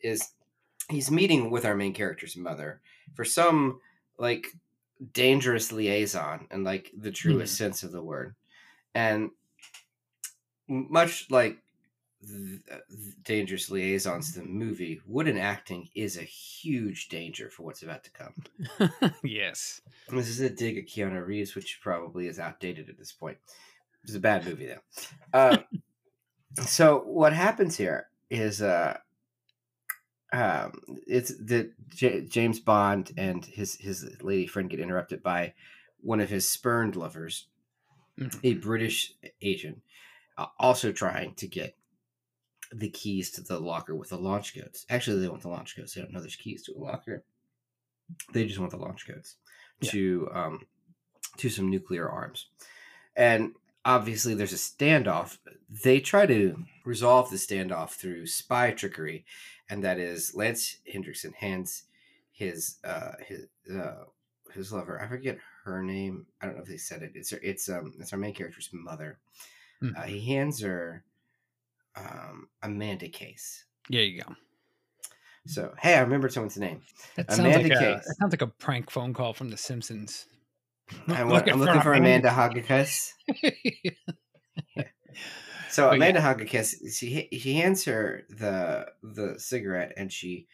is 0.00 0.32
he's 0.90 1.10
meeting 1.10 1.50
with 1.50 1.64
our 1.64 1.74
main 1.74 1.94
character's 1.94 2.36
mother 2.36 2.80
for 3.14 3.24
some 3.24 3.80
like 4.18 4.48
dangerous 5.12 5.72
liaison 5.72 6.46
and 6.50 6.64
like 6.64 6.90
the 6.96 7.10
truest 7.10 7.56
sense 7.56 7.82
of 7.82 7.92
the 7.92 8.02
word 8.02 8.34
and 8.94 9.30
much 10.68 11.30
like 11.30 11.58
th- 12.26 12.60
uh, 12.72 12.76
dangerous 13.22 13.70
liaisons 13.70 14.32
the 14.34 14.42
movie 14.42 15.00
wooden 15.06 15.36
acting 15.38 15.88
is 15.94 16.16
a 16.16 16.22
huge 16.22 17.08
danger 17.08 17.50
for 17.50 17.62
what's 17.62 17.82
about 17.82 18.04
to 18.04 18.10
come 18.10 18.34
yes. 19.24 19.80
this 20.10 20.28
is 20.28 20.40
a 20.40 20.50
dig 20.50 20.78
at 20.78 20.86
Keanu 20.86 21.24
Reeves, 21.26 21.54
which 21.54 21.80
probably 21.82 22.26
is 22.26 22.38
outdated 22.38 22.88
at 22.88 22.98
this 22.98 23.12
point. 23.12 23.38
It's 24.06 24.14
a 24.14 24.20
bad 24.20 24.44
movie, 24.44 24.66
though. 24.68 24.80
Uh, 25.32 25.58
so 26.64 27.00
what 27.00 27.32
happens 27.32 27.76
here 27.76 28.08
is 28.30 28.62
uh, 28.62 28.98
um, 30.32 30.80
it's 31.06 31.32
that 31.46 31.72
J- 31.88 32.22
James 32.22 32.60
Bond 32.60 33.12
and 33.16 33.44
his 33.44 33.74
his 33.76 34.06
lady 34.22 34.46
friend 34.46 34.70
get 34.70 34.80
interrupted 34.80 35.22
by 35.22 35.54
one 36.00 36.20
of 36.20 36.30
his 36.30 36.48
spurned 36.50 36.94
lovers, 36.96 37.48
Mhm. 38.18 38.38
a 38.44 38.54
British 38.54 39.12
agent, 39.42 39.82
uh, 40.38 40.46
also 40.58 40.92
trying 40.92 41.34
to 41.34 41.48
get 41.48 41.76
the 42.72 42.88
keys 42.90 43.30
to 43.32 43.40
the 43.42 43.58
locker 43.60 43.94
with 43.94 44.08
the 44.10 44.18
launch 44.18 44.54
codes. 44.54 44.86
Actually, 44.88 45.20
they 45.20 45.28
want 45.28 45.42
the 45.42 45.48
launch 45.48 45.76
codes. 45.76 45.94
They 45.94 46.00
don't 46.00 46.12
know 46.12 46.20
there's 46.20 46.36
keys 46.36 46.62
to 46.64 46.72
a 46.72 46.78
locker. 46.78 47.24
They 48.32 48.46
just 48.46 48.58
want 48.58 48.70
the 48.70 48.76
launch 48.78 49.06
codes 49.06 49.36
Yeah. 49.80 49.90
to 49.90 50.28
um, 50.32 50.66
to 51.38 51.48
some 51.50 51.68
nuclear 51.70 52.08
arms, 52.08 52.48
and 53.16 53.54
obviously 53.86 54.34
there's 54.34 54.52
a 54.52 54.56
standoff. 54.56 55.38
They 55.84 56.00
try 56.00 56.26
to 56.26 56.58
resolve 56.84 57.30
the 57.30 57.36
standoff 57.36 57.90
through 57.90 58.26
spy 58.26 58.72
trickery, 58.72 59.24
and 59.70 59.82
that 59.84 59.98
is 59.98 60.34
Lance 60.34 60.76
Henriksen 60.92 61.32
hands 61.32 61.84
his 62.32 62.76
uh, 62.84 63.12
his 63.26 63.46
uh, 63.74 64.04
his 64.52 64.72
lover. 64.72 65.00
I 65.00 65.06
forget 65.08 65.38
her 65.64 65.82
name. 65.82 66.26
I 66.42 66.46
don't 66.46 66.56
know 66.56 66.62
if 66.62 66.68
they 66.68 66.76
said 66.76 67.02
it. 67.02 67.12
It's 67.14 67.30
her, 67.30 67.40
it's 67.42 67.68
um 67.70 67.94
it's 67.98 68.12
our 68.12 68.18
main 68.18 68.34
character's 68.34 68.68
mother. 68.72 69.18
Mhm. 69.82 69.96
Uh, 69.96 70.02
he 70.02 70.20
hands 70.20 70.60
her 70.60 71.04
um, 71.96 72.48
Amanda 72.62 73.08
Case. 73.08 73.64
There 73.88 74.02
you 74.02 74.22
go. 74.22 74.34
So 75.46 75.72
hey, 75.78 75.94
I 75.94 76.00
remembered 76.00 76.32
someone's 76.32 76.58
name. 76.58 76.82
That 77.14 77.30
sounds 77.30 77.40
Amanda 77.40 77.68
like 77.68 77.72
a, 77.72 77.94
Case. 77.96 78.06
that 78.06 78.16
sounds 78.16 78.32
like 78.32 78.42
a 78.42 78.46
prank 78.48 78.90
phone 78.90 79.14
call 79.14 79.32
from 79.32 79.48
The 79.48 79.56
Simpsons. 79.56 80.26
I'm, 81.08 81.28
looking, 81.28 81.54
I'm 81.54 81.60
looking 81.60 81.80
for 81.80 81.94
Amanda 81.94 82.28
Hugginkiss. 82.30 83.12
So 85.68 85.90
But 85.90 85.98
yeah. 85.98 86.06
Amanda 86.08 86.20
Hugginkiss, 86.20 86.96
she 86.96 87.28
he 87.30 87.54
hands 87.54 87.84
her 87.84 88.22
the 88.30 88.86
the 89.02 89.38
cigarette 89.38 89.92
and 89.96 90.12
she 90.12 90.46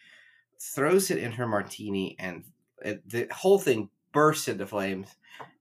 throws 0.59 1.11
it 1.11 1.17
in 1.17 1.31
her 1.33 1.47
martini 1.47 2.15
and 2.19 2.43
it, 2.83 3.07
the 3.07 3.27
whole 3.31 3.59
thing 3.59 3.89
bursts 4.11 4.47
into 4.47 4.65
flames, 4.67 5.07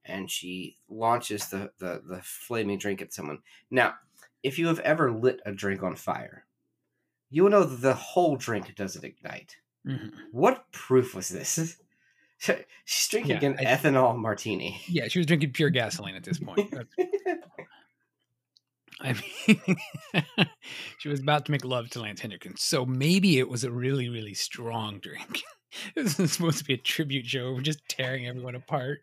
and 0.05 0.31
she 0.31 0.79
launches 0.89 1.49
the, 1.49 1.71
the 1.79 2.03
the 2.07 2.21
flaming 2.23 2.79
drink 2.79 3.01
at 3.03 3.13
someone. 3.13 3.39
Now, 3.71 3.95
if 4.43 4.59
you 4.59 4.67
have 4.69 4.81
ever 4.81 5.13
lit 5.13 5.41
a 5.47 5.53
drink 5.53 5.83
on 5.83 5.97
fire, 5.97 6.45
you 7.31 7.45
will 7.45 7.51
know 7.51 7.65
that 7.65 7.81
the 7.81 7.95
whole 7.95 8.37
drink 8.37 8.75
doesn't 8.75 9.05
ignite. 9.05 9.57
Mhm. 9.87 10.13
What 10.33 10.71
proof 10.73 11.15
was 11.15 11.29
this? 11.29 11.77
She's 12.85 13.09
drinking 13.09 13.41
Yeah, 13.43 13.49
an 13.51 13.57
I- 13.61 13.65
ethanol 13.77 14.17
martini. 14.17 14.81
Yeah, 14.89 15.09
she 15.09 15.19
was 15.19 15.27
drinking 15.27 15.53
pure 15.53 15.71
gasoline 15.71 16.15
at 16.17 16.25
this 16.25 16.39
point. 16.39 16.73
I 19.01 19.15
mean, 19.15 19.77
she 20.99 21.09
was 21.09 21.21
about 21.21 21.47
to 21.47 21.53
make 21.53 21.65
love 21.65 21.91
to 21.91 22.01
Lance 22.01 22.21
Henriksen, 22.21 22.57
so 22.57 22.87
maybe 22.87 23.39
it 23.39 23.49
was 23.49 23.65
a 23.65 23.71
really, 23.71 24.09
really 24.09 24.35
strong 24.35 25.01
drink. 25.01 25.43
this 25.97 26.21
is 26.21 26.33
supposed 26.33 26.59
to 26.59 26.65
be 26.65 26.75
a 26.75 26.79
tribute 26.79 27.27
show. 27.27 27.53
We're 27.53 27.63
just 27.63 27.81
tearing 27.89 28.29
everyone 28.29 28.55
apart. 28.55 29.01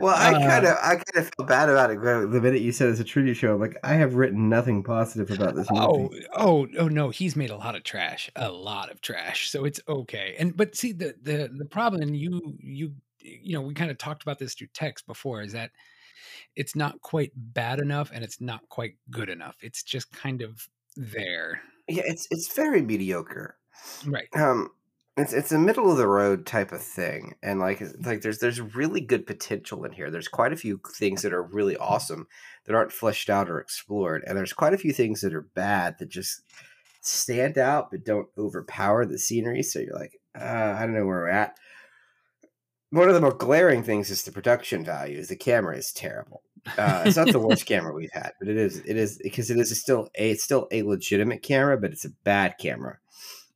Well, 0.00 0.14
I 0.14 0.34
Uh, 0.34 0.38
kind 0.38 0.66
of, 0.66 0.76
I 0.82 0.90
kind 0.96 1.16
of 1.16 1.30
felt 1.36 1.48
bad 1.48 1.68
about 1.68 1.90
it 1.90 2.00
the 2.00 2.40
minute 2.40 2.60
you 2.60 2.72
said 2.72 2.88
it's 2.88 3.00
a 3.00 3.04
tribute 3.04 3.34
show. 3.34 3.54
I'm 3.54 3.60
like, 3.60 3.76
I 3.82 3.94
have 3.94 4.14
written 4.14 4.48
nothing 4.48 4.82
positive 4.82 5.30
about 5.30 5.54
this 5.54 5.70
movie. 5.70 6.26
Oh, 6.34 6.66
oh, 6.66 6.68
oh 6.78 6.88
no, 6.88 7.10
he's 7.10 7.36
made 7.36 7.50
a 7.50 7.56
lot 7.56 7.74
of 7.74 7.82
trash, 7.82 8.30
a 8.36 8.50
lot 8.50 8.90
of 8.90 9.00
trash. 9.00 9.50
So 9.50 9.64
it's 9.64 9.80
okay. 9.88 10.36
And 10.38 10.56
but 10.56 10.76
see 10.76 10.92
the 10.92 11.14
the 11.22 11.50
the 11.54 11.64
problem 11.64 12.02
and 12.02 12.16
you 12.16 12.56
you 12.58 12.94
you 13.20 13.54
know, 13.54 13.62
we 13.62 13.74
kind 13.74 13.90
of 13.90 13.98
talked 13.98 14.22
about 14.22 14.38
this 14.38 14.54
through 14.54 14.68
text 14.72 15.06
before 15.06 15.42
is 15.42 15.52
that 15.52 15.70
it's 16.54 16.76
not 16.76 17.00
quite 17.00 17.32
bad 17.34 17.78
enough 17.80 18.10
and 18.12 18.22
it's 18.24 18.40
not 18.40 18.68
quite 18.68 18.96
good 19.10 19.28
enough. 19.28 19.56
It's 19.62 19.82
just 19.82 20.12
kind 20.12 20.42
of 20.42 20.68
there. 20.96 21.62
Yeah, 21.88 22.02
it's 22.06 22.26
it's 22.30 22.52
very 22.54 22.82
mediocre. 22.82 23.56
Right. 24.06 24.28
Um, 24.34 24.70
it's 25.16 25.32
it's 25.32 25.52
a 25.52 25.58
middle 25.58 25.90
of 25.90 25.96
the 25.96 26.06
road 26.06 26.44
type 26.44 26.72
of 26.72 26.82
thing, 26.82 27.34
and 27.42 27.58
like 27.58 27.82
like 28.04 28.20
there's 28.20 28.38
there's 28.38 28.60
really 28.60 29.00
good 29.00 29.26
potential 29.26 29.84
in 29.84 29.92
here. 29.92 30.10
There's 30.10 30.28
quite 30.28 30.52
a 30.52 30.56
few 30.56 30.80
things 30.94 31.22
that 31.22 31.32
are 31.32 31.42
really 31.42 31.76
awesome 31.76 32.26
that 32.66 32.74
aren't 32.74 32.92
fleshed 32.92 33.30
out 33.30 33.48
or 33.48 33.58
explored, 33.58 34.24
and 34.26 34.36
there's 34.36 34.52
quite 34.52 34.74
a 34.74 34.78
few 34.78 34.92
things 34.92 35.22
that 35.22 35.34
are 35.34 35.48
bad 35.54 35.96
that 35.98 36.10
just 36.10 36.42
stand 37.00 37.56
out 37.56 37.90
but 37.90 38.04
don't 38.04 38.28
overpower 38.36 39.06
the 39.06 39.18
scenery. 39.18 39.62
So 39.62 39.78
you're 39.78 39.98
like, 39.98 40.18
uh, 40.38 40.76
I 40.76 40.80
don't 40.80 40.94
know 40.94 41.06
where 41.06 41.20
we're 41.20 41.28
at. 41.28 41.56
One 42.90 43.08
of 43.08 43.14
the 43.14 43.20
more 43.20 43.32
glaring 43.32 43.82
things 43.82 44.10
is 44.10 44.22
the 44.22 44.32
production 44.32 44.84
values. 44.84 45.28
The 45.28 45.36
camera 45.36 45.76
is 45.76 45.92
terrible. 45.92 46.42
Uh, 46.76 47.04
it's 47.06 47.16
not 47.16 47.32
the 47.32 47.38
worst 47.38 47.64
camera 47.66 47.94
we've 47.94 48.12
had, 48.12 48.32
but 48.38 48.48
it 48.48 48.56
is 48.58 48.78
it 48.78 48.98
is 48.98 49.18
because 49.22 49.50
it 49.50 49.58
is 49.58 49.80
still 49.80 50.10
a 50.18 50.32
it's 50.32 50.44
still 50.44 50.68
a 50.70 50.82
legitimate 50.82 51.42
camera, 51.42 51.78
but 51.78 51.92
it's 51.92 52.04
a 52.04 52.10
bad 52.22 52.56
camera. 52.60 52.98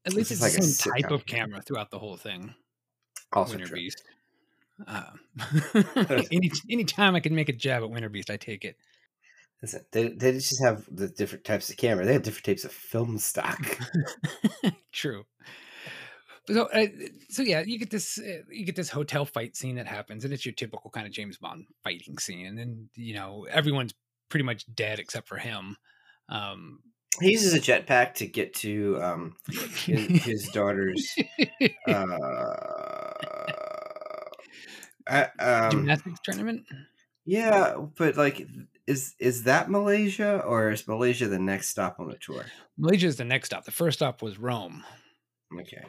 At 0.06 0.14
least 0.14 0.30
it's 0.30 0.42
is 0.42 0.56
the 0.56 0.62
same 0.62 0.92
type 0.92 1.10
of 1.10 1.26
camera 1.26 1.60
throughout 1.60 1.90
the 1.90 1.98
whole 1.98 2.16
thing. 2.16 2.54
Also 3.32 3.52
Winter 3.52 3.68
true. 3.68 3.76
Beast. 3.76 4.02
Uh, 4.86 5.10
any 6.32 6.50
anytime 6.70 7.14
I 7.14 7.20
can 7.20 7.34
make 7.34 7.48
a 7.48 7.52
jab 7.52 7.82
at 7.82 7.90
Winter 7.90 8.08
Beast, 8.08 8.30
I 8.30 8.36
take 8.36 8.64
it. 8.64 8.76
Listen, 9.62 9.84
they 9.92 10.08
they 10.08 10.32
just 10.32 10.62
have 10.62 10.84
the 10.90 11.08
different 11.08 11.44
types 11.44 11.68
of 11.70 11.76
camera. 11.76 12.04
They 12.06 12.14
have 12.14 12.22
different 12.22 12.46
types 12.46 12.64
of 12.64 12.72
film 12.72 13.18
stock. 13.18 13.78
True. 14.92 15.24
So, 16.46 16.66
uh, 16.68 16.86
so 17.28 17.42
yeah, 17.42 17.60
you 17.60 17.78
get 17.78 17.90
this, 17.90 18.18
uh, 18.18 18.42
you 18.50 18.64
get 18.64 18.74
this 18.74 18.88
hotel 18.88 19.24
fight 19.24 19.54
scene 19.54 19.76
that 19.76 19.86
happens, 19.86 20.24
and 20.24 20.32
it's 20.32 20.46
your 20.46 20.54
typical 20.54 20.90
kind 20.90 21.06
of 21.06 21.12
James 21.12 21.36
Bond 21.36 21.66
fighting 21.84 22.18
scene, 22.18 22.58
and 22.58 22.88
you 22.94 23.14
know 23.14 23.46
everyone's 23.50 23.92
pretty 24.30 24.44
much 24.44 24.64
dead 24.74 24.98
except 24.98 25.28
for 25.28 25.36
him. 25.36 25.76
Um, 26.30 26.80
he 27.20 27.32
uses 27.32 27.54
a 27.54 27.60
jetpack 27.60 28.14
to 28.14 28.26
get 28.26 28.54
to 28.54 29.00
um, 29.02 29.36
his, 29.86 30.24
his 30.24 30.48
daughter's. 30.52 31.16
Uh, 31.86 33.12
uh, 35.06 35.26
um, 35.38 35.70
gymnastics 35.70 36.20
tournament. 36.22 36.66
yeah, 37.24 37.76
but 37.96 38.16
like, 38.16 38.46
is 38.86 39.14
is 39.18 39.44
that 39.44 39.70
Malaysia 39.70 40.42
or 40.44 40.70
is 40.70 40.86
Malaysia 40.86 41.26
the 41.26 41.38
next 41.38 41.68
stop 41.68 41.98
on 41.98 42.08
the 42.08 42.16
tour? 42.16 42.44
Malaysia 42.76 43.06
is 43.06 43.16
the 43.16 43.24
next 43.24 43.46
stop. 43.46 43.64
The 43.64 43.70
first 43.72 43.98
stop 43.98 44.22
was 44.22 44.38
Rome, 44.38 44.84
Okay, 45.58 45.82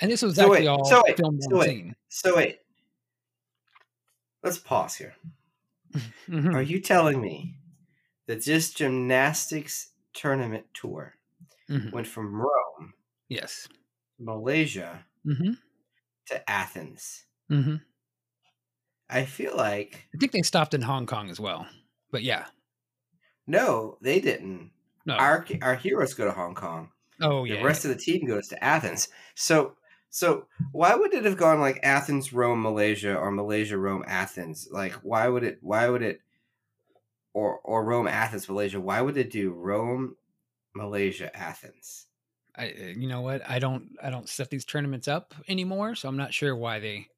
and 0.00 0.10
this 0.10 0.22
was 0.22 0.36
So 0.36 0.46
actually 0.52 0.66
wait, 0.66 0.68
all 0.68 0.84
so 0.84 1.02
wait, 1.06 1.16
filmed 1.16 1.42
so 1.42 1.58
wait. 1.58 1.68
scene. 1.68 1.96
so 2.08 2.36
wait. 2.36 2.58
Let's 4.42 4.58
pause 4.58 4.94
here. 4.96 5.14
Mhm. 6.28 6.54
Are 6.54 6.62
you 6.62 6.80
telling 6.80 7.20
me 7.20 7.54
that 8.26 8.44
this 8.44 8.72
gymnastics 8.72 9.90
tournament 10.16 10.66
tour 10.74 11.14
Mhm. 11.70 11.92
went 11.92 12.06
from 12.08 12.34
Rome, 12.34 12.94
Yes. 13.28 13.68
Malaysia, 14.18 15.06
hmm 15.24 15.54
to 16.26 16.50
Athens? 16.50 17.26
hmm 17.48 17.76
I 19.08 19.24
feel 19.24 19.56
like 19.56 20.08
I 20.14 20.18
think 20.18 20.32
they 20.32 20.42
stopped 20.42 20.74
in 20.74 20.82
Hong 20.82 21.06
Kong 21.06 21.30
as 21.30 21.38
well, 21.40 21.66
but 22.10 22.22
yeah. 22.22 22.46
no, 23.46 23.98
they 24.00 24.20
didn't. 24.20 24.72
No. 25.04 25.14
Our 25.14 25.46
our 25.62 25.76
heroes 25.76 26.14
go 26.14 26.24
to 26.24 26.32
Hong 26.32 26.54
Kong. 26.54 26.90
oh 27.20 27.44
yeah. 27.44 27.54
The 27.54 27.60
yeah. 27.60 27.66
rest 27.66 27.84
of 27.84 27.90
the 27.90 27.96
team 27.96 28.26
goes 28.26 28.48
to 28.48 28.62
Athens. 28.64 29.08
So 29.34 29.76
so 30.10 30.46
why 30.72 30.94
would 30.94 31.14
it 31.14 31.24
have 31.24 31.36
gone 31.36 31.60
like 31.60 31.78
Athens, 31.82 32.32
Rome, 32.32 32.62
Malaysia, 32.62 33.16
or 33.16 33.30
Malaysia, 33.30 33.78
Rome, 33.78 34.04
Athens? 34.06 34.68
Like 34.70 34.92
why 34.94 35.28
would 35.28 35.44
it? 35.44 35.58
Why 35.62 35.88
would 35.88 36.02
it? 36.02 36.20
Or 37.36 37.60
or 37.64 37.84
Rome, 37.84 38.08
Athens, 38.08 38.48
Malaysia? 38.48 38.80
Why 38.80 39.02
would 39.02 39.14
they 39.14 39.22
do 39.22 39.50
Rome, 39.52 40.16
Malaysia, 40.74 41.28
Athens? 41.36 42.06
I, 42.56 42.68
uh, 42.68 42.84
you 42.96 43.06
know 43.06 43.20
what? 43.20 43.42
I 43.46 43.58
don't 43.58 43.90
I 44.02 44.08
don't 44.08 44.26
set 44.26 44.48
these 44.48 44.64
tournaments 44.64 45.06
up 45.06 45.34
anymore, 45.46 45.94
so 45.96 46.08
I'm 46.08 46.16
not 46.16 46.32
sure 46.32 46.56
why 46.56 46.80
they 46.80 47.08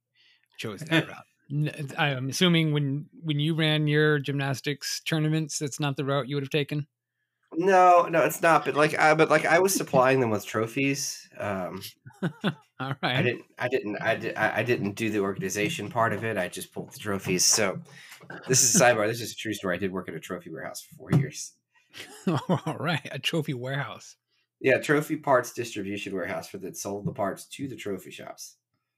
chose 0.57 0.81
that 0.81 1.07
route. 1.53 1.95
I'm 1.97 2.31
assuming 2.31 2.73
when 2.73 3.07
when 3.23 3.39
you 3.39 3.55
ran 3.55 3.87
your 3.87 4.19
gymnastics 4.19 5.01
tournaments, 5.01 5.61
that's 5.61 5.79
not 5.79 5.97
the 5.97 6.05
route 6.05 6.29
you 6.29 6.35
would 6.35 6.43
have 6.43 6.51
taken. 6.51 6.89
No, 7.55 8.09
no, 8.11 8.25
it's 8.25 8.43
not. 8.43 8.65
But 8.65 8.75
like, 8.75 8.99
I 8.99 9.15
but 9.15 9.31
like, 9.31 9.47
I 9.47 9.61
was 9.61 9.73
supplying 9.73 10.19
them 10.19 10.31
with 10.31 10.45
trophies. 10.45 11.29
Um, 11.39 11.81
All 12.81 12.95
I 13.03 13.23
didn't, 13.23 13.45
I 13.59 13.69
didn't, 13.69 13.97
I 14.01 14.17
did, 14.17 14.37
I 14.37 14.63
didn't 14.63 14.93
do 14.93 15.11
the 15.11 15.21
organization 15.21 15.91
part 15.91 16.13
of 16.13 16.25
it. 16.25 16.37
I 16.37 16.49
just 16.49 16.73
pulled 16.73 16.93
the 16.93 16.99
trophies. 16.99 17.45
So, 17.45 17.81
this 18.47 18.63
is 18.63 18.81
a 18.81 18.85
sidebar. 18.85 19.07
This 19.07 19.21
is 19.21 19.33
a 19.33 19.37
true 19.37 19.55
story. 19.55 19.77
I 19.77 19.79
did 19.79 19.93
work 19.93 20.09
at 20.09 20.15
a 20.15 20.21
trophy 20.21 20.51
warehouse 20.51 20.83
for 20.83 20.95
four 20.97 21.19
years. 21.19 21.53
All 22.27 22.77
right. 22.79 23.07
A 23.11 23.19
trophy 23.19 23.55
warehouse. 23.55 24.17
Yeah, 24.61 24.79
trophy 24.79 25.17
parts 25.17 25.53
distribution 25.53 26.15
warehouse 26.15 26.49
for 26.49 26.59
that 26.59 26.77
sold 26.77 27.07
the 27.07 27.13
parts 27.13 27.47
to 27.47 27.69
the 27.69 27.77
trophy 27.77 28.11
shops. 28.11 28.57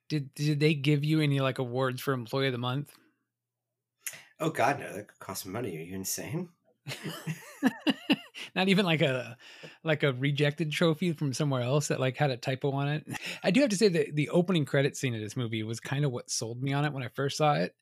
Did 0.08 0.34
did 0.34 0.58
they 0.58 0.74
give 0.74 1.04
you 1.04 1.20
any 1.20 1.40
like 1.40 1.58
awards 1.58 2.00
for 2.00 2.12
employee 2.12 2.46
of 2.46 2.52
the 2.52 2.58
month? 2.58 2.92
Oh 4.40 4.50
God, 4.50 4.80
no! 4.80 4.92
That 4.92 5.08
could 5.08 5.18
cost 5.18 5.46
money. 5.46 5.76
Are 5.76 5.80
you 5.80 5.94
insane? 5.94 6.48
not 8.54 8.68
even 8.68 8.86
like 8.86 9.02
a 9.02 9.36
like 9.84 10.02
a 10.02 10.12
rejected 10.12 10.72
trophy 10.72 11.12
from 11.12 11.32
somewhere 11.32 11.62
else 11.62 11.88
that 11.88 12.00
like 12.00 12.16
had 12.16 12.30
a 12.30 12.36
typo 12.36 12.72
on 12.72 12.88
it. 12.88 13.06
I 13.42 13.50
do 13.50 13.60
have 13.60 13.70
to 13.70 13.76
say 13.76 13.88
that 13.88 14.16
the 14.16 14.30
opening 14.30 14.64
credit 14.64 14.96
scene 14.96 15.14
of 15.14 15.20
this 15.20 15.36
movie 15.36 15.62
was 15.62 15.78
kind 15.78 16.04
of 16.04 16.12
what 16.12 16.30
sold 16.30 16.62
me 16.62 16.72
on 16.72 16.84
it 16.84 16.92
when 16.92 17.02
I 17.02 17.08
first 17.08 17.36
saw 17.36 17.54
it. 17.54 17.74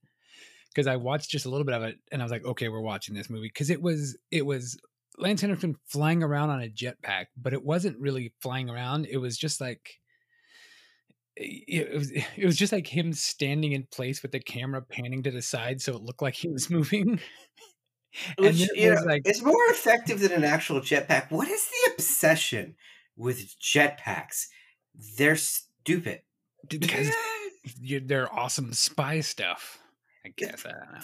Because 0.74 0.86
I 0.86 0.96
watched 0.96 1.30
just 1.30 1.46
a 1.46 1.50
little 1.50 1.64
bit 1.64 1.74
of 1.74 1.82
it 1.82 1.96
and 2.12 2.22
I 2.22 2.24
was 2.24 2.32
like, 2.32 2.44
okay, 2.44 2.68
we're 2.68 2.80
watching 2.80 3.14
this 3.14 3.30
movie. 3.30 3.48
Because 3.48 3.70
it 3.70 3.80
was 3.82 4.16
it 4.30 4.44
was 4.46 4.78
Lance 5.18 5.40
Henriksen 5.40 5.74
flying 5.86 6.22
around 6.22 6.50
on 6.50 6.62
a 6.62 6.68
jetpack, 6.68 7.26
but 7.36 7.52
it 7.52 7.64
wasn't 7.64 7.98
really 7.98 8.32
flying 8.40 8.70
around. 8.70 9.06
It 9.10 9.16
was 9.18 9.36
just 9.36 9.60
like 9.60 9.98
it 11.36 11.92
was 11.92 12.10
it 12.36 12.44
was 12.44 12.56
just 12.56 12.72
like 12.72 12.86
him 12.86 13.12
standing 13.12 13.72
in 13.72 13.86
place 13.90 14.22
with 14.22 14.32
the 14.32 14.40
camera 14.40 14.82
panning 14.82 15.22
to 15.22 15.30
the 15.30 15.42
side 15.42 15.80
so 15.80 15.94
it 15.94 16.02
looked 16.02 16.22
like 16.22 16.34
he 16.34 16.48
was 16.48 16.70
moving. 16.78 17.20
Which, 18.38 18.60
it 18.62 18.70
you 18.76 18.94
know, 18.94 19.02
like- 19.02 19.22
it's 19.24 19.42
more 19.42 19.66
effective 19.70 20.20
than 20.20 20.32
an 20.32 20.44
actual 20.44 20.80
jetpack. 20.80 21.30
What 21.30 21.48
is 21.48 21.66
the 21.68 21.92
obsession 21.92 22.74
with 23.16 23.54
jetpacks? 23.60 24.46
They're 25.16 25.36
stupid. 25.36 26.20
because 26.68 27.10
they're 28.02 28.32
awesome 28.32 28.72
spy 28.72 29.20
stuff. 29.20 29.78
I 30.26 30.30
guess 30.36 30.64
I 30.66 30.70
don't 30.72 30.92
know. 30.92 31.00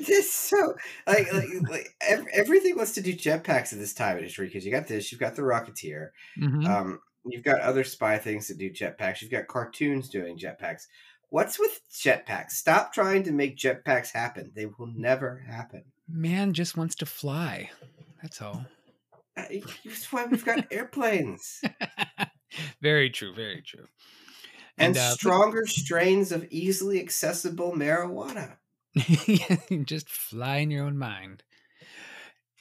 This 0.06 0.32
so 0.32 0.74
like 1.06 1.32
like, 1.32 1.48
like 1.68 1.94
ev- 2.02 2.26
everything 2.32 2.76
wants 2.76 2.92
to 2.92 3.00
do 3.00 3.12
jetpacks 3.14 3.72
at 3.72 3.78
this 3.78 3.94
time 3.94 4.16
in 4.18 4.24
history 4.24 4.46
because 4.46 4.64
you 4.64 4.70
got 4.70 4.86
this, 4.88 5.10
you've 5.10 5.20
got 5.20 5.34
the 5.36 5.42
Rocketeer, 5.42 6.10
Mhm. 6.38 6.66
um, 6.68 7.00
you've 7.26 7.44
got 7.44 7.60
other 7.60 7.84
spy 7.84 8.18
things 8.18 8.48
that 8.48 8.58
do 8.58 8.70
jetpacks, 8.70 9.22
you've 9.22 9.30
got 9.30 9.46
cartoons 9.48 10.08
doing 10.08 10.38
jetpacks. 10.38 10.86
What's 11.30 11.58
with 11.58 11.80
jetpacks? 11.92 12.50
Stop 12.52 12.92
trying 12.92 13.22
to 13.24 13.32
make 13.32 13.56
jetpacks 13.56 14.10
happen. 14.12 14.50
They 14.54 14.66
will 14.66 14.88
never 14.96 15.38
happen. 15.48 15.84
Man 16.08 16.52
just 16.52 16.76
wants 16.76 16.96
to 16.96 17.06
fly. 17.06 17.70
That's 18.20 18.42
all. 18.42 18.64
Uh, 19.36 19.44
That's 19.84 20.12
why 20.12 20.26
we've 20.26 20.44
got 20.44 20.66
airplanes 20.72 21.60
very 22.82 23.10
true. 23.10 23.32
Very 23.34 23.62
true. 23.62 23.86
And, 24.80 24.96
uh, 24.96 25.10
stronger 25.14 25.66
strains 25.66 26.32
of 26.32 26.46
easily 26.50 27.00
accessible 27.00 27.72
marijuana. 27.72 28.56
just 29.84 30.08
fly 30.08 30.56
in 30.58 30.70
your 30.70 30.84
own 30.86 30.98
mind. 30.98 31.42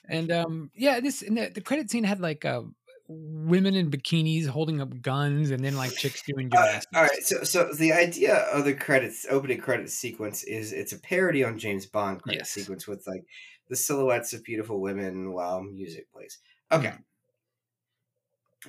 And 0.08 0.32
um, 0.32 0.72
yeah, 0.76 1.00
this 1.00 1.22
and 1.22 1.38
the, 1.38 1.50
the 1.50 1.62
credit 1.62 1.90
scene 1.92 2.04
had 2.04 2.20
like 2.20 2.44
uh, 2.46 2.62
women 3.08 3.76
in 3.76 3.90
bikinis 3.92 4.48
holding 4.48 4.82
up 4.82 5.02
guns 5.02 5.52
and 5.52 5.64
then 5.64 5.76
like 5.76 5.92
chicks 5.94 6.22
doing 6.24 6.50
Uh, 6.56 6.58
gymnastics. 6.66 6.86
all 6.96 7.02
right, 7.04 7.24
so 7.24 7.44
so 7.44 7.74
the 7.74 7.94
idea 7.94 8.36
of 8.36 8.66
the 8.66 8.74
credits 8.74 9.26
opening 9.30 9.60
credit 9.60 9.90
sequence 9.90 10.44
is 10.44 10.74
it's 10.74 10.94
a 10.94 11.00
parody 11.00 11.44
on 11.44 11.58
James 11.60 11.86
Bond 11.86 12.22
credit 12.22 12.40
Yes. 12.40 12.50
sequence 12.52 12.88
with 12.88 13.04
like 13.08 13.24
the 13.70 13.76
silhouettes 13.76 14.34
of 14.34 14.44
beautiful 14.44 14.82
women 14.82 15.32
while 15.32 15.62
music 15.62 16.12
plays. 16.12 16.40
Okay, 16.72 16.94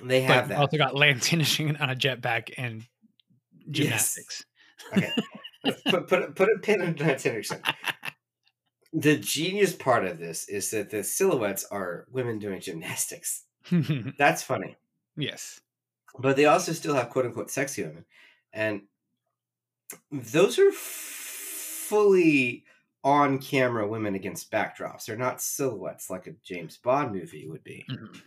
they 0.03 0.21
have 0.21 0.45
but 0.47 0.49
that. 0.49 0.59
also 0.59 0.77
got 0.77 0.95
Lance 0.95 1.27
Henriksen 1.31 1.75
on 1.77 1.89
a 1.89 1.95
jetpack 1.95 2.53
and 2.57 2.83
gymnastics. 3.71 4.43
Okay, 4.95 5.11
put 5.89 6.07
put 6.07 6.35
put 6.35 6.49
a 6.49 6.59
pin 6.59 6.81
in 6.81 6.95
Lance 6.95 7.23
Henriksen. 7.27 7.61
The 8.93 9.15
genius 9.17 9.73
part 9.73 10.05
of 10.05 10.19
this 10.19 10.49
is 10.49 10.69
that 10.71 10.89
the 10.89 11.03
silhouettes 11.03 11.63
are 11.71 12.05
women 12.11 12.39
doing 12.39 12.59
gymnastics. 12.59 13.43
That's 14.17 14.43
funny. 14.43 14.75
yes. 15.15 15.61
but 16.19 16.35
they 16.35 16.45
also 16.45 16.73
still 16.73 16.95
have 16.95 17.09
quote 17.09 17.25
unquote 17.25 17.49
sexy 17.49 17.83
women 17.83 18.03
and 18.53 18.81
those 20.11 20.59
are 20.59 20.71
fully 20.71 22.65
on 23.03 23.39
camera 23.39 23.87
women 23.87 24.15
against 24.15 24.51
backdrops 24.51 25.05
they're 25.05 25.15
not 25.17 25.41
silhouettes 25.41 26.09
like 26.09 26.27
a 26.27 26.31
james 26.43 26.77
bond 26.77 27.13
movie 27.13 27.47
would 27.47 27.63
be 27.63 27.85
Mhm. 27.89 28.21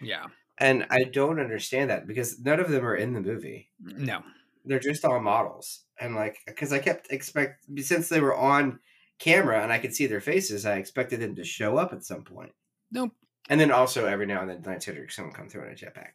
Yeah. 0.00 0.26
and 0.58 0.86
i 0.90 1.04
don't 1.04 1.38
understand 1.40 1.90
that 1.90 2.06
because 2.06 2.40
none 2.40 2.58
of 2.60 2.70
them 2.70 2.84
are 2.84 2.96
in 2.96 3.12
the 3.12 3.20
movie 3.20 3.68
No. 3.80 4.22
They're 4.64 4.78
just 4.78 5.04
all 5.04 5.20
models 5.20 5.84
and 6.00 6.14
like 6.14 6.38
because 6.46 6.72
i 6.72 6.78
kept 6.78 7.10
expect 7.12 7.64
since 7.78 8.08
they 8.08 8.20
were 8.20 8.36
on 8.36 8.78
camera 9.18 9.62
and 9.62 9.72
i 9.72 9.78
could 9.78 9.94
see 9.94 10.06
their 10.06 10.20
faces 10.20 10.64
i 10.66 10.76
expected 10.76 11.20
them 11.20 11.34
to 11.34 11.44
show 11.44 11.76
up 11.76 11.92
at 11.92 12.04
some 12.04 12.22
point 12.22 12.52
Nope. 12.92 13.12
and 13.48 13.60
then 13.60 13.70
also 13.70 14.06
every 14.06 14.26
now 14.26 14.40
and 14.40 14.50
then 14.50 14.62
Lance 14.64 14.84
Henriksen 14.86 15.24
would 15.26 15.34
come 15.34 15.48
through 15.48 15.66
in 15.66 15.72
a 15.72 15.74
jetpack 15.74 16.10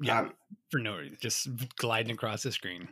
Yeah. 0.00 0.20
um, 0.20 0.32
For 0.70 0.78
no 0.80 0.96
reason. 0.96 1.18
Just 1.20 1.48
gliding 1.76 2.12
across 2.14 2.42
the 2.42 2.52
screen. 2.52 2.88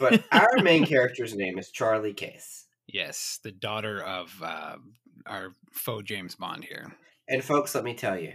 but 0.00 0.22
our 0.32 0.48
main 0.62 0.84
character's 0.86 1.34
name 1.34 1.58
is 1.58 1.70
charlie 1.70 2.14
case 2.14 2.66
Yes. 2.92 3.38
The 3.44 3.52
daughter 3.52 4.02
of 4.02 4.34
uh, 4.42 4.74
our 5.24 5.54
faux 5.70 6.02
James 6.08 6.34
Bond 6.34 6.64
here. 6.64 6.90
And 7.28 7.44
folks, 7.44 7.72
let 7.72 7.84
me 7.84 7.94
tell 7.94 8.18
you, 8.18 8.32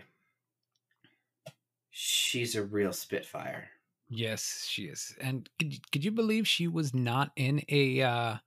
she's 1.90 2.56
a 2.56 2.64
real 2.64 2.94
spitfire. 2.94 3.68
Yes, 4.08 4.66
she 4.70 4.84
is. 4.86 5.16
And 5.20 5.50
could, 5.58 5.74
you- 5.74 5.80
could 5.92 6.04
you 6.06 6.12
believe 6.12 6.48
she 6.48 6.68
was 6.68 6.94
not 6.94 7.32
in 7.36 7.64
a 7.70 8.02
uh 8.02 8.38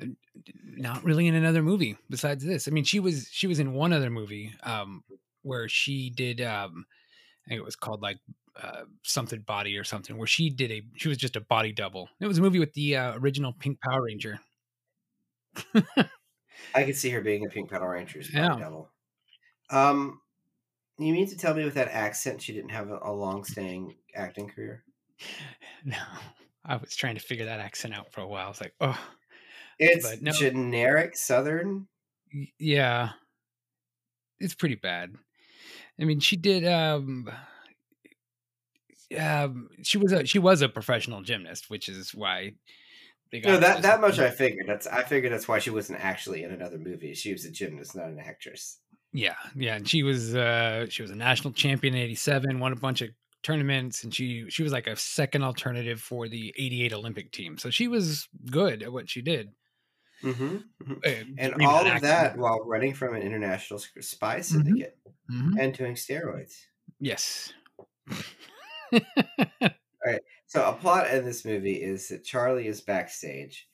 uh, 0.00 0.06
not 0.64 1.04
really 1.04 1.26
in 1.26 1.34
another 1.34 1.62
movie 1.62 1.96
besides 2.10 2.44
this? 2.44 2.68
I 2.68 2.70
mean, 2.72 2.84
she 2.84 3.00
was 3.00 3.28
she 3.32 3.46
was 3.46 3.58
in 3.60 3.74
one 3.74 3.92
other 3.92 4.10
movie 4.10 4.54
um 4.62 5.04
where 5.42 5.68
she 5.68 6.10
did 6.10 6.40
um 6.40 6.86
I 7.46 7.50
think 7.50 7.60
it 7.60 7.64
was 7.64 7.76
called 7.76 8.02
like 8.02 8.18
uh, 8.56 8.84
something 9.04 9.42
body 9.42 9.78
or 9.78 9.84
something 9.84 10.18
where 10.18 10.26
she 10.28 10.50
did 10.50 10.72
a 10.72 10.82
she 10.96 11.08
was 11.08 11.18
just 11.18 11.36
a 11.36 11.40
body 11.42 11.72
double. 11.72 12.10
It 12.20 12.26
was 12.26 12.38
a 12.38 12.42
movie 12.42 12.58
with 12.60 12.74
the 12.74 12.96
uh, 12.96 13.18
original 13.18 13.52
Pink 13.54 13.80
Power 13.82 14.02
Ranger. 14.04 14.40
I 16.74 16.84
could 16.84 16.96
see 16.96 17.10
her 17.10 17.20
being 17.20 17.44
a 17.46 17.48
Pink 17.48 17.70
Power 17.70 17.90
Rangers 17.92 18.30
Yeah. 18.32 18.48
body 18.48 18.62
double. 18.62 18.90
Um, 19.70 20.20
you 20.98 21.12
mean 21.12 21.28
to 21.28 21.36
tell 21.36 21.54
me 21.54 21.64
with 21.64 21.74
that 21.74 21.88
accent 21.88 22.42
she 22.42 22.52
didn't 22.52 22.70
have 22.70 22.90
a, 22.90 22.98
a 23.02 23.12
long-staying 23.12 23.96
acting 24.14 24.48
career? 24.48 24.84
No. 25.84 25.96
I 26.64 26.76
was 26.76 26.96
trying 26.96 27.14
to 27.14 27.20
figure 27.20 27.44
that 27.46 27.60
accent 27.60 27.94
out 27.94 28.12
for 28.12 28.20
a 28.20 28.26
while. 28.26 28.46
I 28.46 28.48
was 28.48 28.60
like, 28.60 28.74
"Oh, 28.80 28.98
It's 29.78 30.18
no. 30.20 30.32
generic 30.32 31.16
Southern. 31.16 31.88
Yeah 32.58 33.12
it's 34.38 34.54
pretty 34.54 34.74
bad 34.74 35.14
i 36.00 36.04
mean 36.04 36.20
she 36.20 36.36
did 36.36 36.66
um 36.66 37.28
um 39.18 39.68
she 39.82 39.98
was 39.98 40.12
a 40.12 40.24
she 40.26 40.38
was 40.38 40.62
a 40.62 40.68
professional 40.68 41.22
gymnast 41.22 41.70
which 41.70 41.88
is 41.88 42.14
why 42.14 42.52
they 43.30 43.40
No, 43.40 43.58
that 43.58 43.82
that 43.82 44.00
much 44.00 44.18
I 44.20 44.30
figured. 44.30 44.66
That's 44.68 44.86
I 44.86 45.02
figured 45.02 45.32
that's 45.32 45.48
why 45.48 45.58
she 45.58 45.70
wasn't 45.70 45.98
actually 46.00 46.44
in 46.44 46.52
another 46.52 46.78
movie. 46.78 47.12
She 47.14 47.32
was 47.32 47.44
a 47.44 47.50
gymnast, 47.50 47.96
not 47.96 48.06
an 48.06 48.20
actress. 48.20 48.78
Yeah 49.12 49.34
yeah 49.54 49.76
and 49.76 49.88
she 49.88 50.02
was 50.02 50.34
uh 50.34 50.86
she 50.88 51.02
was 51.02 51.10
a 51.10 51.14
national 51.16 51.52
champion 51.52 51.94
in 51.94 52.00
87 52.02 52.58
won 52.60 52.72
a 52.72 52.76
bunch 52.76 53.02
of 53.02 53.10
tournaments 53.42 54.02
and 54.04 54.14
she 54.14 54.44
she 54.50 54.62
was 54.62 54.72
like 54.72 54.86
a 54.86 54.96
second 54.96 55.42
alternative 55.44 56.00
for 56.00 56.28
the 56.28 56.52
88 56.58 56.92
olympic 56.92 57.30
team 57.32 57.56
so 57.58 57.70
she 57.70 57.86
was 57.88 58.28
good 58.50 58.82
at 58.82 58.92
what 58.92 59.08
she 59.08 59.22
did 59.22 59.50
Mm-hmm. 60.22 60.56
Uh, 61.04 61.10
And 61.36 61.54
all 61.62 61.84
an 61.86 61.96
of 61.96 62.00
that 62.02 62.38
while 62.38 62.64
running 62.64 62.94
from 62.94 63.14
an 63.14 63.20
international 63.20 63.78
spy 64.00 64.36
Mm-hmm. 64.38 64.42
syndicate 64.42 64.98
Mhm. 65.30 65.60
and 65.60 65.74
doing 65.74 65.94
steroids. 65.94 66.54
yes 67.00 67.52
all 68.92 69.00
right. 70.06 70.22
So 70.46 70.64
a 70.64 70.72
plot 70.72 71.10
in 71.10 71.24
this 71.24 71.44
movie 71.44 71.82
is 71.82 72.08
that 72.08 72.24
Charlie 72.24 72.66
is 72.68 72.80
backstage, 72.80 73.68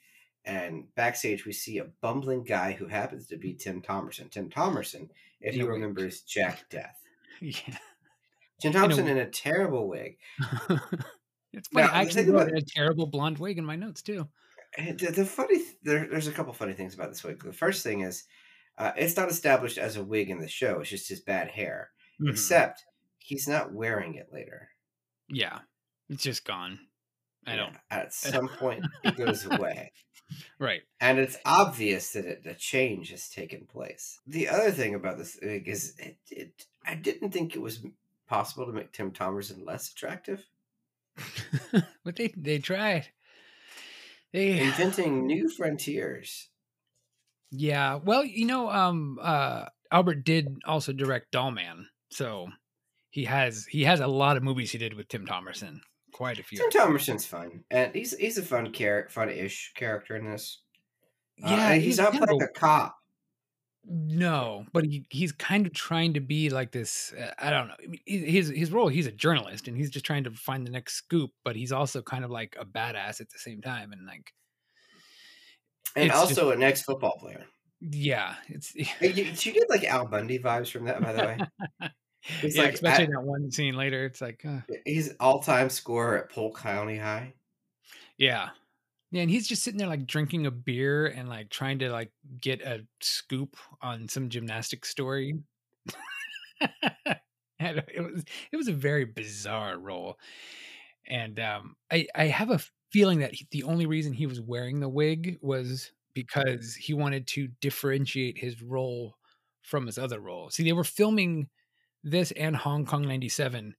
and 0.45 0.93
backstage 0.95 1.45
we 1.47 1.53
see 1.53 1.79
a 1.79 1.85
bumbling 2.01 2.45
guy 2.45 2.73
who 2.73 2.87
happens 2.87 3.27
to 3.29 3.37
be 3.37 3.55
Tim 3.55 3.81
Thomerson. 3.83 4.31
Tim 4.31 4.51
Thomerson, 4.51 5.09
if 5.41 5.55
you 5.55 5.63
In 5.63 5.67
a 5.69 5.73
wig. 5.73 5.81
remember, 5.81 6.07
is 6.07 6.23
Jack 6.23 6.69
Death. 6.71 6.99
yeah 7.41 7.53
Tim 8.61 8.71
In 8.71 8.77
a 8.77 8.81
Thomerson 8.81 9.07
in 9.09 9.19
a 9.19 9.27
terrible 9.31 9.89
wig. 9.89 10.19
it's 11.53 11.69
funny 11.69 11.87
Now, 11.87 11.93
i 11.93 12.03
actually 12.03 12.29
wrote 12.31 12.49
about- 12.49 12.59
a 12.59 12.63
terrible 12.63 13.07
blonde 13.07 13.39
wig 13.39 13.59
in 13.59 13.65
my 13.65 13.77
notes 13.77 14.03
too 14.03 14.29
The, 14.79 15.13
the 15.15 15.25
funny, 15.27 15.59
th- 15.59 15.77
there, 15.83 16.07
there's 16.11 16.29
a 16.29 16.33
couple 16.33 16.53
funny 16.53 16.73
things 16.73 16.95
about 16.95 17.11
this 17.11 17.23
wig. 17.25 17.43
The 17.43 17.53
first 17.53 17.83
thing 17.83 18.01
is, 18.01 18.25
uh, 18.79 18.93
it's 18.97 19.17
not 19.17 19.29
established 19.31 19.77
as 19.79 19.97
a 19.97 20.03
wig 20.05 20.31
in 20.31 20.39
the 20.41 20.49
show. 20.49 20.81
It's 20.81 20.89
just 20.91 21.09
his 21.11 21.21
bad 21.21 21.49
hair, 21.49 21.91
Mhm. 22.21 22.31
except 22.31 22.85
he's 23.19 23.47
not 23.47 23.73
wearing 23.75 24.15
it 24.15 24.29
later. 24.33 24.71
Yeah, 25.29 25.59
it's 26.09 26.23
just 26.23 26.45
gone. 26.47 26.79
I 27.47 27.57
don't. 27.57 27.75
At 27.91 28.13
some 28.15 28.49
point, 28.49 28.85
it 29.05 29.17
goes 29.17 29.47
away. 29.51 29.93
Right. 30.59 30.81
and 30.99 31.19
it's 31.19 31.37
obvious 31.45 32.13
that 32.13 32.25
it, 32.25 32.47
a 32.47 32.55
change 32.55 33.11
has 33.11 33.29
taken 33.29 33.67
place. 33.67 34.19
The 34.27 34.49
other 34.49 34.71
thing 34.71 34.95
about 34.95 35.19
this 35.19 35.37
is 35.37 35.95
it, 35.99 36.17
it 36.31 36.67
I 36.87 36.95
didn't 36.95 37.33
think 37.33 37.55
it 37.55 37.61
was 37.61 37.85
possible 38.27 38.65
to 38.65 38.73
make 38.73 38.93
Tim 38.93 39.11
Thomerson 39.11 39.67
less 39.67 39.91
attractive. 39.93 40.43
but 42.05 42.17
they 42.17 42.33
they 42.37 42.59
tried. 42.59 43.09
They 44.33 44.61
Inventing 44.61 45.27
new 45.27 45.51
frontiers. 45.51 46.49
yeah. 47.51 47.97
Well, 48.03 48.25
you 48.25 48.47
know, 48.47 48.71
um, 48.71 49.19
uh, 49.21 49.67
Albert 49.91 50.25
did 50.25 50.61
also 50.65 50.95
direct 50.95 51.33
Dollman, 51.33 51.85
so 52.11 52.49
he 53.11 53.25
has 53.25 53.67
he 53.67 53.85
has 53.85 54.01
a 54.01 54.07
lot 54.07 54.39
of 54.39 54.43
movies 54.43 54.73
he 54.73 54.79
did 54.79 54.95
with 54.95 55.09
Tim 55.09 55.27
Thomerson. 55.27 55.81
Quite 56.13 56.39
a 56.39 56.43
few. 56.43 56.59
Tim 56.59 56.71
Thomerson's 56.71 57.25
fun, 57.27 57.65
and 57.71 57.95
he's 57.95 58.17
he's 58.17 58.39
a 58.39 58.43
fun 58.43 58.73
char- 58.73 59.09
fun-ish 59.09 59.73
character 59.75 60.17
in 60.17 60.25
this. 60.31 60.61
Uh, 61.43 61.51
yeah, 61.51 61.73
and 61.73 61.83
he's, 61.83 61.99
not 61.99 62.13
kind 62.13 62.23
of 62.25 62.29
playing 62.29 62.43
a- 62.43 62.49
cop. 62.49 62.97
No, 63.85 64.65
but 64.73 64.85
he, 64.85 65.05
he's 65.11 65.33
kind 65.33 65.67
of 65.67 65.73
trying 65.73 66.13
to 66.15 66.21
be 66.21 66.51
like 66.51 66.71
this. 66.71 67.13
Uh, 67.15 67.33
I 67.39 67.51
don't 67.51 67.67
know. 67.69 67.75
I 67.83 67.87
mean, 67.89 68.01
his 68.07 68.49
his 68.51 68.71
role. 68.71 68.89
He's 68.89 69.07
a 69.07 69.13
journalist, 69.13 69.67
and 69.67 69.77
he's 69.77 69.91
just 69.91 70.05
trying 70.05 70.23
to 70.25 70.31
find 70.31 70.65
the 70.67 70.71
next 70.71 70.95
scoop. 70.95 71.31
But 71.45 71.57
he's 71.57 71.73
also 71.73 72.01
kind 72.03 72.25
of 72.25 72.31
like 72.31 72.57
a 72.61 72.65
badass 72.65 73.21
at 73.21 73.31
the 73.31 73.39
same 73.39 73.61
time, 73.61 73.93
and 73.93 74.07
like, 74.07 74.33
And 75.97 76.05
It's 76.11 76.15
just- 76.15 76.39
also 76.39 76.51
an 76.53 76.63
ex-football 76.63 77.17
player. 77.19 77.45
yeah, 77.81 78.35
it's 78.49 78.73
you, 78.77 78.87
did 79.01 79.45
you 79.47 79.53
get 79.53 79.69
like 79.71 79.83
Al 79.85 80.07
Bundy 80.07 80.39
vibes 80.39 80.71
from 80.71 80.85
that, 80.85 81.01
by 81.03 81.13
the 81.13 81.23
way? 81.81 81.89
He's 82.41 82.57
yeah, 82.57 82.63
like 82.63 82.75
especially 82.75 83.05
at- 83.05 83.11
that 83.11 83.23
one 83.23 83.51
scene 83.51 83.75
later. 83.75 84.05
It's 84.07 84.21
like, 84.21 84.45
uh, 84.45 84.61
He's 84.85 85.15
all-time 85.21 85.71
scorer 85.71 86.19
at 86.19 86.31
Polk 86.31 86.59
County 86.59 86.99
High. 86.99 87.35
yeah, 88.19 88.51
yeah, 89.11 89.23
and 89.23 89.31
he's 89.31 89.49
just 89.49 89.63
sitting 89.63 89.79
there 89.79 89.89
like 89.89 90.07
drinking 90.07 90.47
a 90.47 90.51
beer 90.51 91.07
and 91.07 91.29
like 91.29 91.51
trying 91.51 91.79
to 91.81 91.91
like 91.91 92.13
get 92.41 92.63
a 92.63 92.87
scoop 93.01 93.57
on 93.83 94.09
some 94.09 94.29
gymnastics 94.31 94.89
story. 94.91 95.35
and 97.59 97.79
it 97.89 98.01
was 98.01 98.25
it 98.53 98.57
was 98.57 98.69
a 98.69 98.73
very 98.73 99.05
bizarre 99.05 99.79
role, 99.79 100.19
and 101.07 101.39
um, 101.41 101.77
I 101.91 102.07
I 102.15 102.27
have 102.27 102.51
a 102.51 102.61
feeling 102.91 103.21
that 103.21 103.35
he, 103.35 103.47
the 103.51 103.65
only 103.65 103.87
reason 103.87 104.13
he 104.13 104.27
was 104.27 104.41
wearing 104.41 104.81
the 104.81 104.89
wig 104.89 105.39
was 105.43 105.93
because 106.15 106.75
he 106.75 106.95
wanted 106.95 107.27
to 107.27 107.49
differentiate 107.61 108.37
his 108.39 108.63
role 108.63 109.17
from 109.63 109.87
his 109.87 109.99
other 109.99 110.21
role. 110.21 110.51
See, 110.51 110.65
they 110.65 110.73
were 110.75 110.85
filming 110.85 111.49
this 112.05 112.31
and 112.33 112.57
Hong 112.57 112.85
Kong 112.87 113.03
97 113.07 113.77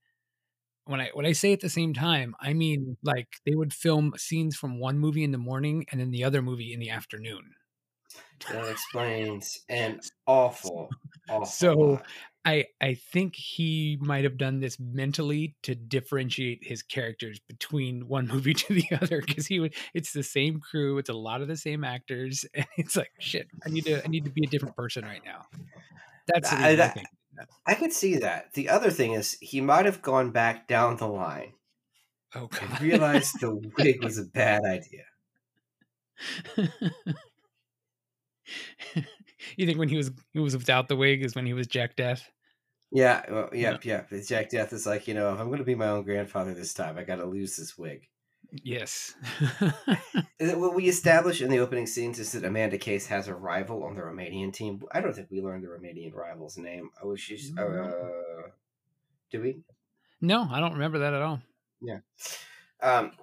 when 0.86 1.02
I 1.02 1.10
when 1.14 1.26
I 1.26 1.32
say 1.34 1.54
at 1.54 1.62
the 1.62 1.70
same 1.70 1.94
time, 1.94 2.36
I 2.40 2.54
mean 2.54 2.98
like 3.04 3.28
they 3.46 3.56
would 3.56 3.74
film 3.74 4.14
scenes 4.18 4.56
from 4.56 4.80
one 4.80 5.00
movie 5.00 5.24
in 5.24 5.32
the 5.32 5.38
morning 5.38 5.86
and 5.92 6.02
then 6.02 6.12
the 6.12 6.24
other 6.26 6.42
movie 6.42 6.74
in 6.74 6.80
the 6.80 6.90
afternoon. 6.90 7.56
That 8.50 8.70
explains 8.70 9.60
an 9.70 10.00
awful, 10.28 10.90
awful 11.30 11.46
So, 11.46 11.74
lot. 11.74 12.06
I 12.46 12.66
I 12.82 12.96
think 12.96 13.36
he 13.36 13.98
might 14.02 14.26
have 14.26 14.38
done 14.38 14.60
this 14.60 14.78
mentally 14.80 15.56
to 15.64 15.76
differentiate 15.76 16.60
his 16.62 16.84
characters 16.84 17.40
between 17.40 18.08
one 18.10 18.28
movie 18.34 18.54
to 18.54 18.74
the 18.74 18.86
other 19.02 19.22
because 19.22 19.48
he 19.48 19.60
would 19.62 19.74
it's 19.94 20.12
the 20.12 20.24
same 20.24 20.60
crew, 20.60 20.98
it's 20.98 21.10
a 21.10 21.14
lot 21.14 21.42
of 21.42 21.48
the 21.48 21.56
same 21.58 21.84
actors, 21.86 22.46
and 22.54 22.68
it's 22.78 22.98
like 22.98 23.12
shit. 23.20 23.48
I 23.66 23.70
need 23.70 23.86
to 23.86 24.04
I 24.04 24.08
need 24.08 24.26
to 24.26 24.32
be 24.32 24.44
a 24.46 24.50
different 24.50 24.76
person 24.76 25.06
right 25.06 25.24
now. 25.24 25.46
That's 26.28 26.50
the 26.50 26.58
I- 26.58 26.72
I 26.72 26.90
think. 26.90 27.08
I 27.66 27.76
could 27.76 27.94
see 27.94 28.18
that. 28.18 28.54
The 28.54 28.70
other 28.70 28.92
thing 28.92 29.14
is, 29.14 29.38
he 29.42 29.62
might 29.62 29.86
have 29.86 30.02
gone 30.02 30.32
back 30.32 30.68
down 30.68 30.98
the 30.98 31.08
line 31.08 31.54
Oh 32.36 32.48
god. 32.48 32.82
realized 32.82 33.36
the 33.42 33.54
wig 33.78 34.04
was 34.04 34.18
a 34.18 34.24
bad 34.24 34.64
idea. 34.66 35.06
you 39.58 39.66
think 39.66 39.78
when 39.78 39.90
he 39.90 39.98
was 39.98 40.12
he 40.32 40.40
was 40.40 40.56
without 40.56 40.88
the 40.88 40.96
wig 40.96 41.24
is 41.24 41.36
when 41.36 41.46
he 41.46 41.54
was 41.54 41.68
Jack 41.68 41.96
Death? 41.96 42.30
Yeah, 42.92 43.24
well, 43.30 43.50
yep, 43.54 43.84
yep. 43.86 44.10
Jack 44.28 44.50
Death 44.50 44.72
is 44.72 44.86
like, 44.86 45.08
you 45.08 45.16
know, 45.16 45.34
if 45.34 45.40
I'm 45.40 45.48
going 45.48 45.58
to 45.58 45.64
be 45.64 45.74
my 45.74 45.88
own 45.88 46.04
grandfather 46.04 46.54
this 46.54 46.76
time, 46.76 46.96
I 46.98 47.04
got 47.04 47.16
to 47.16 47.26
lose 47.26 47.58
this 47.58 47.76
wig. 47.76 48.08
Yes. 48.62 49.16
What 50.40 50.76
we 50.76 50.90
established 50.90 51.42
in 51.42 51.50
the 51.50 51.60
opening 51.60 51.88
scenes 51.88 52.20
is 52.20 52.34
that 52.34 52.44
Amanda 52.44 52.78
Case 52.78 53.08
has 53.08 53.30
a 53.30 53.34
rival 53.34 53.84
on 53.86 53.96
the 53.96 54.02
Romanian 54.02 54.52
team. 54.52 54.84
I 54.92 55.00
don't 55.00 55.14
think 55.16 55.32
we 55.32 55.42
learned 55.42 55.64
the 55.64 55.70
Romanian 55.70 56.14
rival's 56.14 56.58
name. 56.58 56.90
Oh, 57.02 57.16
she's. 57.16 57.58
Uh, 57.58 58.50
do 59.32 59.42
we? 59.42 59.62
no, 60.20 60.48
I 60.52 60.60
don't 60.60 60.74
remember 60.74 61.00
that 61.00 61.14
at 61.14 61.22
all. 61.22 61.40
Yeah. 61.82 62.00
Um, 62.82 63.14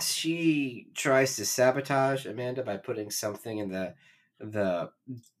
she 0.00 0.88
tries 0.94 1.36
to 1.36 1.46
sabotage 1.46 2.26
Amanda 2.26 2.62
by 2.62 2.76
putting 2.76 3.10
something 3.10 3.58
in 3.58 3.70
the 3.70 3.94
the 4.40 4.90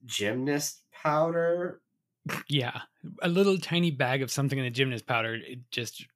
gymnast 0.04 0.82
powder. 0.92 1.80
Yeah, 2.48 2.82
a 3.20 3.28
little 3.28 3.58
tiny 3.58 3.90
bag 3.90 4.22
of 4.22 4.30
something 4.30 4.58
in 4.58 4.64
the 4.64 4.70
gymnast 4.70 5.06
powder 5.06 5.34
it 5.34 5.70
just 5.70 6.06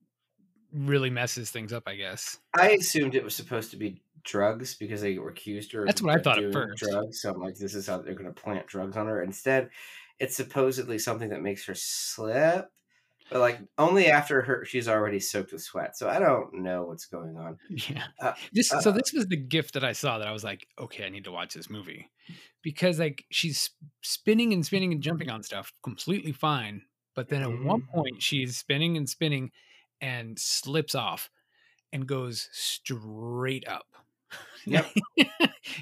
really 0.73 1.11
messes 1.11 1.51
things 1.51 1.73
up. 1.73 1.85
I 1.87 1.95
guess. 1.97 2.39
I 2.59 2.71
assumed 2.71 3.15
it 3.15 3.25
was 3.25 3.35
supposed 3.35 3.71
to 3.73 3.77
be 3.77 4.03
drugs 4.23 4.75
because 4.75 5.01
they 5.01 5.19
were 5.19 5.31
accused 5.31 5.73
her. 5.73 5.83
of 5.83 5.87
That's 5.87 6.03
what 6.03 6.19
I 6.19 6.23
thought 6.23 6.43
at 6.43 6.53
first. 6.53 6.83
Drugs. 6.83 7.23
So 7.23 7.33
I'm 7.33 7.41
like, 7.41 7.57
this 7.57 7.75
is 7.75 7.87
how 7.87 7.99
they're 7.99 8.15
going 8.15 8.33
to 8.33 8.41
plant 8.43 8.67
drugs 8.67 8.97
on 8.97 9.07
her. 9.07 9.23
Instead, 9.23 9.71
it's 10.19 10.37
supposedly 10.37 10.99
something 10.99 11.31
that 11.31 11.41
makes 11.41 11.65
her 11.67 11.75
slip, 11.75 12.71
but 13.31 13.41
like 13.41 13.61
only 13.79 14.09
after 14.09 14.43
her 14.43 14.65
she's 14.67 14.89
already 14.89 15.21
soaked 15.21 15.53
with 15.53 15.63
sweat. 15.63 15.97
So 15.97 16.09
I 16.09 16.19
don't 16.19 16.53
know 16.63 16.85
what's 16.85 17.07
going 17.07 17.37
on. 17.37 17.57
Yeah. 17.71 18.05
Uh, 18.21 18.33
This 18.53 18.69
so 18.69 18.79
uh, 18.79 18.91
this 18.93 19.13
was 19.15 19.27
the 19.29 19.37
gift 19.37 19.75
that 19.75 19.85
I 19.85 19.93
saw 19.93 20.19
that 20.19 20.29
I 20.29 20.33
was 20.33 20.45
like, 20.45 20.67
okay, 20.79 21.07
I 21.07 21.09
need 21.09 21.25
to 21.25 21.33
watch 21.33 21.55
this 21.55 21.71
movie. 21.71 22.11
Because 22.63 22.99
like 22.99 23.25
she's 23.31 23.71
spinning 24.03 24.53
and 24.53 24.67
spinning 24.67 24.93
and 24.93 25.03
jumping 25.03 25.31
on 25.31 25.43
stuff 25.43 25.73
completely 25.83 26.33
fine, 26.33 26.83
but 27.15 27.29
then 27.29 27.43
at 27.43 27.49
one 27.65 27.83
Mhm. 27.83 27.89
point 27.95 28.23
she's 28.23 28.59
spinning 28.59 28.97
and 28.99 29.09
spinning 29.09 29.51
and 30.01 30.39
slips 30.39 30.95
off 30.95 31.31
and 31.93 32.07
goes 32.07 32.49
straight 32.53 33.67
up. 33.69 33.87
Yep. 34.67 34.87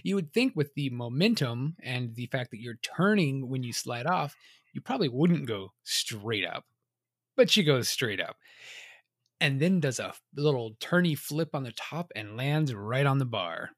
you 0.04 0.14
would 0.14 0.32
think 0.32 0.54
with 0.54 0.72
the 0.74 0.88
momentum 0.90 1.74
and 1.82 2.14
the 2.14 2.26
fact 2.26 2.52
that 2.52 2.60
you're 2.60 2.78
turning 2.96 3.48
when 3.48 3.64
you 3.64 3.72
slide 3.72 4.06
off, 4.06 4.36
you 4.72 4.80
probably 4.80 5.08
wouldn't 5.08 5.46
go 5.46 5.72
straight 5.82 6.46
up. 6.46 6.64
But 7.36 7.50
she 7.50 7.64
goes 7.64 7.88
straight 7.88 8.20
up 8.20 8.36
and 9.40 9.60
then 9.60 9.80
does 9.80 9.98
a 9.98 10.12
little 10.36 10.74
turny 10.80 11.16
flip 11.16 11.50
on 11.54 11.62
the 11.62 11.72
top 11.72 12.12
and 12.14 12.36
lands 12.36 12.72
right 12.74 13.04
on 13.04 13.18
the 13.18 13.24
bar. 13.24 13.70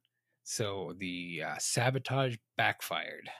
So 0.44 0.94
the 0.98 1.42
uh, 1.46 1.55
sabotage 1.59 2.37
backfired. 2.57 3.31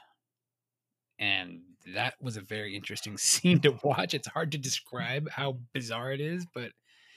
And 1.19 1.61
that 1.93 2.15
was 2.21 2.37
a 2.37 2.41
very 2.41 2.75
interesting 2.75 3.17
scene 3.19 3.59
to 3.61 3.77
watch. 3.83 4.13
It's 4.13 4.27
hard 4.27 4.51
to 4.53 4.57
describe 4.57 5.29
how 5.29 5.59
bizarre 5.73 6.11
it 6.11 6.21
is, 6.21 6.45
but 6.53 6.71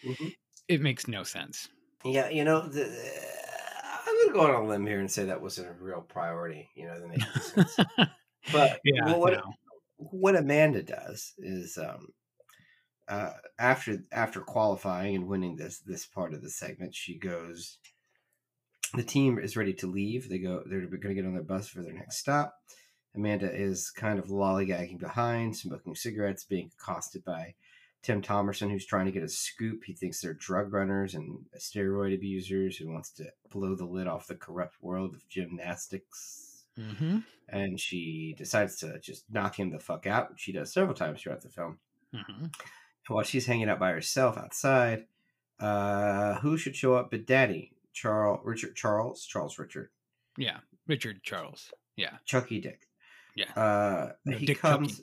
Mhm. 0.05 0.35
it 0.69 0.81
makes 0.81 1.09
no 1.09 1.23
sense. 1.23 1.69
Yeah, 2.05 2.29
you 2.29 2.45
know, 2.45 2.69
the, 2.69 2.85
I'm 4.07 4.15
going 4.15 4.29
to 4.29 4.35
go 4.35 4.41
on 4.43 4.65
a 4.65 4.69
limb 4.69 4.87
here 4.87 5.01
and 5.01 5.11
say 5.11 5.25
that 5.25 5.41
wasn't 5.41 5.69
a 5.69 5.83
real 5.83 6.03
priority. 6.03 6.69
You 6.75 6.87
know, 6.87 7.01
that 7.01 7.09
makes 7.09 7.53
sense. 7.53 7.77
But 8.53 8.79
Yeah, 8.85 9.07
well, 9.07 9.21
what 9.21 9.33
no. 9.33 9.55
what 9.97 10.37
Amanda 10.37 10.83
does 10.83 11.33
is 11.39 11.79
um, 11.79 12.09
uh, 13.09 13.33
after 13.59 14.05
after 14.13 14.41
qualifying 14.43 15.17
and 15.17 15.27
winning 15.29 15.57
this 15.57 15.79
this 15.81 16.05
part 16.05 16.35
of 16.35 16.43
the 16.43 16.51
segment, 16.51 16.95
she 16.95 17.19
goes. 17.19 17.79
The 18.93 19.03
team 19.03 19.39
is 19.39 19.57
ready 19.57 19.73
to 19.75 19.87
leave. 19.87 20.29
They 20.29 20.39
go. 20.39 20.63
They're 20.67 20.87
going 20.87 21.01
to 21.01 21.15
get 21.15 21.25
on 21.25 21.33
their 21.35 21.43
bus 21.43 21.69
for 21.69 21.83
their 21.83 21.95
next 21.95 22.19
stop. 22.19 22.55
Amanda 23.17 23.51
is 23.51 23.91
kind 23.91 24.19
of 24.19 24.27
lollygagging 24.27 24.99
behind, 24.99 25.57
smoking 25.57 25.95
cigarettes, 25.95 26.45
being 26.45 26.71
accosted 26.79 27.25
by 27.25 27.55
Tim 28.05 28.21
Thomerson, 28.23 28.71
who's 28.71 28.87
trying 28.87 29.07
to 29.07 29.13
get 29.13 29.23
a 29.25 29.29
scoop. 29.29 29.83
He 29.85 29.95
thinks 29.95 30.21
they're 30.21 30.35
drug 30.35 30.73
runners 30.73 31.15
and 31.15 31.39
steroid 31.59 32.15
abusers 32.15 32.77
who 32.77 32.93
wants 32.93 33.11
to 33.13 33.25
blow 33.51 33.75
the 33.75 33.87
lid 33.87 34.07
off 34.07 34.27
the 34.27 34.35
corrupt 34.35 34.77
world 34.83 35.15
of 35.15 35.27
gymnastics 35.29 36.65
hmm 36.77 37.19
and 37.51 37.79
she 37.79 38.35
decides 38.39 38.77
to 38.79 38.99
just 39.01 39.25
knock 39.31 39.59
him 39.59 39.71
the 39.71 39.79
fuck 39.79 40.07
out. 40.07 40.31
which 40.31 40.41
She 40.41 40.51
does 40.53 40.73
several 40.73 40.95
times 40.95 41.21
throughout 41.23 41.43
the 41.43 41.49
film. 41.51 41.79
hmm 42.15 42.47
while 43.09 43.23
she's 43.23 43.45
hanging 43.47 43.69
out 43.69 43.79
by 43.79 43.91
herself 43.93 44.39
outside, 44.39 45.05
uh, 45.61 46.37
who 46.37 46.57
should 46.57 46.75
show 46.75 46.95
up 46.95 47.11
but 47.11 47.27
Daddy? 47.27 47.73
Charles 47.93 48.41
Richard 48.45 48.75
Charles 48.75 49.25
Charles 49.27 49.59
Richard 49.59 49.91
Yeah. 50.37 50.59
Richard 50.87 51.23
Charles. 51.23 51.71
Yeah. 51.97 52.17
Chucky 52.25 52.61
Dick. 52.61 52.89
Yeah. 53.37 53.53
Uh, 53.55 54.13
No, 54.25 54.37
he 54.39 54.47
Dick 54.47 54.59
comes 54.59 55.03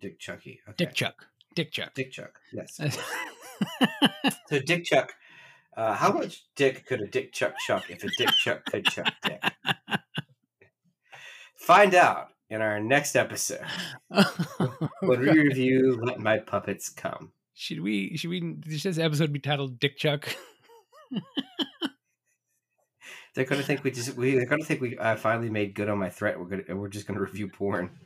Dick 0.00 0.18
Chucky. 0.20 0.60
Okay. 0.68 0.84
Dick 0.84 0.94
Chuck. 0.94 1.26
Dick 1.58 1.72
Chuck. 1.72 1.92
Dick 1.92 2.12
Chuck. 2.12 2.38
Yes. 2.52 2.76
so 4.48 4.60
Dick 4.60 4.84
Chuck. 4.84 5.12
Uh, 5.76 5.92
how 5.92 6.12
much 6.12 6.44
dick 6.54 6.86
could 6.86 7.00
a 7.00 7.06
Dick 7.08 7.32
Chuck 7.32 7.54
chuck 7.66 7.90
if 7.90 8.04
a 8.04 8.08
Dick 8.16 8.28
Chuck 8.28 8.64
could 8.66 8.84
chuck 8.84 9.12
dick? 9.24 9.42
Find 11.56 11.96
out 11.96 12.28
in 12.48 12.62
our 12.62 12.78
next 12.78 13.16
episode 13.16 13.64
when 15.00 15.20
we 15.20 15.30
review 15.30 15.98
Let 16.00 16.20
My 16.20 16.38
Puppets 16.38 16.90
Come. 16.90 17.32
should 17.54 17.80
we 17.80 18.16
should 18.16 18.30
we 18.30 18.40
should 18.78 18.92
this 18.92 18.98
episode 18.98 19.32
be 19.32 19.40
titled 19.40 19.80
Dick 19.80 19.96
Chuck? 19.96 20.36
They're 23.34 23.46
gonna 23.46 23.64
think 23.64 23.82
we 23.82 23.90
just 23.90 24.14
we 24.14 24.36
they're 24.36 24.46
gonna 24.46 24.64
think 24.64 24.80
we 24.80 24.96
uh, 24.96 25.16
finally 25.16 25.50
made 25.50 25.74
good 25.74 25.88
on 25.88 25.98
my 25.98 26.08
threat. 26.08 26.38
We're 26.38 26.46
gonna 26.46 26.76
we're 26.76 26.86
just 26.86 27.08
gonna 27.08 27.20
review 27.20 27.48
porn 27.48 27.98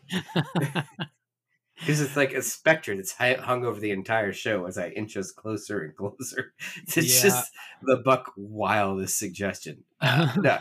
because 1.79 2.01
it's 2.01 2.17
like 2.17 2.33
a 2.33 2.43
specter 2.43 2.95
that's 2.97 3.13
hung 3.13 3.65
over 3.65 3.81
the 3.81 3.91
entire 3.91 4.33
show 4.33 4.67
as 4.67 4.79
I 4.79 4.89
inch 4.91 5.17
us 5.17 5.33
closer 5.33 5.81
and 5.81 5.97
closer. 5.97 6.53
It's 6.87 6.97
Yeah. 6.97 7.31
just 7.31 7.53
the 7.83 7.97
buck 8.05 8.33
wildest 8.37 9.19
suggestion. 9.19 9.85
No, 10.37 10.59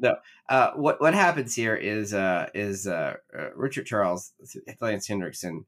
no. 0.00 0.16
Uh, 0.48 0.72
what 0.72 1.00
what 1.00 1.14
happens 1.14 1.54
here 1.54 1.76
is 1.76 2.12
uh, 2.12 2.48
is 2.54 2.86
uh, 2.86 3.14
uh, 3.38 3.54
Richard 3.54 3.86
Charles 3.86 4.32
Lance 4.80 5.06
Henriksen 5.06 5.64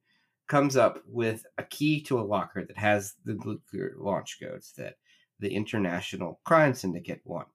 comes 0.49 0.77
up 0.77 1.03
with 1.09 1.45
a 1.59 1.63
key 1.65 2.01
to 2.03 2.19
a 2.21 2.23
locker 2.23 2.65
that 2.65 2.79
has 2.79 3.15
the 3.25 3.35
nuclear 3.35 3.95
launch 3.99 4.39
codes 4.41 4.73
that 4.77 4.95
the 5.41 5.55
International 5.55 6.41
Crime 6.45 6.75
Syndicate 6.75 7.21
want. 7.25 7.49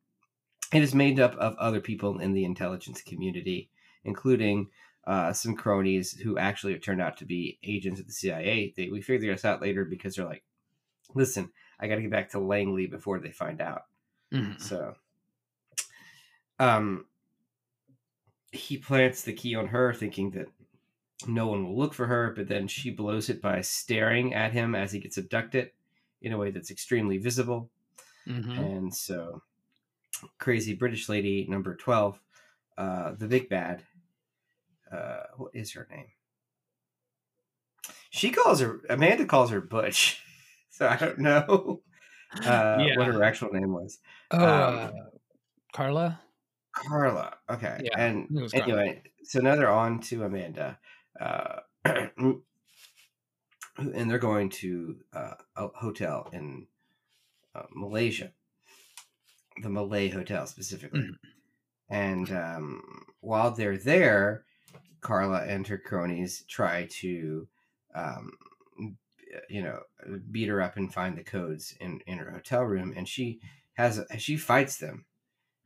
It 0.74 0.82
is 0.84 0.96
made 0.96 1.20
up 1.20 1.36
of 1.36 1.56
other 1.58 1.82
people 1.82 2.20
in 2.20 2.34
the 2.34 2.46
intelligence 2.46 3.02
community, 3.02 3.70
including 4.06 4.68
uh, 5.06 5.34
some 5.34 5.56
cronies 5.56 6.18
who 6.20 6.38
actually 6.38 6.78
turned 6.80 7.02
out 7.02 7.18
to 7.18 7.26
be 7.26 7.58
agents 7.64 8.00
of 8.00 8.08
the 8.08 8.14
CIA. 8.14 8.74
They, 8.76 8.90
we 8.90 9.02
figured 9.02 9.34
this 9.34 9.46
out 9.46 9.62
later 9.62 9.86
because 9.86 10.16
they're 10.16 10.26
like, 10.26 10.44
listen, 11.16 11.52
I 11.80 11.88
got 11.88 11.96
to 11.96 12.02
get 12.02 12.12
back 12.12 12.30
to 12.32 12.40
Langley 12.40 12.88
before 12.88 13.20
they 13.20 13.32
find 13.32 13.62
out. 13.62 13.86
Mhm. 14.32 14.62
So, 14.62 14.96
um, 16.60 17.08
he 18.52 18.78
plants 18.78 19.24
the 19.24 19.34
key 19.34 19.56
on 19.56 19.68
her, 19.68 19.94
thinking 19.94 20.32
that 20.32 20.48
no 21.28 21.48
one 21.48 21.64
will 21.66 21.78
look 21.78 21.94
for 21.94 22.08
her, 22.08 22.32
but 22.36 22.48
then 22.48 22.68
she 22.68 22.92
blows 22.92 23.30
it 23.30 23.42
by 23.42 23.62
staring 23.62 24.34
at 24.34 24.52
him 24.52 24.76
as 24.76 24.92
he 24.92 25.00
gets 25.00 25.18
abducted 25.18 25.72
in 26.22 26.34
a 26.34 26.38
way 26.38 26.52
that's 26.52 26.72
extremely 26.72 27.18
visible. 27.18 27.70
Mhm. 28.28 28.58
And 28.58 28.96
so, 28.96 29.42
crazy 30.38 30.74
British 30.74 31.10
lady 31.10 31.48
number 31.48 31.76
12, 31.76 32.20
uh, 32.78 33.14
the 33.14 33.28
big 33.28 33.50
bad, 33.50 33.84
uh, 34.92 35.24
what 35.38 35.56
is 35.56 35.74
her 35.74 35.88
name? 35.90 36.08
She 38.10 38.30
calls 38.32 38.60
her, 38.60 38.82
Amanda 38.90 39.26
calls 39.26 39.52
her 39.52 39.62
Butch. 39.62 40.22
So 40.74 40.88
I 40.88 40.96
don't 40.96 41.20
know 41.20 41.84
uh, 42.46 42.86
Yeah. 42.88 42.96
what 42.98 43.08
her 43.08 43.22
actual 43.24 43.50
name 43.52 43.74
was. 43.74 44.00
Oh, 44.32 44.38
Um, 44.40 44.48
uh, 44.48 44.92
Carla. 45.74 46.22
Carla. 46.74 47.38
Okay. 47.50 47.82
Yeah, 47.84 47.90
and 47.98 48.30
Carla. 48.30 48.54
anyway, 48.54 49.04
so 49.26 49.42
now 49.42 49.58
they're 49.58 49.70
on 49.70 50.00
to 50.04 50.24
Amanda. 50.24 50.80
Uh, 51.20 51.60
and 51.86 52.42
they're 53.78 54.18
going 54.18 54.50
to 54.50 55.02
uh, 55.14 55.34
a 55.58 55.68
hotel 55.76 56.30
in 56.32 56.68
uh, 57.54 57.64
Malaysia, 57.76 58.32
the 59.62 59.70
Malay 59.70 60.08
Hotel 60.08 60.48
specifically. 60.48 61.02
Mhm. 61.02 61.18
And 61.90 62.32
um, 62.32 62.82
while 63.20 63.52
they're 63.52 63.78
there, 63.78 64.46
Carla 65.02 65.44
and 65.46 65.68
her 65.68 65.78
cronies 65.78 66.44
try 66.48 66.88
to, 67.02 67.48
um, 67.96 68.32
you 69.50 69.62
know, 69.64 69.80
beat 70.32 70.48
her 70.50 70.62
up 70.62 70.78
and 70.78 70.94
find 70.94 71.18
the 71.18 71.24
codes 71.24 71.74
in, 71.80 72.02
in 72.08 72.18
her 72.18 72.32
hotel 72.32 72.64
room. 72.64 72.94
And 72.96 73.08
she 73.08 73.40
has 73.74 74.00
she 74.18 74.38
fights 74.38 74.78
them 74.78 75.06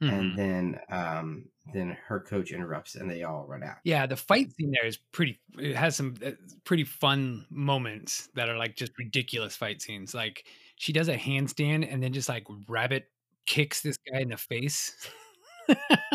Mhm. 0.03 0.11
and 0.11 0.37
then 0.37 0.79
um, 0.89 1.45
then 1.73 1.95
her 2.07 2.19
coach 2.19 2.51
interrupts, 2.51 2.95
and 2.95 3.09
they 3.09 3.23
all 3.23 3.45
run 3.47 3.63
out. 3.63 3.77
Yeah, 3.85 4.05
the 4.05 4.17
fight 4.17 4.51
scene 4.53 4.71
there 4.71 4.85
is 4.85 4.97
pretty. 4.97 5.39
It 5.57 5.73
has 5.77 5.95
some 5.95 6.15
uh, 6.23 6.31
pretty 6.65 6.83
fun 6.83 7.45
moments 7.49 8.27
that 8.35 8.49
are 8.49 8.57
like 8.57 8.75
just 8.75 8.91
ridiculous 8.99 9.55
fight 9.55 9.81
scenes. 9.81 10.13
Like 10.13 10.43
she 10.75 10.91
does 10.91 11.07
a 11.07 11.15
handstand 11.15 11.87
and 11.89 12.03
then 12.03 12.11
just 12.11 12.27
like 12.27 12.43
rabbit 12.67 13.05
kicks 13.45 13.79
this 13.81 13.97
guy 14.11 14.19
in 14.19 14.29
the 14.29 14.37
face. 14.37 15.09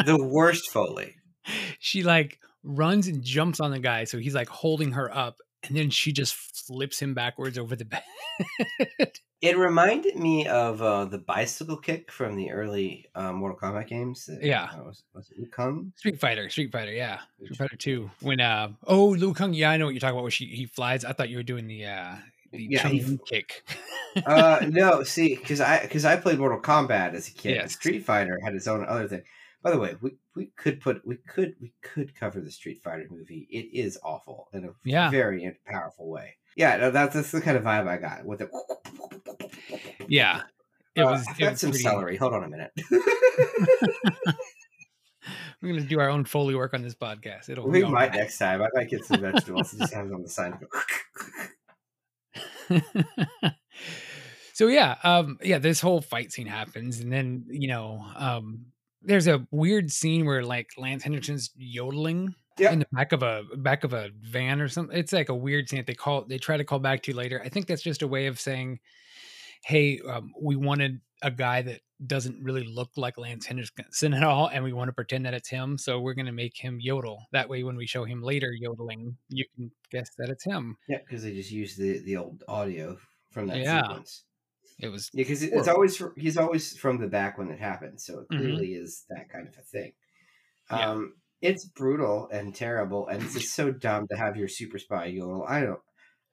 The 0.05 0.19
worst 0.31 0.71
foley. 0.71 1.17
she 1.79 2.03
like 2.03 2.39
runs 2.63 3.07
and 3.09 3.23
jumps 3.23 3.61
on 3.61 3.71
the 3.71 3.79
guy, 3.79 4.05
so 4.05 4.19
he's 4.19 4.35
like 4.35 4.49
holding 4.49 4.93
her 4.93 5.15
up, 5.15 5.39
and 5.67 5.77
then 5.77 5.91
she 5.91 6.13
just 6.13 6.35
flips 6.35 7.01
him 7.01 7.15
backwards 7.15 7.59
over 7.59 7.75
the 7.77 7.85
bed. 7.87 8.03
It 9.41 9.57
reminded 9.57 10.17
me 10.17 10.47
of 10.47 10.83
uh, 10.83 11.07
the 11.07 11.17
bicycle 11.17 11.79
kick 11.79 12.13
from 12.13 12.37
the 12.37 12.51
early 12.51 13.07
uh, 13.15 13.33
Mortal 13.33 13.59
Kombat 13.59 13.87
games. 13.89 14.27
that- 14.27 14.43
Yeah. 14.43 14.65
uh, 14.65 14.83
was, 14.85 15.03
was 15.15 15.31
it 15.31 15.51
Wukong? 15.51 15.97
Street 15.97 16.21
Fighter, 16.21 16.51
Street 16.51 16.71
Fighter, 16.71 16.93
yeah, 16.93 17.21
Street 17.43 17.57
Fighter 17.57 17.77
Two. 17.77 18.11
When 18.21 18.41
uh 18.41 18.69
oh 18.87 19.07
Liu 19.09 19.33
Kang, 19.33 19.55
yeah, 19.55 19.71
I 19.71 19.79
know 19.79 19.87
what 19.87 19.95
you're 19.95 20.01
talking 20.01 20.15
about. 20.15 20.23
Where 20.25 20.31
she 20.31 20.45
he 20.47 20.67
flies. 20.67 21.07
I 21.07 21.13
thought 21.15 21.31
you 21.31 21.39
were 21.39 21.43
doing 21.43 21.67
the 21.69 21.87
uh 21.87 22.17
the 22.53 22.67
Yeah, 22.69 22.87
he 22.89 23.19
kick. 23.27 23.65
uh, 24.27 24.61
no, 24.69 25.05
see, 25.05 25.37
because 25.37 25.63
I 25.63 25.81
because 25.81 26.05
I 26.05 26.17
played 26.17 26.39
Mortal 26.39 26.61
Kombat 26.61 27.15
as 27.15 27.29
a 27.29 27.33
kid. 27.33 27.55
Yes. 27.55 27.73
Street 27.73 28.05
Fighter 28.05 28.39
had 28.45 28.55
its 28.55 28.69
own 28.69 28.85
other 28.87 29.09
thing. 29.09 29.23
By 29.63 29.71
the 29.73 29.79
way, 29.79 29.95
we, 30.01 30.13
we 30.35 30.47
could 30.57 30.81
put 30.81 31.07
we 31.07 31.17
could 31.17 31.55
we 31.61 31.73
could 31.83 32.15
cover 32.15 32.41
the 32.41 32.51
Street 32.51 32.81
Fighter 32.83 33.07
movie. 33.11 33.47
It 33.51 33.69
is 33.79 33.99
awful 34.03 34.49
in 34.55 34.65
a 34.65 34.69
Yeah. 34.85 35.11
very 35.11 35.55
powerful 35.67 36.09
way. 36.09 36.37
Yeah, 36.57 36.77
no, 36.79 36.91
that's 36.91 37.15
that's 37.15 37.31
the 37.31 37.41
kind 37.43 37.57
of 37.59 37.65
vibe 37.65 37.87
I 37.87 37.97
got 37.99 38.25
with 38.25 38.41
it. 38.41 38.51
yeah, 40.09 40.43
it 40.95 41.03
Uh, 41.03 41.11
was. 41.11 41.27
I've 41.29 41.39
got 41.39 41.59
some 41.59 41.71
pretty- 41.71 41.83
celery. 41.83 42.17
Hold 42.17 42.33
on 42.35 42.45
a 42.45 42.49
minute. 42.49 42.73
We're 45.63 45.69
gonna 45.75 45.83
do 45.83 46.01
our 46.01 46.09
own 46.09 46.25
foley 46.25 46.55
work 46.55 46.73
on 46.73 46.81
this 46.83 46.95
podcast. 46.95 47.51
It'll 47.51 47.69
we 47.69 47.83
might 47.85 47.93
right. 47.93 48.15
next 48.15 48.39
time. 48.39 48.63
I 48.63 48.69
might 48.75 48.89
get 48.89 49.05
some 49.05 49.21
vegetables 49.21 49.73
and 49.75 49.83
just 49.83 49.93
have 49.93 50.07
it 50.07 50.13
on 50.15 50.23
the 50.23 50.29
side. 50.31 50.55
so 54.55 54.69
yeah, 54.69 54.97
um, 55.05 55.39
yeah, 55.43 55.59
this 55.59 55.81
whole 55.81 56.01
fight 56.01 56.33
scene 56.33 56.47
happens, 56.47 57.01
and 57.01 57.13
then 57.13 57.45
you 57.51 57.69
know, 57.69 58.03
um, 58.17 58.67
there's 59.03 59.27
a 59.27 59.47
weird 59.51 59.91
scene 59.91 60.27
where 60.27 60.43
like 60.45 60.69
Lance 60.77 61.03
Henderson's 61.03 61.51
yodeling 61.57 62.35
Yeah. 62.59 62.73
in 62.73 62.81
the 62.81 62.87
back 62.93 63.13
of 63.13 63.23
a 63.23 63.45
back 63.57 63.85
of 63.85 63.93
a 63.93 64.11
van 64.21 64.61
or 64.61 64.69
something. 64.69 64.97
It's 64.97 65.13
like 65.13 65.29
a 65.29 65.35
weird 65.35 65.69
scene 65.69 65.79
that 65.79 65.87
they 65.87 65.95
call 65.95 66.25
they 66.25 66.39
try 66.39 66.57
to 66.57 66.65
call 66.65 66.79
back 66.79 67.03
to 67.05 67.11
you 67.13 67.17
later. 67.17 67.41
I 67.45 67.49
think 67.49 67.67
that's 67.67 67.83
just 67.83 68.03
a 68.03 68.09
way 68.09 68.27
of 68.27 68.39
saying, 68.41 68.79
hey, 69.65 70.01
um, 70.09 70.33
we 70.41 70.57
wanted 70.57 71.01
a 71.23 71.31
guy 71.31 71.61
that 71.63 71.81
doesn't 72.07 72.43
really 72.43 72.65
look 72.65 72.89
like 72.97 73.19
Lance 73.19 73.45
Henderson 73.45 74.15
at 74.15 74.23
all, 74.23 74.49
and 74.49 74.65
we 74.65 74.73
want 74.73 74.89
to 74.89 74.93
pretend 74.93 75.27
that 75.27 75.35
it's 75.35 75.51
him. 75.51 75.77
So 75.77 76.01
we're 76.01 76.15
gonna 76.15 76.33
make 76.33 76.57
him 76.57 76.79
yodel. 76.81 77.27
That 77.33 77.49
way, 77.49 77.63
when 77.63 77.77
we 77.77 77.87
show 77.87 78.05
him 78.05 78.23
later 78.23 78.53
yodeling, 78.53 79.17
you 79.29 79.45
can 79.55 79.71
guess 79.91 80.09
that 80.19 80.31
it's 80.31 80.45
him. 80.45 80.77
yeah, 80.89 80.99
because 80.99 81.23
they 81.23 81.35
just 81.35 81.51
used 81.51 81.79
the 81.79 81.99
the 82.01 82.17
old 82.17 82.43
audio 82.49 82.99
from 83.31 83.49
that 83.49 83.59
Yeah. 83.59 83.83
sequence. 83.83 84.25
It 84.83 84.89
was 84.89 85.11
Yeah, 85.13 85.23
because 85.25 85.43
it's 85.43 85.69
always 85.69 86.03
he's 86.17 86.37
always 86.37 86.77
from 86.77 86.99
the 87.01 87.07
back 87.09 87.39
when 87.39 87.51
it 87.51 87.59
happens, 87.61 88.05
so 88.05 88.21
it 88.21 88.29
Mhm. 88.35 88.83
is 88.83 89.05
that 89.11 89.29
kind 89.31 89.47
of 89.49 89.57
a 89.59 89.63
thing. 89.63 89.93
Yeah. 90.71 90.91
Um, 90.91 91.15
it's 91.43 91.65
brutal 91.65 92.29
and 92.31 92.55
terrible, 92.55 93.09
and 93.09 93.23
it's 93.23 93.35
just 93.35 93.55
so 93.55 93.71
dumb 93.71 94.07
to 94.09 94.17
have 94.17 94.37
your 94.37 94.49
super 94.49 94.79
spy 94.79 95.07
yodel. 95.07 95.45
I 95.49 95.61
don't. 95.63 95.81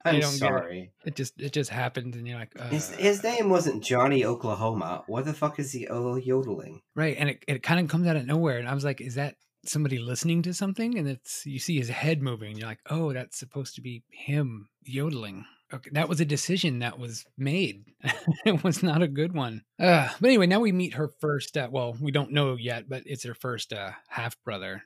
I 0.04 0.10
I'm 0.10 0.20
don't 0.20 0.30
get 0.30 0.34
it. 0.34 0.38
sorry. 0.38 0.92
it 1.04 1.16
just 1.16 1.40
it 1.40 1.52
just 1.52 1.70
happened, 1.70 2.14
and 2.14 2.26
you're 2.28 2.38
like, 2.38 2.52
uh, 2.58 2.68
His 2.68 2.90
his 2.90 3.22
name 3.22 3.48
wasn't 3.50 3.82
Johnny 3.82 4.24
Oklahoma. 4.24 5.02
What 5.08 5.24
the 5.24 5.34
fuck 5.34 5.58
is 5.58 5.72
he 5.72 5.88
oh, 5.88 6.16
yodeling? 6.16 6.82
right, 6.94 7.16
and 7.18 7.30
it 7.30 7.44
it 7.48 7.62
kind 7.62 7.80
of 7.80 7.88
comes 7.88 8.06
out 8.06 8.16
of 8.16 8.24
nowhere, 8.26 8.58
and 8.58 8.68
I 8.68 8.74
was 8.74 8.84
like, 8.84 9.00
is 9.00 9.16
that 9.16 9.34
somebody 9.64 9.98
listening 9.98 10.42
to 10.42 10.54
something? 10.54 10.96
And 10.96 11.08
it's 11.08 11.44
you 11.46 11.58
see 11.58 11.78
his 11.78 11.88
head 11.88 12.22
moving, 12.22 12.50
and 12.50 12.58
you're 12.58 12.68
like, 12.68 12.78
oh, 12.88 13.12
that's 13.12 13.38
supposed 13.38 13.74
to 13.74 13.80
be 13.80 14.04
him 14.10 14.68
yodeling. 14.84 15.44
Okay, 15.72 15.90
that 15.92 16.08
was 16.08 16.20
a 16.20 16.24
decision 16.24 16.78
that 16.78 16.98
was 16.98 17.26
made. 17.36 17.92
it 18.46 18.64
was 18.64 18.82
not 18.82 19.02
a 19.02 19.08
good 19.08 19.34
one. 19.34 19.62
Uh, 19.78 20.08
but 20.20 20.28
anyway, 20.28 20.46
now 20.46 20.60
we 20.60 20.72
meet 20.72 20.94
her 20.94 21.08
first. 21.20 21.56
Uh, 21.56 21.68
well, 21.70 21.94
we 22.00 22.10
don't 22.10 22.32
know 22.32 22.56
yet, 22.56 22.88
but 22.88 23.02
it's 23.04 23.24
her 23.24 23.34
first 23.34 23.72
uh, 23.72 23.90
half 24.08 24.42
brother. 24.44 24.84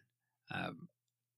Um, 0.50 0.88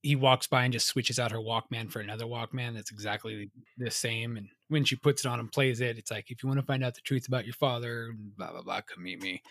he 0.01 0.17
walks 0.17 0.47
by 0.47 0.65
and 0.65 0.73
just 0.73 0.87
switches 0.87 1.19
out 1.19 1.33
her 1.33 1.39
Walkman 1.39 1.91
for 1.91 2.01
another 2.01 2.25
Walkman 2.25 2.75
that's 2.75 2.91
exactly 2.91 3.51
the 3.79 3.91
same. 3.91 4.37
And 4.37 4.49
when 4.69 4.85
she 4.85 4.97
puts 4.97 5.25
it 5.25 5.29
on 5.29 5.41
and 5.41 5.53
plays 5.53 5.81
it, 5.81 5.99
it's 5.99 6.11
like, 6.11 6.31
if 6.31 6.43
you 6.43 6.49
want 6.49 6.61
to 6.61 6.67
find 6.67 6.85
out 6.85 6.95
the 6.95 7.01
truth 7.01 7.29
about 7.29 7.47
your 7.47 7.55
father, 7.55 8.15
blah 8.37 8.53
blah 8.53 8.63
blah, 8.63 8.81
come 8.83 9.05
meet 9.05 9.23
me. 9.23 9.43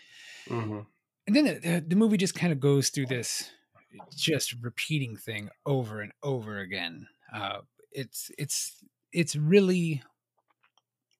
Mm-hmm. 0.48 0.80
And 1.26 1.36
then 1.36 1.44
the, 1.44 1.54
the, 1.54 1.84
the 1.88 1.96
movie 1.96 2.16
just 2.16 2.34
kind 2.34 2.52
of 2.52 2.60
goes 2.60 2.90
through 2.90 3.06
this 3.06 3.50
just 4.14 4.54
repeating 4.60 5.16
thing 5.16 5.50
over 5.66 6.00
and 6.00 6.12
over 6.22 6.58
again. 6.58 7.06
Uh, 7.34 7.60
it's 7.92 8.30
it's 8.38 8.84
it's 9.14 9.36
really 9.36 10.02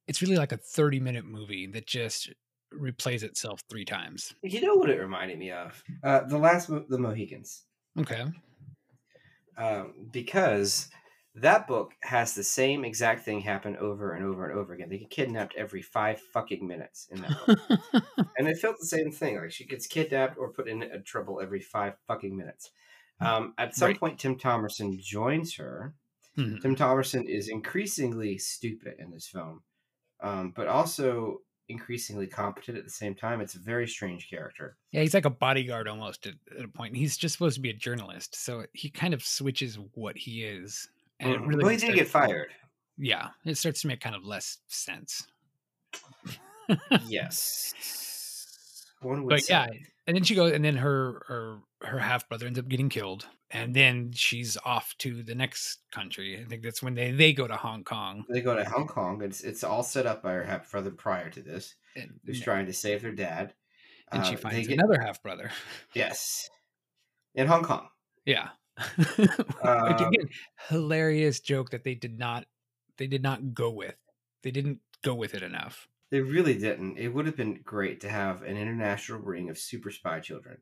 it's 0.07 0.21
really 0.21 0.37
like 0.37 0.53
a 0.53 0.57
30 0.59 1.01
minute 1.01 1.25
movie 1.25 1.67
that 1.69 1.87
just 1.87 2.31
replays 2.73 3.23
itself 3.23 3.63
three 3.71 3.85
times. 3.85 4.35
You 4.43 4.61
know 4.61 4.75
what 4.75 4.91
it 4.91 5.01
reminded 5.01 5.39
me 5.39 5.51
of? 5.53 5.83
Uh, 6.03 6.21
the 6.25 6.37
last 6.39 6.69
Mo- 6.69 6.85
the 6.89 6.99
Mohicans. 6.99 7.63
Okay. 7.99 8.25
um, 9.57 9.95
because 10.13 10.89
that 11.37 11.67
book 11.67 11.93
has 12.03 12.35
the 12.35 12.43
same 12.45 12.85
exact 12.85 13.25
thing 13.25 13.41
happen 13.41 13.77
over 13.77 14.13
and 14.13 14.25
over 14.25 14.49
and 14.49 14.59
over 14.59 14.73
again. 14.73 14.89
They 14.89 14.99
get 14.99 15.11
kidnapped 15.11 15.55
every 15.57 15.83
five 15.83 16.21
fucking 16.21 16.67
minutes 16.67 17.09
in 17.11 17.23
that 17.23 17.37
book, 17.47 17.59
and 18.39 18.49
it 18.49 18.59
felt 18.59 18.79
the 18.79 18.87
same 18.87 19.11
thing. 19.11 19.37
Like 19.39 19.53
she 19.53 19.65
gets 19.65 19.87
kidnapped 19.87 20.37
or 20.39 20.53
put 20.53 20.69
in 20.69 20.85
trouble 21.05 21.41
every 21.41 21.61
five 21.61 21.95
fucking 22.07 22.37
minutes. 22.37 22.71
Um, 23.21 23.55
at 23.59 23.75
some 23.77 23.89
Right. 23.91 23.99
point, 24.01 24.19
Tim 24.19 24.37
Thomerson 24.37 24.99
joins 25.01 25.55
her. 25.57 25.95
Mhm. 26.37 26.61
Tim 26.63 26.77
Thomerson 26.77 27.25
is 27.29 27.49
increasingly 27.49 28.39
stupid 28.39 28.95
in 28.99 29.11
this 29.11 29.29
film, 29.29 29.63
um, 30.21 30.51
but 30.51 30.67
also 30.67 31.41
increasingly 31.69 32.27
competent 32.27 32.77
at 32.77 32.85
the 32.85 32.91
same 32.91 33.15
time. 33.15 33.41
It's 33.41 33.55
a 33.55 33.59
very 33.61 33.89
strange 33.89 34.29
character. 34.29 34.77
Yeah, 34.91 35.01
he's 35.03 35.15
like 35.15 35.25
a 35.25 35.31
bodyguard 35.31 35.89
almost 35.89 36.27
at, 36.27 36.35
at 36.59 36.65
a 36.65 36.69
point. 36.69 36.97
He's 36.97 37.17
just 37.17 37.33
supposed 37.35 37.55
to 37.55 37.61
be 37.63 37.71
a 37.71 37.75
journalist, 37.75 38.35
so 38.37 38.67
he 38.73 38.91
kind 38.91 39.15
of 39.15 39.25
switches 39.25 39.79
what 39.95 40.17
he 40.17 40.45
is. 40.45 40.89
And 41.21 41.33
it 41.33 41.41
Mhm. 41.41 41.47
really 41.49 41.63
well, 41.63 41.73
he 41.73 41.79
did 41.79 41.95
get 41.95 42.09
fired. 42.09 42.53
Yeah, 42.99 43.31
it 43.45 43.55
starts 43.57 43.81
to 43.83 43.87
make 43.87 44.01
kind 44.01 44.15
of 44.17 44.25
less 44.25 44.59
sense. 44.69 45.27
yes. 47.07 47.75
One 49.01 49.23
would 49.25 49.31
but 49.31 49.43
say. 49.43 49.53
yeah, 49.55 49.67
and 50.07 50.17
then 50.17 50.25
she 50.25 50.35
goes, 50.35 50.53
and 50.53 50.65
then 50.65 50.77
her 50.77 51.23
her 51.29 51.59
her 51.83 51.99
half 51.99 52.29
brother 52.29 52.47
ends 52.47 52.59
up 52.59 52.69
getting 52.69 52.89
killed, 52.89 53.27
and 53.51 53.75
then 53.75 54.13
she's 54.13 54.57
off 54.65 54.95
to 54.99 55.23
the 55.23 55.35
next 55.35 55.79
country. 55.93 56.41
I 56.41 56.45
think 56.49 56.63
that's 56.63 56.83
when 56.83 56.95
they 56.95 57.11
they 57.11 57.33
go 57.33 57.47
to 57.47 57.57
Hong 57.57 57.85
Kong. 57.85 58.25
They 58.29 58.41
go 58.41 58.55
to 58.55 58.65
Hong 58.65 58.87
Kong. 58.87 59.23
It's 59.23 59.43
it's 59.43 59.65
all 59.65 59.83
set 59.83 60.07
up 60.07 60.23
by 60.23 60.33
her 60.33 60.45
half 60.45 60.71
brother 60.71 60.91
prior 60.91 61.31
to 61.31 61.43
this. 61.43 61.75
And, 61.97 62.19
Who's 62.25 62.41
trying 62.41 62.67
to 62.67 62.73
save 62.73 63.03
their 63.03 63.13
dad. 63.13 63.55
and 64.13 64.25
she 64.27 64.33
Uh, 64.33 64.37
they 64.37 64.43
finds 64.43 64.69
get- 64.69 64.79
another 64.79 65.01
half 65.01 65.23
brother. 65.23 65.51
Yes, 65.95 66.49
in 67.35 67.47
Hong 67.47 67.63
Kong. 67.65 67.89
Yeah. 68.25 68.49
Um, 69.63 69.87
again, 69.95 70.29
hilarious 70.69 71.41
joke 71.41 71.71
that 71.71 71.85
they 71.85 71.95
did 71.95 72.19
not 72.19 72.45
they 72.99 73.07
did 73.07 73.23
not 73.23 73.55
go 73.55 73.71
with. 73.71 73.95
They 74.43 74.51
didn't 74.51 74.81
go 75.03 75.15
with 75.15 75.35
it 75.35 75.43
enough. 75.43 75.89
They 76.11 76.21
really 76.21 76.55
didn't. 76.57 76.99
It 76.99 77.09
would 77.09 77.27
have 77.27 77.37
been 77.37 77.61
great 77.65 78.01
to 78.03 78.09
have 78.09 78.43
an 78.43 78.57
international 78.57 79.21
ring 79.21 79.51
of 79.51 79.59
super 79.59 79.91
spy 79.91 80.21
children. 80.21 80.59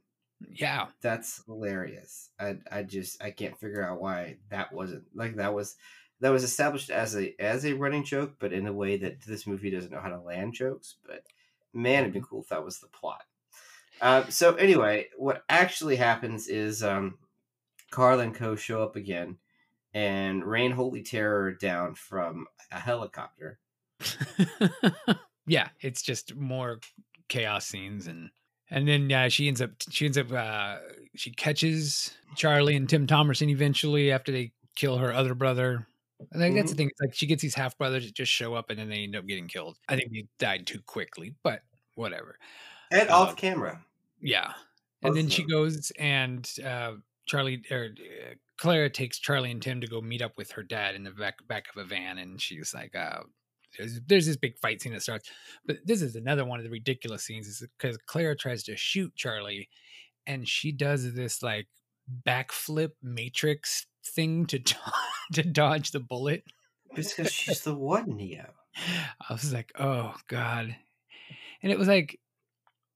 Yeah. 0.51 0.87
That's 1.01 1.43
hilarious. 1.47 2.31
I 2.41 2.57
I 2.71 2.83
just 2.83 3.23
I 3.23 3.31
can't 3.31 3.59
figure 3.59 3.87
out 3.87 4.01
why 4.01 4.37
that 4.51 4.73
wasn't 4.73 5.05
like 5.15 5.37
that 5.37 5.55
was 5.55 5.77
that 6.21 6.31
was 6.31 6.45
established 6.45 6.91
as 6.91 7.17
a 7.17 7.35
as 7.41 7.65
a 7.65 7.75
running 7.75 8.05
joke, 8.05 8.35
but 8.39 8.53
in 8.53 8.67
a 8.67 8.73
way 8.73 8.97
that 8.97 9.21
this 9.23 9.47
movie 9.47 9.71
doesn't 9.71 9.93
know 9.93 10.01
how 10.01 10.09
to 10.09 10.21
land 10.21 10.55
jokes. 10.55 10.97
But 11.07 11.25
man, 11.73 12.03
it'd 12.03 12.15
be 12.15 12.23
cool 12.23 12.43
if 12.43 12.49
that 12.49 12.65
was 12.65 12.79
the 12.79 12.89
plot. 12.89 13.25
Uh, 14.01 14.27
so 14.29 14.55
anyway, 14.55 15.09
what 15.17 15.45
actually 15.49 15.97
happens 15.97 16.49
is 16.49 16.83
um, 16.83 17.19
Carl 17.91 18.21
and 18.21 18.35
Co. 18.35 18.57
show 18.57 18.83
up 18.83 18.97
again 18.97 19.39
and 19.95 20.45
rain 20.45 20.73
holy 20.73 21.03
terror 21.03 21.53
down 21.53 21.95
from 21.95 22.47
a 22.71 22.81
helicopter. 22.81 23.59
yeah, 25.47 25.69
it's 25.81 26.03
just 26.03 26.35
more 26.35 26.81
chaos 27.29 27.67
scenes 27.67 28.07
and 28.07 28.31
and 28.71 28.89
then 28.89 29.11
yeah, 29.11 29.29
she 29.29 29.49
ends 29.49 29.61
up 29.61 29.71
she 29.91 30.07
ends 30.07 30.19
up 30.19 30.33
uh 30.33 30.79
she 31.15 31.31
catches 31.31 32.13
Charlie 32.37 32.77
and 32.77 32.89
Tim 32.89 33.07
Thomerson 33.07 33.51
eventually 33.51 34.11
after 34.11 34.33
they 34.33 34.53
kill 34.77 34.99
her 34.99 35.13
other 35.13 35.35
brother. 35.35 35.87
I 36.35 36.39
think 36.39 36.55
that's 36.55 36.71
the 36.71 36.77
thing. 36.77 36.89
It's 36.89 37.01
like 37.01 37.15
she 37.15 37.27
gets 37.27 37.43
these 37.43 37.55
half 37.55 37.77
brothers 37.77 38.07
that 38.07 38.15
just 38.15 38.31
show 38.33 38.55
up 38.55 38.71
and 38.71 38.79
then 38.79 38.89
they 38.89 39.03
end 39.03 39.17
up 39.17 39.27
getting 39.27 39.49
killed. 39.49 39.77
I 39.89 39.97
think 39.97 40.13
they 40.13 40.27
died 40.39 40.67
too 40.67 40.81
quickly, 40.87 41.35
but 41.43 41.63
whatever. 41.97 42.39
And 42.91 43.09
Um, 43.11 43.23
off 43.23 43.37
camera. 43.37 43.85
Yeah. 44.21 44.53
Both 45.03 45.09
And 45.09 45.17
then 45.17 45.29
she 45.29 45.45
goes 45.45 45.93
and 45.99 46.51
uh 46.65 46.93
Charlie 47.27 47.63
or 47.71 47.91
uh, 47.99 48.35
Clara 48.57 48.89
takes 48.89 49.19
Charlie 49.19 49.51
and 49.51 49.61
Tim 49.61 49.81
to 49.81 49.87
go 49.87 50.01
meet 50.01 50.23
up 50.23 50.37
with 50.37 50.53
her 50.53 50.63
dad 50.63 50.95
in 50.95 51.03
the 51.05 51.11
back 51.11 51.47
back 51.47 51.67
of 51.75 51.83
a 51.83 51.87
van 51.87 52.19
and 52.19 52.41
she's 52.41 52.73
like 52.73 52.95
uh 52.95 53.21
there's, 53.79 54.01
there's 54.07 54.27
this 54.27 54.37
big 54.37 54.59
fight 54.59 54.83
scene 54.83 54.93
that 54.93 55.03
starts. 55.03 55.31
But 55.67 55.79
this 55.85 56.03
is 56.03 56.17
another 56.17 56.45
one 56.45 56.59
of 56.59 56.65
the 56.65 56.71
ridiculous 56.71 57.25
scenes 57.25 57.47
is 57.47 57.67
because 57.79 57.97
Clara 58.07 58.37
tries 58.37 58.63
to 58.65 58.77
shoot 58.77 59.15
Charlie 59.15 59.69
and 60.27 60.49
she 60.49 60.73
does 60.73 61.15
this 61.15 61.43
like 61.43 61.69
backflip 62.27 62.91
matrix 63.03 63.87
thing 64.05 64.47
to 64.47 64.59
do- 64.59 64.75
to 65.35 65.43
dodge 65.43 65.91
the 65.91 66.01
bullet. 66.01 66.45
because 66.95 67.33
she's 67.33 67.63
the 67.63 67.75
one 67.75 68.17
Neo. 68.17 68.53
I 69.29 69.33
was 69.33 69.53
like, 69.53 69.73
oh 69.79 70.15
god, 70.29 70.75
and 71.63 71.73
it 71.73 71.79
was 71.79 71.89
like, 71.89 72.19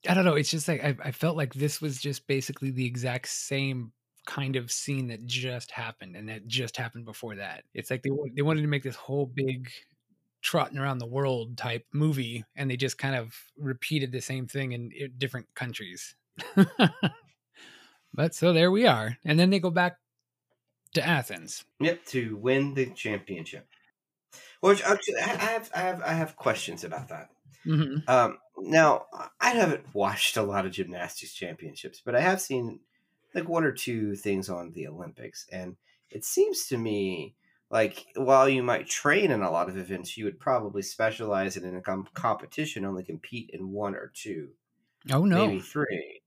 I 0.09 0.14
don't 0.14 0.24
know. 0.24 0.35
It's 0.35 0.51
just 0.51 0.68
like 0.68 0.83
I, 0.83 0.97
I 1.03 1.11
felt 1.12 1.37
like 1.37 1.55
this 1.55 1.81
was 1.81 2.01
just 2.01 2.27
basically 2.27 2.70
the 2.70 2.87
exact 2.87 3.29
same 3.29 3.93
kind 4.27 4.57
of 4.57 4.72
scene 4.72 5.09
that 5.09 5.27
just 5.27 5.70
happened, 5.70 6.16
and 6.16 6.29
that 6.29 6.47
just 6.47 6.77
happened 6.77 7.05
before 7.05 7.37
that. 7.37 7.64
It's 7.74 7.91
like 7.91 8.03
they 8.03 8.11
they 8.35 8.43
wanted 8.43 8.62
to 8.62 8.68
make 8.68 8.83
this 8.83 8.97
whole 8.97 9.27
big 9.27 9.70
trotting 10.43 10.78
around 10.78 10.99
the 10.99 11.07
world 11.07 11.57
type 11.59 11.87
movie, 11.93 12.45
and 12.55 12.70
they 12.70 12.76
just 12.76 12.99
kind 12.99 13.16
of 13.16 13.34
repeated 13.57 14.12
the 14.12 14.20
same 14.20 14.47
thing 14.47 14.72
in, 14.72 14.93
different 15.18 15.47
countries. 15.55 16.14
but 18.12 18.34
so 18.34 18.53
there 18.53 18.70
we 18.70 18.87
are, 18.87 19.16
and 19.24 19.39
then 19.39 19.51
they 19.51 19.61
go 19.61 19.70
back 19.70 19.99
to 20.95 21.07
Athens. 21.07 21.64
Yep, 21.80 22.05
to 22.07 22.37
win 22.37 22.74
the 22.74 22.87
championship. 22.91 23.68
Which 24.61 24.82
actually, 24.82 25.18
I 25.18 25.28
have, 25.28 25.70
I 25.74 25.80
have, 25.80 26.03
I 26.03 26.12
have 26.12 26.37
questions 26.37 26.84
about 26.84 27.09
that. 27.09 27.30
hmm 27.64 27.99
Um, 28.09 28.39
now, 28.59 29.07
I 29.41 29.51
haven't 29.51 29.95
watched 29.95 30.37
a 30.37 30.43
lot 30.43 30.66
of 30.66 30.72
gymnastics 30.72 31.34
championships, 31.34 32.03
but 32.05 32.14
I 32.14 32.20
have 32.20 32.41
seen 32.41 32.80
like 33.34 33.49
one 33.49 33.64
or 33.64 33.72
two 33.72 34.16
things 34.16 34.49
on 34.49 34.72
the 34.72 34.89
Olympics, 34.89 35.47
and 35.53 35.76
it 36.11 36.24
seems 36.24 36.66
to 36.68 36.78
me 36.78 37.37
like 37.71 38.07
while 38.17 38.49
you 38.49 38.62
might 38.62 38.87
train 38.89 39.31
in 39.31 39.43
a 39.43 39.51
lot 39.51 39.69
of 39.69 39.77
events, 39.77 40.17
you 40.17 40.25
would 40.25 40.39
probably 40.41 40.83
specialize 40.83 41.57
in 41.57 41.77
a 41.77 41.83
com- 41.83 42.09
competition, 42.14 42.85
only 42.85 43.05
compete 43.05 43.51
in 43.53 43.71
one 43.73 43.95
or 43.95 44.12
two, 44.14 44.51
Oh 45.11 45.25
no, 45.25 45.47
maybe 45.47 45.61
three. 45.61 46.23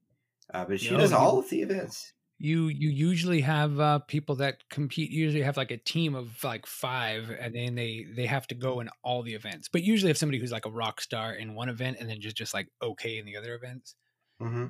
Uh, 0.54 0.66
but 0.66 0.80
she 0.80 0.92
No, 0.92 0.98
does 0.98 1.12
you- 1.12 1.18
all 1.18 1.40
of 1.40 1.50
the 1.50 1.62
events. 1.62 2.14
you 2.38 2.68
you 2.70 2.90
usually 2.90 3.42
have 3.42 3.80
uh, 3.80 4.00
people 4.00 4.36
that 4.36 4.64
compete 4.70 5.12
usually 5.12 5.44
have 5.44 5.58
like 5.58 5.72
a 5.72 5.78
team 5.78 6.16
of 6.16 6.42
like 6.44 6.66
five 6.66 7.30
and 7.30 7.54
then 7.54 7.76
they 7.76 8.06
they 8.16 8.26
have 8.26 8.48
to 8.48 8.56
go 8.56 8.80
in 8.80 8.90
all 9.04 9.24
the 9.24 9.34
events 9.36 9.68
but 9.68 9.84
usually 9.84 10.10
have 10.10 10.18
somebody 10.18 10.40
who's 10.40 10.52
like 10.52 10.66
a 10.66 10.72
rock 10.72 11.02
star 11.02 11.34
in 11.34 11.54
one 11.54 11.68
event 11.70 11.98
and 12.00 12.10
then 12.10 12.22
just 12.22 12.38
just 12.38 12.54
like 12.54 12.70
okay 12.82 13.18
in 13.18 13.26
the 13.26 13.36
other 13.36 13.56
events 13.56 13.96
hmm 14.40 14.68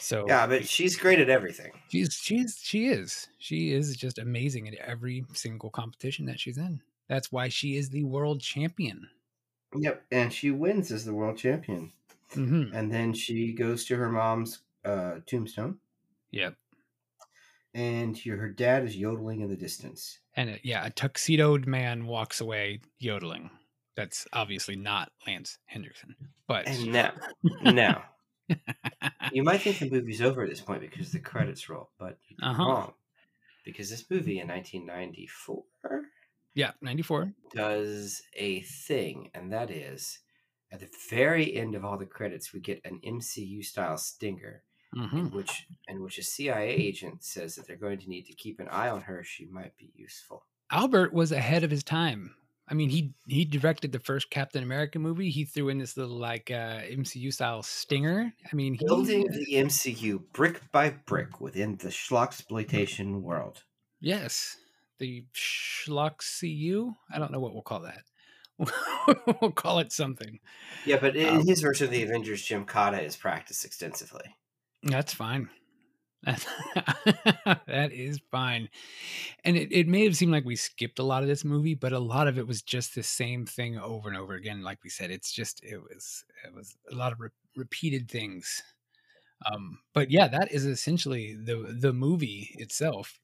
so 0.00 0.26
Yeah, 0.26 0.46
but 0.46 0.66
she's 0.68 0.96
great 0.96 1.18
at 1.20 1.28
everything. 1.30 1.72
she's 1.88 2.14
she's 2.14 2.58
she 2.62 2.86
is. 2.88 3.28
She 3.38 3.72
is 3.72 3.96
just 3.96 4.18
amazing 4.18 4.68
at 4.68 4.74
every 4.74 5.24
single 5.32 5.70
competition 5.70 6.26
that 6.26 6.40
she's 6.40 6.58
in. 6.58 6.82
That's 7.08 7.30
why 7.32 7.48
she 7.48 7.76
is 7.76 7.90
the 7.90 8.04
world 8.04 8.40
champion. 8.40 9.08
Yep, 9.74 10.04
and 10.12 10.32
she 10.32 10.50
wins 10.50 10.92
as 10.92 11.04
the 11.04 11.14
world 11.14 11.38
champion. 11.38 11.92
hmm 12.32 12.64
And 12.72 12.92
then 12.92 13.12
she 13.14 13.52
goes 13.52 13.84
to 13.86 13.96
her 13.96 14.10
mom's 14.10 14.60
uh, 14.84 15.20
tombstone, 15.26 15.78
yep. 16.30 16.56
And 17.74 18.22
your, 18.24 18.36
her 18.36 18.50
dad 18.50 18.84
is 18.84 18.96
yodeling 18.96 19.40
in 19.40 19.48
the 19.48 19.56
distance. 19.56 20.18
and 20.34 20.58
yeah 20.62 20.84
a 20.86 20.90
tuxedoed 20.90 21.66
man 21.66 22.06
walks 22.06 22.40
away 22.40 22.80
yodeling. 22.98 23.50
That's 23.94 24.26
obviously 24.32 24.76
not 24.76 25.12
lance 25.26 25.58
henderson 25.66 26.16
but 26.46 26.66
And 26.66 26.92
now, 26.92 27.12
now, 27.62 28.04
you 29.30 29.42
might 29.42 29.62
think 29.62 29.78
the 29.78 29.90
movie's 29.90 30.22
over 30.22 30.42
at 30.42 30.50
this 30.50 30.60
point 30.60 30.80
because 30.80 31.12
the 31.12 31.20
credits 31.20 31.68
roll, 31.68 31.90
but 31.98 32.18
you're 32.28 32.38
Uh-huh. 32.42 32.64
wrong. 32.64 32.94
Because 33.64 33.90
this 33.90 34.10
movie 34.10 34.40
in 34.40 34.48
1994 34.48 35.64
yeah 36.54 36.72
94 36.80 37.32
does 37.50 38.22
a 38.34 38.60
thing, 38.62 39.30
and 39.34 39.52
that 39.52 39.70
is 39.70 40.20
at 40.70 40.80
the 40.80 40.90
very 41.10 41.54
end 41.54 41.74
of 41.74 41.84
all 41.84 41.98
the 41.98 42.06
credits, 42.06 42.52
we 42.52 42.60
get 42.60 42.80
an 42.84 43.00
MCU 43.04 43.62
style 43.62 43.98
stinger, 43.98 44.64
hmm 44.94 45.26
in 45.26 45.30
which 45.30 45.66
in 45.88 46.02
which 46.02 46.18
a 46.18 46.22
CIA 46.22 46.68
agent 46.70 47.24
says 47.24 47.54
that 47.54 47.66
they're 47.66 47.76
going 47.76 47.98
to 48.00 48.08
need 48.08 48.26
to 48.26 48.34
keep 48.34 48.58
an 48.60 48.68
eye 48.68 48.88
on 48.88 49.02
her. 49.02 49.22
She 49.24 49.46
might 49.46 49.76
be 49.76 49.92
useful. 49.94 50.46
Albert 50.70 51.12
was 51.12 51.30
ahead 51.30 51.62
of 51.62 51.70
his 51.70 51.84
time. 51.84 52.34
I 52.72 52.74
mean, 52.74 52.88
he 52.88 53.12
he 53.28 53.44
directed 53.44 53.92
the 53.92 53.98
first 53.98 54.30
Captain 54.30 54.62
America 54.62 54.98
movie. 54.98 55.28
He 55.28 55.44
threw 55.44 55.68
in 55.68 55.76
this 55.76 55.94
little 55.98 56.18
like 56.18 56.50
uh, 56.50 56.80
MCU 56.80 57.30
style 57.30 57.62
stinger. 57.62 58.32
I 58.50 58.56
mean, 58.56 58.72
he, 58.72 58.86
Building 58.86 59.26
the 59.30 59.46
MCU 59.56 60.22
brick 60.32 60.62
by 60.72 60.88
brick 61.04 61.38
within 61.38 61.76
the 61.76 61.88
schlocksploitation 61.88 63.20
world. 63.20 63.62
yes, 64.00 64.56
the 64.98 65.26
schlock 65.34 66.22
CU. 66.40 66.94
I 67.12 67.18
don't 67.18 67.30
know 67.30 67.40
what 67.40 67.52
we'll 67.52 67.60
call 67.60 67.80
that. 67.80 68.04
we'll 69.42 69.52
call 69.52 69.78
it 69.80 69.92
something. 69.92 70.40
Yeah, 70.86 70.96
but 70.98 71.14
in 71.14 71.40
Um, 71.40 71.46
his 71.46 71.60
version 71.60 71.84
of 71.84 71.90
the 71.90 72.02
Avengers, 72.04 72.42
Gymkata 72.42 73.02
is 73.04 73.16
practiced 73.16 73.66
extensively. 73.66 74.36
That's 74.82 75.12
fine. 75.12 75.50
That's, 77.66 78.20
fine. 78.30 78.68
And 79.44 79.56
it, 79.56 79.72
it 79.72 79.88
may 79.88 80.04
have 80.04 80.16
seemed 80.16 80.32
like 80.32 80.44
we 80.44 80.54
skipped 80.54 81.00
a 81.00 81.04
lot 81.04 81.22
of 81.22 81.28
this 81.28 81.44
movie, 81.44 81.74
but 81.74 81.92
a 81.92 81.98
lot 81.98 82.28
of 82.28 82.38
it 82.38 82.46
was 82.46 82.62
just 82.62 82.94
the 82.94 83.02
same 83.02 83.44
thing 83.44 83.76
over 83.78 84.08
and 84.08 84.16
over 84.16 84.34
again. 84.34 84.62
Like 84.62 84.84
we 84.84 84.90
said, 84.90 85.10
it's 85.10 85.32
just 85.32 85.64
it 85.64 85.80
was 85.82 86.24
it 86.46 86.54
was 86.54 86.76
a 86.90 86.94
lot 86.94 87.12
of 87.12 87.20
re- 87.20 87.28
repeated 87.56 88.08
things. 88.10 88.62
Um, 89.50 89.80
but 89.94 90.10
yeah, 90.10 90.28
that 90.28 90.52
is 90.52 90.64
essentially 90.66 91.34
the 91.34 91.76
the 91.80 91.92
movie 91.92 92.50
itself. 92.58 93.18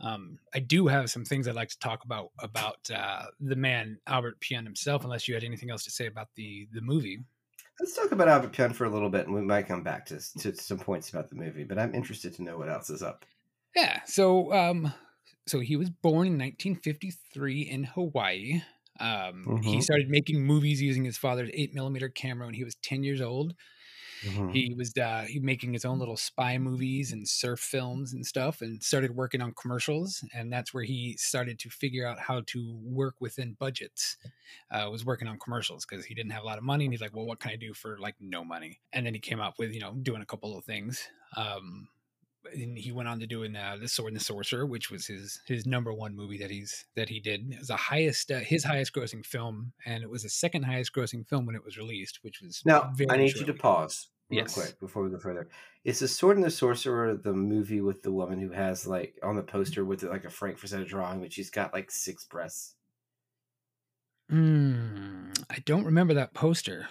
Um, 0.00 0.38
I 0.54 0.58
do 0.60 0.88
have 0.88 1.10
some 1.10 1.24
things 1.24 1.46
I'd 1.48 1.54
like 1.54 1.70
to 1.70 1.78
talk 1.78 2.04
about 2.04 2.30
about 2.40 2.90
uh, 2.94 3.26
the 3.40 3.56
man 3.56 3.98
Albert 4.06 4.40
Pyun 4.40 4.64
himself. 4.64 5.04
Unless 5.04 5.28
you 5.28 5.34
had 5.34 5.44
anything 5.44 5.70
else 5.70 5.84
to 5.84 5.90
say 5.90 6.06
about 6.06 6.28
the 6.36 6.68
the 6.72 6.82
movie. 6.82 7.20
Let's 7.80 7.94
talk 7.94 8.12
about 8.12 8.28
Albert 8.28 8.52
Penn 8.54 8.72
for 8.72 8.84
a 8.84 8.90
little 8.90 9.10
bit, 9.10 9.26
and 9.26 9.34
we 9.34 9.40
might 9.42 9.66
come 9.66 9.82
back 9.82 10.06
to, 10.06 10.20
to 10.38 10.54
some 10.56 10.78
points 10.78 11.10
about 11.10 11.28
the 11.28 11.36
movie. 11.36 11.64
But 11.64 11.78
I'm 11.78 11.94
interested 11.94 12.32
to 12.34 12.42
know 12.42 12.56
what 12.58 12.68
else 12.70 12.90
is 12.90 13.02
up. 13.02 13.24
Yeah. 13.74 14.02
So, 14.04 14.52
um, 14.52 14.92
so 15.46 15.60
he 15.60 15.76
was 15.76 15.90
born 15.90 16.26
in 16.26 16.38
1953 16.38 17.62
in 17.62 17.84
Hawaii. 17.84 18.62
Um, 19.00 19.52
he 19.62 19.80
Mhm. 19.80 19.82
started 19.82 20.08
making 20.08 20.44
movies 20.44 20.82
using 20.82 21.04
his 21.04 21.16
father's 21.18 21.50
eight 21.54 21.74
millimeter 21.74 22.08
camera 22.08 22.46
when 22.46 22.54
he 22.54 22.64
was 22.64 22.74
10 22.82 23.02
years 23.02 23.20
old. 23.20 23.54
Mm-hmm. 24.24 24.50
He 24.50 24.74
was 24.76 24.92
uh, 24.96 25.24
he 25.28 25.40
making 25.40 25.72
his 25.72 25.84
own 25.84 25.98
little 25.98 26.16
spy 26.16 26.58
movies 26.58 27.12
and 27.12 27.26
surf 27.26 27.60
films 27.60 28.12
and 28.12 28.24
stuff, 28.24 28.60
and 28.60 28.82
started 28.82 29.16
working 29.16 29.40
on 29.40 29.54
commercials. 29.60 30.24
And 30.34 30.52
that's 30.52 30.72
where 30.72 30.84
he 30.84 31.16
started 31.18 31.58
to 31.60 31.70
figure 31.70 32.06
out 32.06 32.18
how 32.18 32.42
to 32.46 32.78
work 32.82 33.16
within 33.20 33.56
budgets. 33.58 34.16
Uh, 34.70 34.88
was 34.90 35.04
working 35.04 35.28
on 35.28 35.38
commercials 35.38 35.84
because 35.84 36.04
he 36.04 36.14
didn't 36.14 36.32
have 36.32 36.42
a 36.42 36.46
lot 36.46 36.58
of 36.58 36.64
money, 36.64 36.84
and 36.84 36.92
he's 36.92 37.00
like, 37.00 37.14
"Well, 37.14 37.26
what 37.26 37.40
can 37.40 37.50
I 37.50 37.56
do 37.56 37.74
for 37.74 37.98
like 37.98 38.16
no 38.20 38.44
money?" 38.44 38.80
And 38.92 39.06
then 39.06 39.14
he 39.14 39.20
came 39.20 39.40
up 39.40 39.58
with 39.58 39.72
you 39.72 39.80
know 39.80 39.92
doing 39.92 40.22
a 40.22 40.26
couple 40.26 40.56
of 40.56 40.64
things. 40.64 41.08
Um, 41.36 41.88
and 42.52 42.76
he 42.76 42.92
went 42.92 43.08
on 43.08 43.20
to 43.20 43.26
doing 43.26 43.54
uh, 43.56 43.76
the 43.80 43.88
Sword 43.88 44.12
and 44.12 44.20
the 44.20 44.24
Sorcerer, 44.24 44.66
which 44.66 44.90
was 44.90 45.06
his 45.06 45.40
his 45.46 45.66
number 45.66 45.92
one 45.92 46.14
movie 46.14 46.38
that 46.38 46.50
he's 46.50 46.86
that 46.96 47.08
he 47.08 47.20
did. 47.20 47.52
It 47.52 47.58
was 47.58 47.68
the 47.68 47.76
highest 47.76 48.30
uh, 48.30 48.38
his 48.38 48.64
highest 48.64 48.92
grossing 48.92 49.24
film, 49.24 49.72
and 49.84 50.02
it 50.02 50.10
was 50.10 50.22
the 50.22 50.28
second 50.28 50.64
highest 50.64 50.92
grossing 50.92 51.26
film 51.26 51.46
when 51.46 51.54
it 51.54 51.64
was 51.64 51.78
released, 51.78 52.20
which 52.22 52.40
was 52.40 52.62
Now, 52.64 52.92
I 53.08 53.16
need 53.16 53.34
you 53.34 53.46
to 53.46 53.54
shortly. 53.54 54.08
Real 54.32 54.40
Yes. 54.42 54.54
quick 54.54 54.80
before 54.80 55.02
we 55.04 55.10
go 55.10 55.18
further. 55.18 55.48
Is 55.84 55.98
the 56.00 56.08
Sword 56.08 56.36
and 56.36 56.44
the 56.44 56.50
Sorcerer 56.50 57.14
the 57.16 57.32
movie 57.32 57.80
with 57.80 58.02
the 58.02 58.12
woman 58.12 58.38
who 58.40 58.50
has 58.50 58.86
like 58.86 59.18
on 59.22 59.36
the 59.36 59.42
poster 59.42 59.84
with 59.84 60.02
like 60.02 60.24
a 60.24 60.30
Frank 60.30 60.58
Frazetta 60.58 60.86
drawing, 60.86 61.20
but 61.20 61.32
she's 61.32 61.50
got 61.50 61.72
like 61.72 61.90
six 61.90 62.24
breasts? 62.24 62.74
Mm, 64.30 65.36
I 65.50 65.58
don't 65.66 65.84
remember 65.84 66.14
that 66.14 66.32
poster, 66.32 66.88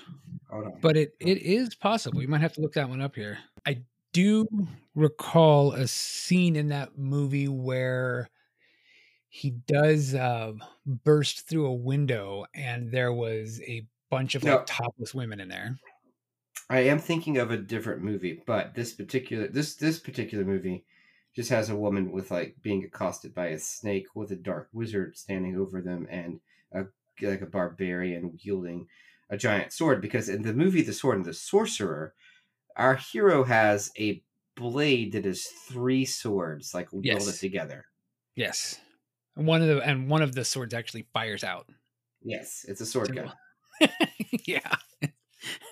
Hold 0.49 0.65
on. 0.65 0.79
but 0.81 0.95
it 0.97 1.15
it 1.19 1.39
is 1.41 1.73
possible. 1.75 2.21
You 2.21 2.27
might 2.27 2.41
have 2.41 2.53
to 2.53 2.61
look 2.61 2.73
that 2.73 2.89
one 2.89 3.01
up 3.01 3.15
here. 3.15 3.39
I 3.65 3.81
do 4.13 4.45
recall 4.93 5.71
a 5.73 5.87
scene 5.87 6.55
in 6.55 6.67
that 6.69 6.97
movie 6.97 7.47
where 7.47 8.29
he 9.29 9.51
does 9.51 10.13
uh, 10.13 10.51
burst 10.85 11.47
through 11.47 11.65
a 11.67 11.73
window, 11.73 12.45
and 12.53 12.91
there 12.91 13.13
was 13.13 13.61
a 13.61 13.87
bunch 14.11 14.35
of 14.35 14.43
like 14.43 14.65
topless 14.67 15.15
women 15.15 15.39
in 15.39 15.47
there. 15.47 15.77
I 16.69 16.81
am 16.81 16.99
thinking 16.99 17.37
of 17.37 17.51
a 17.51 17.57
different 17.57 18.01
movie, 18.01 18.41
but 18.45 18.75
this 18.75 18.93
particular 18.93 19.47
this 19.47 19.75
this 19.75 19.99
particular 19.99 20.45
movie 20.45 20.85
just 21.35 21.49
has 21.49 21.69
a 21.69 21.75
woman 21.75 22.11
with 22.11 22.31
like 22.31 22.55
being 22.61 22.83
accosted 22.83 23.33
by 23.33 23.47
a 23.47 23.59
snake 23.59 24.07
with 24.15 24.31
a 24.31 24.35
dark 24.35 24.69
wizard 24.73 25.17
standing 25.17 25.57
over 25.57 25.81
them 25.81 26.07
and 26.09 26.39
a 26.73 26.83
like 27.21 27.41
a 27.41 27.45
barbarian 27.45 28.37
wielding 28.43 28.87
a 29.29 29.37
giant 29.37 29.71
sword 29.71 30.01
because 30.01 30.27
in 30.27 30.41
the 30.41 30.53
movie 30.53 30.81
The 30.81 30.91
Sword 30.93 31.17
and 31.17 31.25
the 31.25 31.33
Sorcerer 31.33 32.13
our 32.75 32.95
hero 32.95 33.43
has 33.43 33.91
a 33.99 34.23
blade 34.55 35.11
that 35.13 35.25
is 35.25 35.45
three 35.69 36.03
swords 36.05 36.73
like 36.73 36.91
welded 36.91 37.05
Yes. 37.05 37.39
together. 37.39 37.85
Yes, 38.35 38.79
and 39.35 39.45
one 39.45 39.61
of 39.61 39.67
the 39.67 39.81
and 39.81 40.09
one 40.09 40.21
of 40.21 40.33
the 40.35 40.43
swords 40.45 40.73
actually 40.73 41.05
fires 41.13 41.43
out. 41.43 41.67
Yes, 42.23 42.65
it's 42.67 42.81
a 42.81 42.85
sword 42.85 43.07
So- 43.07 43.13
gun. 43.13 43.31
yeah. 44.45 44.75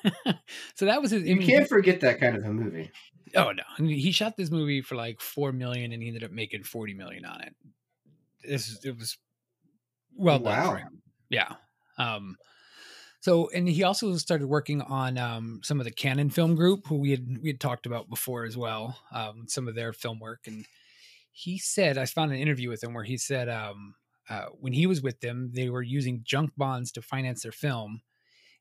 so 0.76 0.86
that 0.86 1.02
was 1.02 1.12
his. 1.12 1.28
You 1.28 1.40
can't 1.40 1.68
forget 1.68 2.02
that 2.02 2.20
kind 2.20 2.36
of 2.36 2.44
a 2.44 2.52
movie. 2.52 2.92
Oh 3.36 3.52
no, 3.52 3.64
I 3.78 3.82
mean, 3.82 3.98
he 3.98 4.12
shot 4.12 4.38
this 4.38 4.50
movie 4.50 4.82
for 4.82 4.96
like 4.96 5.22
four 5.22 5.52
million, 5.52 5.92
and 5.92 6.02
he 6.02 6.08
ended 6.08 6.24
up 6.24 6.32
making 6.32 6.64
forty 6.64 6.94
million 6.94 7.26
on 7.26 7.42
it. 7.42 7.56
This 8.44 8.84
it 8.84 8.98
was 8.98 9.18
well 10.16 10.40
done 10.40 10.58
Wow. 10.58 10.80
Yeah. 11.30 11.54
Um, 11.98 12.38
so, 13.22 13.50
and 13.54 13.68
he 13.68 13.84
also 13.84 14.16
started 14.16 14.48
working 14.48 14.82
on 14.82 15.18
um, 15.18 15.60
some 15.62 15.80
of 15.80 15.86
the 15.86 15.92
Canon 15.92 16.30
Film 16.30 16.56
Group, 16.56 16.88
who 16.88 16.96
we 16.96 17.12
had 17.12 17.40
we 17.42 17.50
had 17.50 17.60
talked 17.60 17.86
about 17.86 18.10
before 18.10 18.46
as 18.46 18.56
well. 18.56 18.98
Um, 19.12 19.46
some 19.48 19.68
of 19.68 19.76
their 19.76 19.92
film 19.92 20.20
work, 20.20 20.42
and 20.48 20.66
he 21.32 21.58
said 21.58 21.98
I 21.98 22.06
found 22.06 22.32
an 22.32 22.40
interview 22.40 22.70
with 22.70 22.84
him 22.84 22.94
where 22.94 23.04
he 23.04 23.18
said 23.18 23.50
um, 23.50 23.96
uh, 24.30 24.46
when 24.60 24.74
he 24.74 24.86
was 24.86 25.02
with 25.02 25.20
them, 25.20 25.52
they 25.54 25.70
were 25.70 25.82
using 25.82 26.22
junk 26.24 26.52
bonds 26.56 26.92
to 26.94 27.02
finance 27.02 27.44
their 27.44 27.52
film, 27.52 28.02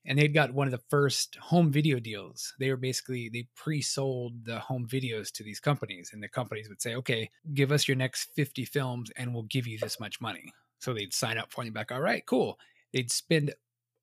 and 0.05 0.18
they'd 0.18 0.34
got 0.34 0.55
one 0.55 0.66
of 0.66 0.72
the 0.72 0.84
first 0.90 1.36
home 1.36 1.70
video 1.72 2.01
deals. 2.01 2.55
They 2.59 2.70
were 2.70 2.76
basically 2.76 3.28
they 3.28 3.49
pre-sold 3.55 4.44
the 4.44 4.61
home 4.61 4.86
videos 4.88 5.30
to 5.32 5.42
these 5.44 5.61
companies, 5.61 6.11
and 6.12 6.22
the 6.22 6.28
companies 6.28 6.68
would 6.68 6.80
say, 6.82 6.94
"Okay, 6.96 7.30
give 7.55 7.72
us 7.72 7.88
your 7.88 7.96
next 7.96 8.30
fifty 8.34 8.64
films, 8.64 9.11
and 9.16 9.34
we'll 9.34 9.44
give 9.44 9.66
you 9.66 9.78
this 9.78 10.01
much 10.01 10.20
money." 10.20 10.53
So 10.80 10.94
they'd 10.94 11.12
sign 11.14 11.38
up 11.38 11.53
for 11.53 11.64
you 11.64 11.72
back. 11.72 11.92
All 11.92 12.01
right, 12.01 12.24
cool. 12.26 12.59
They'd 12.92 13.11
spend 13.11 13.55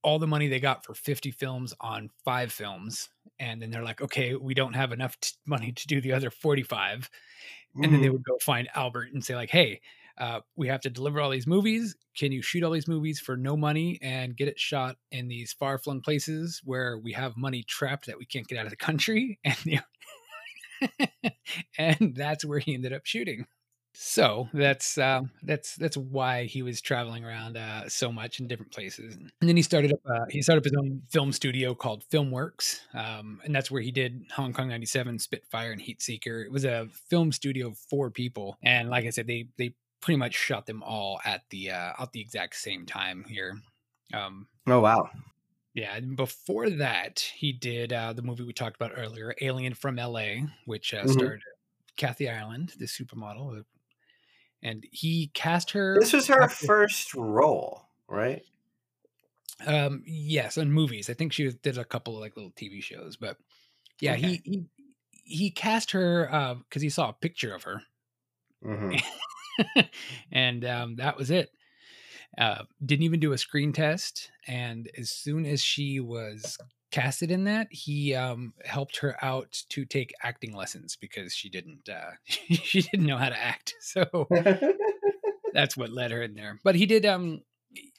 all 0.04 0.20
the 0.20 0.28
money 0.28 0.48
they 0.48 0.60
got 0.60 0.86
for 0.86 0.94
50 0.94 1.32
films 1.32 1.74
on 1.82 2.10
five 2.24 2.52
films 2.52 3.10
and 3.40 3.62
then 3.62 3.72
they're 3.72 3.84
like 3.84 4.02
okay 4.02 4.36
we 4.36 4.54
don't 4.54 4.74
have 4.76 4.92
enough 4.92 5.20
t- 5.20 5.32
money 5.46 5.72
to 5.72 5.88
do 5.88 6.00
the 6.00 6.14
other 6.14 6.30
45 6.30 7.10
and 7.82 7.92
then 7.92 8.02
they 8.02 8.10
Mhm. 8.10 8.12
would 8.12 8.24
go 8.24 8.38
find 8.42 8.70
albert 8.76 9.12
and 9.14 9.26
say 9.26 9.36
like 9.36 9.50
hey 9.50 9.82
uh, 10.18 10.40
we 10.56 10.68
have 10.68 10.82
to 10.82 10.90
deliver 10.90 11.20
all 11.20 11.30
these 11.30 11.48
movies 11.48 11.96
can 12.18 12.32
you 12.32 12.42
shoot 12.42 12.64
all 12.64 12.72
these 12.72 12.88
movies 12.88 13.20
for 13.20 13.36
no 13.36 13.58
money 13.58 14.00
and 14.02 14.38
get 14.38 14.48
it 14.48 14.60
shot 14.60 14.98
in 15.12 15.28
these 15.28 15.54
far-flung 15.54 16.02
places 16.02 16.62
where 16.64 16.98
we 16.98 17.12
have 17.14 17.36
money 17.38 17.64
trapped 17.64 18.06
that 18.08 18.18
we 18.18 18.26
can't 18.26 18.48
get 18.48 18.58
out 18.58 18.66
of 18.66 18.72
the 18.72 18.76
country 18.78 19.40
and 19.46 19.58
the- 19.66 19.80
and 21.78 22.16
that's 22.16 22.46
where 22.46 22.60
he 22.60 22.74
ended 22.74 22.94
up 22.94 23.06
shooting 23.06 23.46
so 23.98 24.50
that's 24.54 24.98
uh, 24.98 25.22
that's 25.44 25.76
that's 25.76 25.96
why 25.96 26.44
he 26.44 26.62
was 26.62 26.82
traveling 26.82 27.24
around 27.24 27.56
uh, 27.56 27.88
so 27.88 28.12
much 28.12 28.42
in 28.42 28.48
different 28.48 28.74
places. 28.74 29.16
And 29.16 29.32
then 29.40 29.56
he 29.56 29.62
started 29.64 29.94
up 29.94 30.00
uh, 30.06 30.26
he 30.30 30.42
started 30.42 30.60
up 30.60 30.66
his 30.66 30.76
own 30.78 31.02
film 31.10 31.32
studio 31.32 31.74
called 31.74 32.04
FilmWorks, 32.12 32.80
um, 32.94 33.40
and 33.46 33.56
that's 33.56 33.72
where 33.72 33.82
he 33.82 33.92
did 33.92 34.26
Hong 34.36 34.52
Kong 34.52 34.68
'97, 34.68 35.20
Spitfire, 35.20 35.72
and 35.72 35.80
Heat 35.80 36.02
Seeker. 36.02 36.42
It 36.42 36.52
was 36.52 36.66
a 36.66 36.90
film 37.10 37.32
studio 37.32 37.68
of 37.70 37.78
four 37.78 38.12
people, 38.12 38.58
and 38.62 38.90
like 38.90 39.06
I 39.06 39.12
said, 39.12 39.28
they 39.28 39.48
they 39.58 39.74
pretty 40.06 40.18
much 40.18 40.36
shot 40.36 40.68
them 40.68 40.84
all 40.84 41.20
at 41.26 41.44
the 41.50 41.72
uh, 41.72 41.94
at 42.00 42.14
the 42.14 42.22
exact 42.22 42.56
same 42.56 42.86
time 42.86 43.26
here. 43.26 43.60
Um, 44.14 44.48
Oh 44.68 44.80
wow. 44.80 45.10
yeah, 45.74 45.96
and 45.96 46.16
before 46.16 46.70
that, 46.70 47.20
he 47.20 47.52
did 47.52 47.92
uh, 47.92 48.14
the 48.14 48.22
movie 48.22 48.44
we 48.44 48.54
talked 48.54 48.78
about 48.78 48.94
earlier, 48.96 49.36
Alien 49.42 49.74
from 49.74 50.00
L.A., 50.00 50.46
which 50.66 50.94
uh, 50.94 51.06
Mhm. 51.06 51.12
starred 51.12 51.42
Kathy 51.98 52.30
Ireland, 52.30 52.74
the 52.78 52.86
supermodel, 52.86 53.60
uh, 53.60 53.64
and 54.64 54.86
he 54.92 55.28
cast 55.34 55.72
her. 55.72 56.00
This 56.00 56.14
was 56.14 56.28
her 56.28 56.42
after- 56.44 56.66
first 56.68 57.14
role, 57.14 57.90
right? 58.08 58.44
Um, 59.66 60.04
yes, 60.06 60.58
in 60.58 60.72
movies. 60.72 61.10
I 61.10 61.14
think 61.14 61.32
she 61.34 61.50
did 61.50 61.78
a 61.78 61.86
couple 61.86 62.16
of 62.16 62.22
like 62.22 62.36
little 62.36 62.52
TV 62.52 62.82
shows, 62.82 63.16
but 63.18 63.38
yeah, 64.02 64.16
Okay. 64.16 64.28
he 64.28 64.42
he 64.46 64.66
he 65.12 65.52
cast 65.52 65.92
her 65.92 66.28
because 66.68 66.82
he 66.82 66.90
saw 66.90 67.10
a 67.10 67.14
picture 67.14 67.54
of 67.56 67.64
her, 67.64 67.82
Mhm. 68.62 69.02
and 70.32 70.66
um, 70.66 70.96
that 70.98 71.18
was 71.18 71.32
it. 71.32 71.50
Uh, 72.38 72.64
didn't 72.86 73.04
even 73.04 73.20
do 73.20 73.32
a 73.32 73.38
screen 73.38 73.72
test, 73.72 74.30
and 74.48 74.90
as 74.98 75.10
soon 75.10 75.46
as 75.46 75.62
she 75.64 76.00
was 76.00 76.58
casted 76.92 77.32
in 77.32 77.46
that, 77.46 77.68
he 77.72 78.14
um, 78.14 78.54
helped 78.64 78.98
her 78.98 79.18
out 79.24 79.64
to 79.70 79.86
take 79.86 80.14
acting 80.24 80.54
lessons 80.56 80.98
because 81.00 81.34
she 81.34 81.50
didn't 81.50 81.90
uh, 81.90 82.12
she 82.26 82.82
didn't 82.82 83.06
know 83.06 83.18
how 83.18 83.30
to 83.30 83.42
act. 83.42 83.76
So 83.82 84.28
that's 85.54 85.78
what 85.78 85.92
led 85.92 86.12
her 86.12 86.22
in 86.22 86.34
there. 86.34 86.60
But 86.64 86.76
he 86.76 86.86
did 86.86 87.06
um 87.06 87.42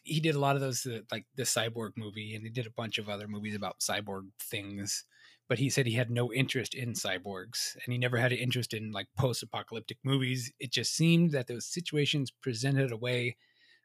he 0.02 0.20
did 0.20 0.34
a 0.34 0.38
lot 0.38 0.56
of 0.56 0.60
those 0.62 0.86
uh, 0.86 1.00
like 1.10 1.26
the 1.36 1.42
cyborg 1.42 1.92
movie 1.96 2.34
and 2.34 2.44
he 2.44 2.50
did 2.50 2.66
a 2.66 2.70
bunch 2.70 2.98
of 2.98 3.08
other 3.08 3.28
movies 3.28 3.54
about 3.54 3.80
cyborg 3.80 4.28
things. 4.40 5.04
But 5.48 5.58
he 5.58 5.70
said 5.70 5.86
he 5.86 5.92
had 5.92 6.10
no 6.10 6.32
interest 6.32 6.74
in 6.74 6.94
cyborgs 6.94 7.76
and 7.84 7.92
he 7.92 7.98
never 7.98 8.16
had 8.16 8.32
an 8.32 8.38
interest 8.38 8.74
in 8.74 8.90
like 8.90 9.06
post-apocalyptic 9.16 9.98
movies. 10.02 10.52
It 10.58 10.72
just 10.72 10.94
seemed 10.94 11.30
that 11.32 11.46
those 11.46 11.66
situations 11.66 12.30
presented 12.30 12.90
a 12.90 12.96
way 12.96 13.36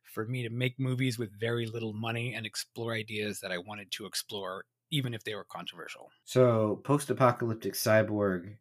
for 0.03 0.25
me 0.25 0.43
to 0.43 0.49
make 0.49 0.79
movies 0.79 1.19
with 1.19 1.39
very 1.39 1.65
little 1.67 1.93
money 1.93 2.33
and 2.33 2.45
explore 2.45 2.93
ideas 2.93 3.39
that 3.41 3.51
I 3.51 3.59
wanted 3.59 3.91
to 3.91 4.05
explore 4.05 4.65
even 4.89 5.13
if 5.13 5.23
they 5.23 5.35
were 5.35 5.45
controversial. 5.45 6.11
so 6.25 6.81
post-apocalyptic 6.83 7.73
cyborg 7.73 8.57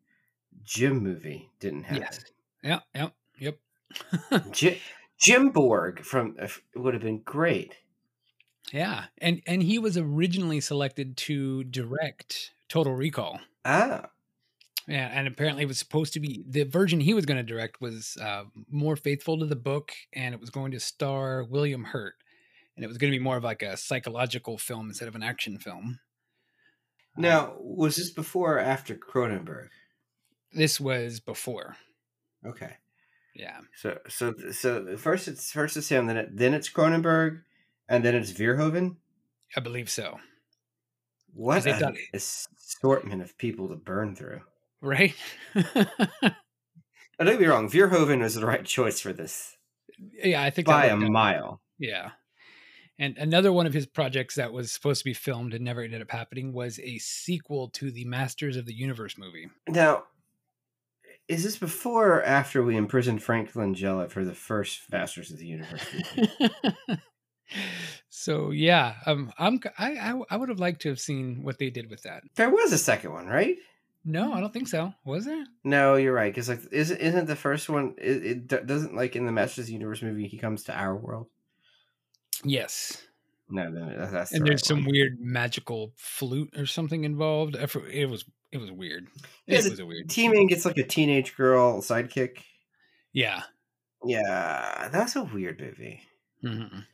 Jim 0.63 0.99
movie 1.03 1.51
didn't 1.59 1.85
happen. 1.85 2.03
Yes. 2.03 2.25
Yeah, 2.63 2.81
yep, 2.95 3.15
yep. 3.39 3.59
Jim, 4.53 4.77
Jim 5.19 5.51
Borg 5.51 6.05
from 6.05 6.37
uh, 6.41 6.49
would 6.77 6.95
have 6.95 7.03
been 7.03 7.21
great. 7.21 7.77
Yeah, 8.73 9.07
and 9.19 9.43
and 9.47 9.63
he 9.63 9.79
was 9.79 9.97
originally 9.97 10.61
selected 10.61 11.17
to 11.19 11.65
direct 11.65 12.53
Total 12.71 12.95
Recall. 12.95 13.41
Ah, 13.67 14.09
Yeah, 14.89 15.11
and 15.13 15.29
apparently 15.29 15.65
it 15.65 15.69
was 15.69 15.79
supposed 15.79 16.15
to 16.15 16.21
be 16.21 16.43
the 16.49 16.63
version 16.65 17.01
he 17.01 17.13
was 17.15 17.27
going 17.27 17.37
to 17.37 17.43
direct 17.43 17.81
was 17.83 18.17
uh, 18.23 18.45
more 18.71 18.97
faithful 18.97 19.39
to 19.39 19.45
the 19.47 19.57
book, 19.57 19.93
and 20.15 20.33
it 20.35 20.41
was 20.41 20.49
going 20.51 20.71
to 20.73 20.81
star 20.81 21.45
William 21.45 21.85
Hurt, 21.85 22.15
and 22.77 22.85
it 22.85 22.89
was 22.89 22.97
going 22.97 23.13
to 23.13 23.19
be 23.19 23.23
more 23.23 23.37
of 23.37 23.45
like 23.45 23.63
a 23.63 23.77
psychological 23.77 24.57
film 24.57 24.89
instead 24.89 25.09
of 25.09 25.15
an 25.15 25.23
action 25.23 25.59
film. 25.59 26.01
now 27.17 27.55
was 27.61 27.97
this 27.97 28.11
before 28.11 28.55
or 28.57 28.61
after 28.61 28.95
Cronenberg? 28.95 29.69
This 30.53 30.81
was 30.81 31.21
before. 31.21 31.77
Okay, 32.47 32.77
Yeah, 33.35 33.61
so 33.77 33.99
so 34.09 34.35
so 34.53 34.97
first 34.97 35.29
it's 35.29 35.53
first 35.53 35.77
it's 35.77 35.89
him, 35.91 36.07
then 36.07 36.17
it, 36.17 36.29
then 36.37 36.55
it's 36.55 36.71
Cronenberg, 36.71 37.43
and 37.89 38.03
then 38.05 38.15
it's 38.15 38.33
Verhoeven. 38.33 38.97
I 39.57 39.61
believe 39.61 39.91
so. 39.91 40.19
What 41.35 41.67
an 41.67 41.79
thought- 41.79 41.95
assortment 42.79 43.23
of 43.23 43.37
people 43.39 43.69
to 43.69 43.77
burn 43.77 44.15
through. 44.15 44.41
Right? 44.81 45.15
Oh, 47.19 47.25
don't 47.27 47.35
get 47.35 47.43
me 47.43 47.49
wrong, 47.49 47.69
Verhoeven 47.69 48.23
was 48.23 48.35
the 48.35 48.47
right 48.47 48.65
choice 48.65 48.99
for 48.99 49.13
this 49.13 49.59
yeah, 50.13 50.43
I 50.43 50.51
think 50.51 50.67
by 50.67 50.87
a 50.87 50.95
out. 50.95 51.01
mile. 51.01 51.61
Yeah. 51.79 52.11
And 52.99 53.17
another 53.17 53.53
one 53.53 53.67
of 53.67 53.73
his 53.73 53.87
projects 53.87 54.35
that 54.35 54.53
was 54.53 54.73
supposed 54.73 55.01
to 55.01 55.05
be 55.05 55.15
filmed 55.15 55.55
and 55.55 55.65
never 55.65 55.83
ended 55.83 56.03
up 56.03 56.11
happening 56.11 56.53
was 56.53 56.79
a 56.81 56.99
sequel 56.99 57.69
to 57.71 57.91
the 57.91 58.05
Masters 58.05 58.57
of 58.57 58.67
the 58.67 58.75
Universe 58.75 59.17
movie. 59.17 59.49
Now, 59.69 60.05
is 61.27 61.45
this 61.45 61.57
before 61.57 62.09
or 62.09 62.23
after 62.23 62.63
we 62.63 62.77
imprisoned 62.77 63.23
Frank 63.23 63.53
Langella 63.53 64.11
for 64.11 64.25
the 64.25 64.35
first 64.35 64.83
Masters 64.93 65.31
of 65.31 65.39
the 65.39 65.47
Universe? 65.47 65.87
so 68.21 68.51
yeah, 68.51 68.95
um, 69.07 69.33
I'm 69.39 69.61
I, 69.79 69.93
I 69.97 70.21
I 70.31 70.37
would 70.37 70.49
have 70.51 70.61
liked 70.61 70.83
to 70.83 70.89
have 70.91 71.01
seen 71.01 71.43
what 71.43 71.59
they 71.59 71.71
did 71.71 71.89
with 71.91 72.03
that. 72.03 72.23
there 72.37 72.51
was 72.51 72.73
a 72.73 72.79
second 72.79 73.13
one, 73.13 73.27
right? 73.27 73.57
No, 74.05 74.33
I 74.33 74.41
don't 74.41 74.53
think 74.53 74.69
so. 74.69 74.95
Was 75.05 75.25
there? 75.27 75.45
No, 75.63 75.97
you're 75.97 76.13
right. 76.15 76.33
Because 76.33 76.49
like, 76.49 76.61
isn't 76.73 76.99
isn't 77.01 77.27
the 77.27 77.37
first 77.37 77.69
one? 77.69 77.95
It, 77.99 78.47
it 78.53 78.67
doesn't 78.67 78.95
like 78.95 79.15
in 79.17 79.27
the 79.27 79.33
Masters 79.33 79.65
of 79.65 79.67
the 79.67 79.73
Universe 79.75 80.03
movie. 80.03 80.27
He 80.27 80.39
comes 80.39 80.65
to 80.65 80.73
our 80.75 80.97
world. 80.97 81.27
Yes. 82.45 83.03
No, 83.49 83.69
no, 83.69 83.87
that- 83.99 84.13
that's 84.13 84.33
And 84.33 84.43
the 84.43 84.51
there's 84.51 84.61
right 84.63 84.67
some 84.67 84.85
weird 84.87 85.19
magical 85.21 85.93
flute 85.97 86.55
or 86.57 86.67
something 86.67 87.05
involved. 87.05 87.57
It 87.57 88.09
was 88.09 88.25
it 88.53 88.59
was 88.59 88.71
weird. 88.71 89.09
It 89.47 89.65
it 89.67 89.71
was 89.71 89.81
a 89.81 89.87
weird. 89.87 90.11
He-Man 90.11 90.47
gets 90.47 90.65
like 90.65 90.79
a 90.79 90.87
teenage 90.87 91.37
girl 91.37 91.81
sidekick. 91.83 92.39
Yeah. 93.13 93.43
Yeah, 94.05 94.89
that's 94.91 95.15
a 95.17 95.25
weird 95.25 95.61
movie. 95.61 96.01
Mhm. 96.43 96.87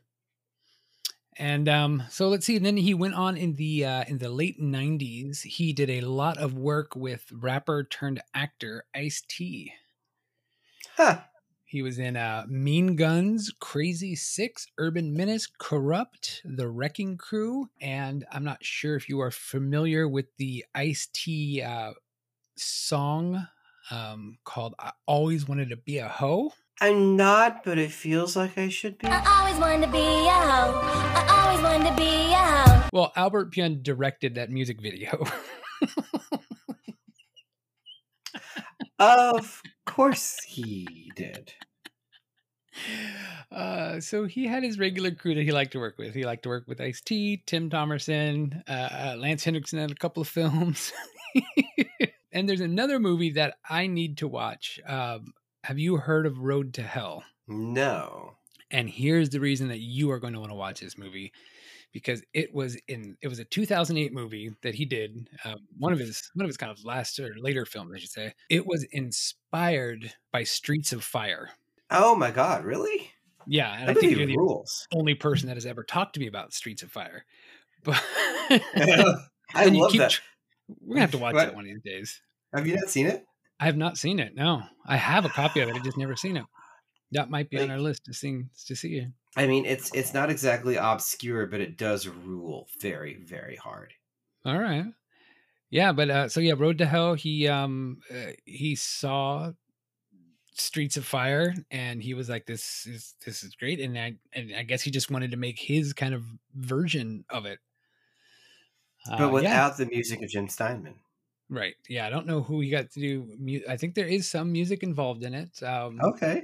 And 1.39 1.69
um, 1.69 2.03
so 2.09 2.29
let's 2.29 2.47
see. 2.47 2.57
And 2.57 2.65
then 2.65 2.79
he 2.79 2.95
went 2.95 3.15
on 3.15 3.37
in 3.37 3.57
the 3.57 3.85
uh, 3.85 4.05
in 4.09 4.19
the 4.19 4.31
late 4.31 4.61
'90s. 4.61 5.43
He 5.43 5.73
did 5.73 5.91
a 5.91 6.01
lot 6.01 6.39
of 6.39 6.55
work 6.55 6.97
with 6.97 7.31
rapper 7.31 7.85
turned 7.85 8.23
actor 8.35 8.87
Ice 8.95 9.23
T. 9.29 9.73
Huh. 10.97 11.21
He 11.67 11.83
was 11.83 11.99
in 11.99 12.17
uh, 12.17 12.47
Mean 12.49 12.97
Guns, 12.97 13.53
Crazy 13.61 14.15
Six, 14.15 14.69
Urban 14.79 15.15
Menace, 15.15 15.47
Corrupt, 15.47 16.41
The 16.45 16.69
Wrecking 16.69 17.19
Crew, 17.19 17.69
and 17.81 18.25
I'm 18.31 18.45
not 18.45 18.65
sure 18.65 18.95
if 18.97 19.09
you 19.09 19.21
are 19.21 19.33
familiar 19.33 20.09
with 20.09 20.27
the 20.39 20.65
Ice 20.75 21.09
T 21.13 21.61
uh, 21.61 21.93
song 22.57 23.47
um, 23.91 24.39
called 24.45 24.75
"I 24.79 24.93
Always 25.05 25.47
Wanted 25.47 25.69
to 25.69 25.77
Be 25.77 25.99
a 25.99 26.09
Hoe." 26.09 26.53
I'm 26.81 27.17
not, 27.17 27.65
but 27.65 27.79
it 27.79 27.91
feels 27.91 28.37
like 28.37 28.59
I 28.59 28.69
should 28.69 28.99
be. 28.99 29.07
I 29.09 29.41
always 29.41 29.59
wanted 29.59 29.87
to 29.87 29.93
be 29.93 29.99
a 29.99 30.31
hoe. 30.31 30.81
I 30.83 31.45
always 31.47 31.63
wanted 31.63 31.89
to 31.91 31.97
be 31.97 32.33
a 32.33 32.37
hoe. 32.37 32.89
Well, 32.93 33.13
Albert 33.17 33.53
Pyun 33.53 33.83
directed 33.83 34.35
that 34.35 34.51
music 34.51 34.81
video. 34.81 35.25
Of 38.99 39.63
course 39.85 40.39
he 40.47 41.11
did. 41.17 41.53
Uh, 43.51 44.01
so 44.01 44.25
he 44.25 44.47
had 44.47 44.63
his 44.63 44.79
regular 44.79 45.11
crew 45.11 45.35
that 45.35 45.43
he 45.43 45.53
liked 45.53 45.73
to 45.73 45.79
work 45.79 45.99
with. 45.99 46.15
He 46.15 46.25
liked 46.25 46.43
to 46.45 46.49
work 46.49 46.65
with 46.67 46.81
Ice 46.81 47.01
T, 47.01 47.43
Tim 47.47 47.71
Thomerson, 47.71 48.63
uh, 48.69 48.73
uh, 48.73 49.17
Lance 49.19 49.45
Henriksen 49.45 49.79
had 49.79 49.91
a 49.91 49.95
couple 49.95 50.21
of 50.21 50.29
films. 50.41 50.93
and 52.33 52.49
there's 52.49 52.61
another 52.61 52.99
movie 52.99 53.33
that 53.33 53.57
I 53.69 53.87
need 53.87 54.19
to 54.19 54.29
watch. 54.29 54.81
Um, 54.87 55.33
have 55.67 55.79
you 55.79 55.97
heard 55.97 56.27
of 56.27 56.39
Road 56.39 56.75
to 56.75 56.83
Hell? 56.83 57.25
No. 57.49 58.35
And 58.71 58.89
here's 58.89 59.31
the 59.31 59.41
reason 59.41 59.69
that 59.69 59.81
you 59.81 60.11
are 60.13 60.19
going 60.21 60.33
to 60.33 60.41
want 60.41 60.51
to 60.53 60.57
watch 60.57 60.81
this 60.81 60.97
movie 60.99 61.33
because 61.93 62.23
it 62.35 62.53
was 62.55 62.77
in 62.89 63.17
it 63.23 63.29
was 63.29 63.39
a 63.39 63.45
2008 63.45 64.13
movie 64.13 64.51
that 64.63 64.75
he 64.75 64.85
did 64.85 65.29
um, 65.45 65.57
one 65.79 65.93
of 65.93 65.99
his 65.99 66.31
one 66.35 66.45
of 66.45 66.49
his 66.49 66.57
kind 66.57 66.71
of 66.71 66.85
last 66.85 67.19
or 67.19 67.35
later 67.39 67.65
films 67.65 67.93
I 67.95 67.99
should 67.99 68.11
say. 68.11 68.33
It 68.51 68.67
was 68.67 68.85
inspired 68.93 70.13
by 70.33 70.45
Streets 70.45 70.93
of 70.93 71.03
Fire. 71.03 71.51
Oh 71.91 72.15
my 72.15 72.31
god, 72.31 72.65
really? 72.65 73.11
Yeah, 73.47 73.73
and 73.79 73.89
That 73.89 73.97
I 73.97 74.01
think 74.01 74.17
you're 74.17 74.27
the 74.27 74.37
rules. 74.37 74.87
only 74.93 75.15
person 75.15 75.47
that 75.49 75.57
has 75.57 75.67
ever 75.67 75.85
talked 75.85 76.15
to 76.15 76.21
me 76.21 76.27
about 76.27 76.53
Streets 76.53 76.83
of 76.83 76.91
Fire. 76.93 77.25
But 77.85 78.03
I 79.55 79.67
love 79.67 79.93
keep 79.93 80.01
that. 80.01 80.11
tr- 80.11 80.23
We're 80.81 80.95
gonna 80.95 81.01
have 81.03 81.11
to 81.13 81.19
watch 81.19 81.35
What? 81.35 81.47
that 81.47 81.55
one 81.55 81.65
of 81.65 81.71
these 81.71 81.83
days. 81.85 82.21
Have 82.55 82.67
you 82.67 82.75
not 82.77 82.91
seen 82.91 83.07
it? 83.07 83.25
I 83.59 83.65
have 83.67 83.77
not 83.77 83.97
seen 83.97 84.19
it. 84.19 84.35
No, 84.35 84.63
I 84.87 84.97
have 84.97 85.25
a 85.25 85.31
copy 85.31 85.61
of 85.61 85.69
it. 85.69 85.77
I 85.77 85.79
just 85.81 85.97
never 85.97 86.17
seen 86.17 86.37
it. 86.37 86.45
That 87.13 87.31
might 87.31 87.49
be 87.51 87.59
on 87.59 87.71
our 87.71 87.79
list 87.81 88.05
to 88.07 88.13
see 88.13 88.45
to 88.67 88.77
see. 88.77 88.97
it. 88.99 89.09
I 89.37 89.47
mean, 89.47 89.65
it's 89.65 89.95
it's 89.95 90.13
not 90.15 90.31
exactly 90.31 90.77
obscure, 90.77 91.47
but 91.47 91.61
it 91.61 91.77
does 91.77 92.07
rule 92.09 92.69
very 92.81 93.15
very 93.15 93.57
hard. 93.57 93.95
All 94.45 94.59
right. 94.59 94.87
Yeah, 95.71 95.93
but 95.93 96.11
uh 96.11 96.29
so 96.29 96.41
yeah, 96.41 96.55
Road 96.57 96.79
to 96.79 96.87
Hell, 96.87 97.15
he 97.15 97.49
um 97.49 98.01
uh, 98.11 98.33
he 98.45 98.75
saw 98.75 99.53
Streets 100.55 100.97
of 100.97 101.05
Fire 101.07 101.55
and 101.71 102.03
he 102.03 102.15
was 102.15 102.29
like 102.29 102.47
this 102.47 102.87
is 102.87 103.15
this 103.25 103.43
is 103.45 103.55
great 103.55 103.79
and 103.79 103.99
I 103.99 104.15
and 104.33 104.55
I 104.57 104.63
guess 104.63 104.83
he 104.83 104.91
just 104.91 105.11
wanted 105.11 105.31
to 105.33 105.37
make 105.37 105.59
his 105.59 105.93
kind 105.93 106.15
of 106.15 106.25
version 106.55 107.25
of 107.31 107.47
it. 107.47 107.59
Uh, 109.11 109.17
But 109.19 109.25
yeah, 109.27 109.31
without 109.33 109.77
the 109.77 109.87
music 109.87 110.23
of 110.23 110.29
Jim 110.31 110.49
Steinman. 110.49 110.97
Right. 111.49 111.75
Yeah, 111.89 112.07
I 112.07 112.11
don't 112.11 112.27
know 112.27 112.43
who 112.43 112.61
he 112.61 112.71
got 112.71 112.91
to 112.93 113.01
do 113.01 113.35
mu- 113.39 113.61
I 113.69 113.77
think 113.77 113.95
there 113.95 114.07
is 114.07 114.29
some 114.31 114.53
music 114.53 114.83
involved 114.83 115.23
in 115.25 115.35
it. 115.35 115.63
Um 115.63 116.01
Okay. 116.03 116.43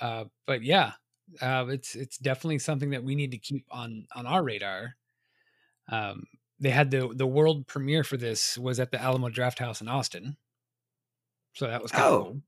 uh 0.00 0.24
but 0.46 0.62
yeah, 0.62 0.92
uh 1.40 1.66
it's 1.70 1.94
it's 1.94 2.18
definitely 2.18 2.58
something 2.58 2.90
that 2.90 3.04
we 3.04 3.14
need 3.14 3.30
to 3.32 3.38
keep 3.38 3.64
on 3.70 4.06
on 4.14 4.26
our 4.26 4.42
radar. 4.42 4.96
Um 5.88 6.26
they 6.60 6.70
had 6.70 6.90
the 6.90 7.08
the 7.14 7.26
world 7.26 7.66
premiere 7.66 8.04
for 8.04 8.16
this 8.16 8.56
was 8.56 8.78
at 8.80 8.90
the 8.92 9.00
Alamo 9.00 9.28
Draft 9.28 9.58
House 9.58 9.80
in 9.80 9.88
Austin. 9.88 10.36
So 11.54 11.66
that 11.66 11.82
was 11.82 11.90
kind 11.92 12.04
of 12.04 12.12
Oh. 12.12 12.24
cool. 12.24 12.42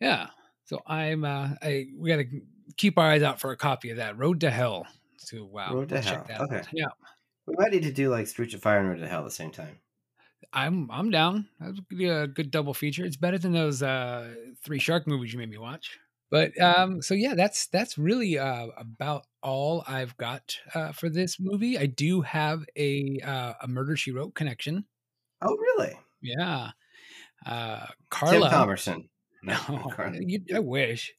Yeah. 0.00 0.30
So 0.64 0.80
I'm 0.86 1.24
uh 1.24 1.50
I 1.62 1.86
we 1.96 2.10
got 2.10 2.16
to 2.16 2.40
keep 2.76 2.98
our 2.98 3.10
eyes 3.10 3.22
out 3.22 3.40
for 3.40 3.52
a 3.52 3.56
copy 3.56 3.90
of 3.90 3.96
that 3.96 4.18
Road 4.18 4.40
to 4.40 4.50
Hell. 4.50 4.86
So 5.18 5.44
wow. 5.44 5.72
Road 5.74 5.88
to 5.90 6.00
Hell, 6.00 6.26
out. 6.30 6.40
okay. 6.42 6.62
Yeah. 6.72 6.88
We 7.46 7.54
might 7.56 7.72
need 7.72 7.84
to 7.84 7.92
do 7.92 8.10
like 8.10 8.26
Streets 8.26 8.52
of 8.54 8.60
Fire 8.60 8.80
and 8.80 8.88
Road 8.90 8.98
to 9.00 9.08
Hell 9.08 9.20
at 9.20 9.24
the 9.24 9.30
same 9.30 9.50
time. 9.50 9.78
I'm 10.52 10.90
I'm 10.90 11.10
down. 11.10 11.48
That 11.60 11.74
would 11.74 11.88
be 11.88 12.08
a 12.08 12.26
good 12.26 12.50
double 12.50 12.74
feature. 12.74 13.04
It's 13.04 13.16
better 13.16 13.38
than 13.38 13.52
those 13.52 13.82
uh 13.82 14.34
three 14.64 14.78
shark 14.78 15.06
movies 15.06 15.32
you 15.32 15.38
made 15.38 15.50
me 15.50 15.58
watch. 15.58 15.98
But 16.30 16.58
um 16.60 17.02
so 17.02 17.14
yeah, 17.14 17.34
that's 17.34 17.66
that's 17.68 17.98
really 17.98 18.38
uh 18.38 18.66
about 18.76 19.26
all 19.42 19.84
I've 19.86 20.16
got 20.16 20.56
uh 20.74 20.92
for 20.92 21.08
this 21.08 21.38
movie. 21.40 21.78
I 21.78 21.86
do 21.86 22.20
have 22.22 22.64
a 22.76 23.18
uh 23.24 23.54
a 23.62 23.68
murder 23.68 23.96
she 23.96 24.12
wrote 24.12 24.34
connection. 24.34 24.84
Oh, 25.42 25.56
really? 25.56 25.98
Yeah. 26.22 26.70
Uh 27.46 27.78
Tim 27.86 27.94
Carla 28.10 28.50
Thomerson. 28.50 29.08
No, 29.40 29.56
you, 30.18 30.40
I 30.52 30.58
wish. 30.58 31.12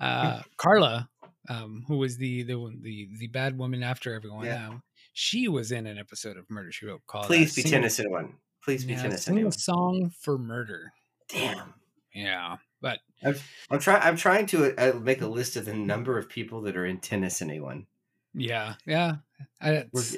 Uh, 0.00 0.40
Carla, 0.56 1.10
um, 1.50 1.84
who 1.86 1.98
was 1.98 2.16
the 2.16 2.42
the 2.44 2.54
the 2.80 3.08
the 3.18 3.26
bad 3.26 3.58
woman 3.58 3.82
after 3.82 4.14
everyone, 4.14 4.46
Yeah. 4.46 4.68
um, 4.68 4.82
she 5.12 5.48
was 5.48 5.70
in 5.70 5.86
an 5.86 5.98
episode 5.98 6.38
of 6.38 6.48
Murder 6.48 6.72
She 6.72 6.86
Wrote 6.86 7.02
called 7.06 7.26
uh, 7.26 7.28
Please 7.28 7.54
be 7.54 7.60
Single- 7.60 7.80
Tennessee 7.80 8.06
one. 8.06 8.32
Please 8.68 8.84
be 8.84 8.92
yeah, 8.92 9.16
Sing 9.16 9.46
a 9.46 9.50
song 9.50 10.12
for 10.20 10.36
murder. 10.36 10.92
Damn. 11.30 11.72
Yeah, 12.14 12.58
but 12.82 12.98
I'm 13.24 13.78
trying. 13.78 14.02
I'm 14.02 14.16
trying 14.18 14.44
to 14.48 14.76
uh, 14.76 14.98
make 14.98 15.22
a 15.22 15.26
list 15.26 15.56
of 15.56 15.64
the 15.64 15.72
number 15.72 16.18
of 16.18 16.28
people 16.28 16.60
that 16.62 16.76
are 16.76 16.84
in 16.84 17.00
tennis. 17.00 17.40
Anyone? 17.40 17.86
yeah, 18.34 18.74
yeah. 18.84 19.16
I, 19.58 19.86
Which, 19.90 20.16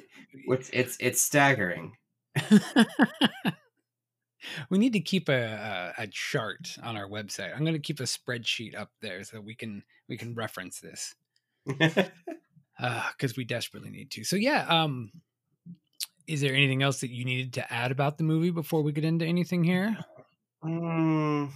it's- 0.48 0.70
it's 0.72 0.96
it's 0.98 1.22
staggering. 1.22 1.96
we 4.68 4.78
need 4.78 4.94
to 4.94 5.00
keep 5.00 5.28
a, 5.28 5.94
a 5.98 6.02
a 6.02 6.06
chart 6.08 6.76
on 6.82 6.96
our 6.96 7.08
website. 7.08 7.54
I'm 7.54 7.62
going 7.62 7.74
to 7.74 7.78
keep 7.78 8.00
a 8.00 8.02
spreadsheet 8.02 8.76
up 8.76 8.90
there 9.00 9.22
so 9.22 9.40
we 9.40 9.54
can 9.54 9.84
we 10.08 10.16
can 10.16 10.34
reference 10.34 10.80
this. 10.80 11.14
because 11.66 13.36
we 13.36 13.44
desperately 13.44 13.90
need 13.90 14.10
to. 14.10 14.24
So 14.24 14.34
yeah, 14.34 14.66
um, 14.68 15.12
is 16.30 16.40
there 16.40 16.54
anything 16.54 16.82
else 16.82 17.00
that 17.00 17.10
you 17.10 17.24
needed 17.24 17.52
to 17.54 17.72
add 17.72 17.90
about 17.90 18.16
the 18.18 18.24
movie 18.24 18.50
before 18.50 18.82
we 18.82 18.92
get 18.92 19.04
into 19.04 19.24
anything 19.26 19.64
here? 19.64 19.96
Mm, 20.62 21.48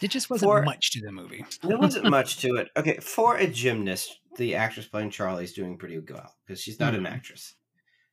It 0.00 0.10
just 0.10 0.30
wasn't 0.30 0.48
For- 0.50 0.62
much 0.62 0.92
to 0.92 1.00
the 1.02 1.12
movie. 1.12 1.44
there 1.62 1.76
wasn't 1.78 2.06
much 2.10 2.38
to 2.38 2.56
it. 2.56 2.70
Okay, 2.76 2.98
for 3.00 3.36
a 3.36 3.46
gymnast, 3.46 4.18
the 4.36 4.54
actress 4.54 4.86
playing 4.86 5.10
Charlie's 5.10 5.52
doing 5.52 5.76
pretty 5.76 5.98
well 5.98 6.34
because 6.46 6.60
she's 6.60 6.80
not 6.80 6.94
an 6.94 7.02
Mhm. 7.04 7.10
actress. 7.12 7.54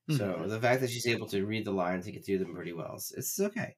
So 0.10 0.44
the 0.48 0.60
fact 0.60 0.82
that 0.82 0.90
she's 0.92 1.08
able 1.08 1.28
to 1.30 1.46
read 1.46 1.66
the 1.66 1.72
lines 1.72 2.06
and 2.06 2.14
get 2.14 2.26
through 2.26 2.40
them 2.40 2.54
pretty 2.54 2.74
well, 2.74 2.96
is- 2.98 3.14
it's 3.18 3.40
okay. 3.40 3.76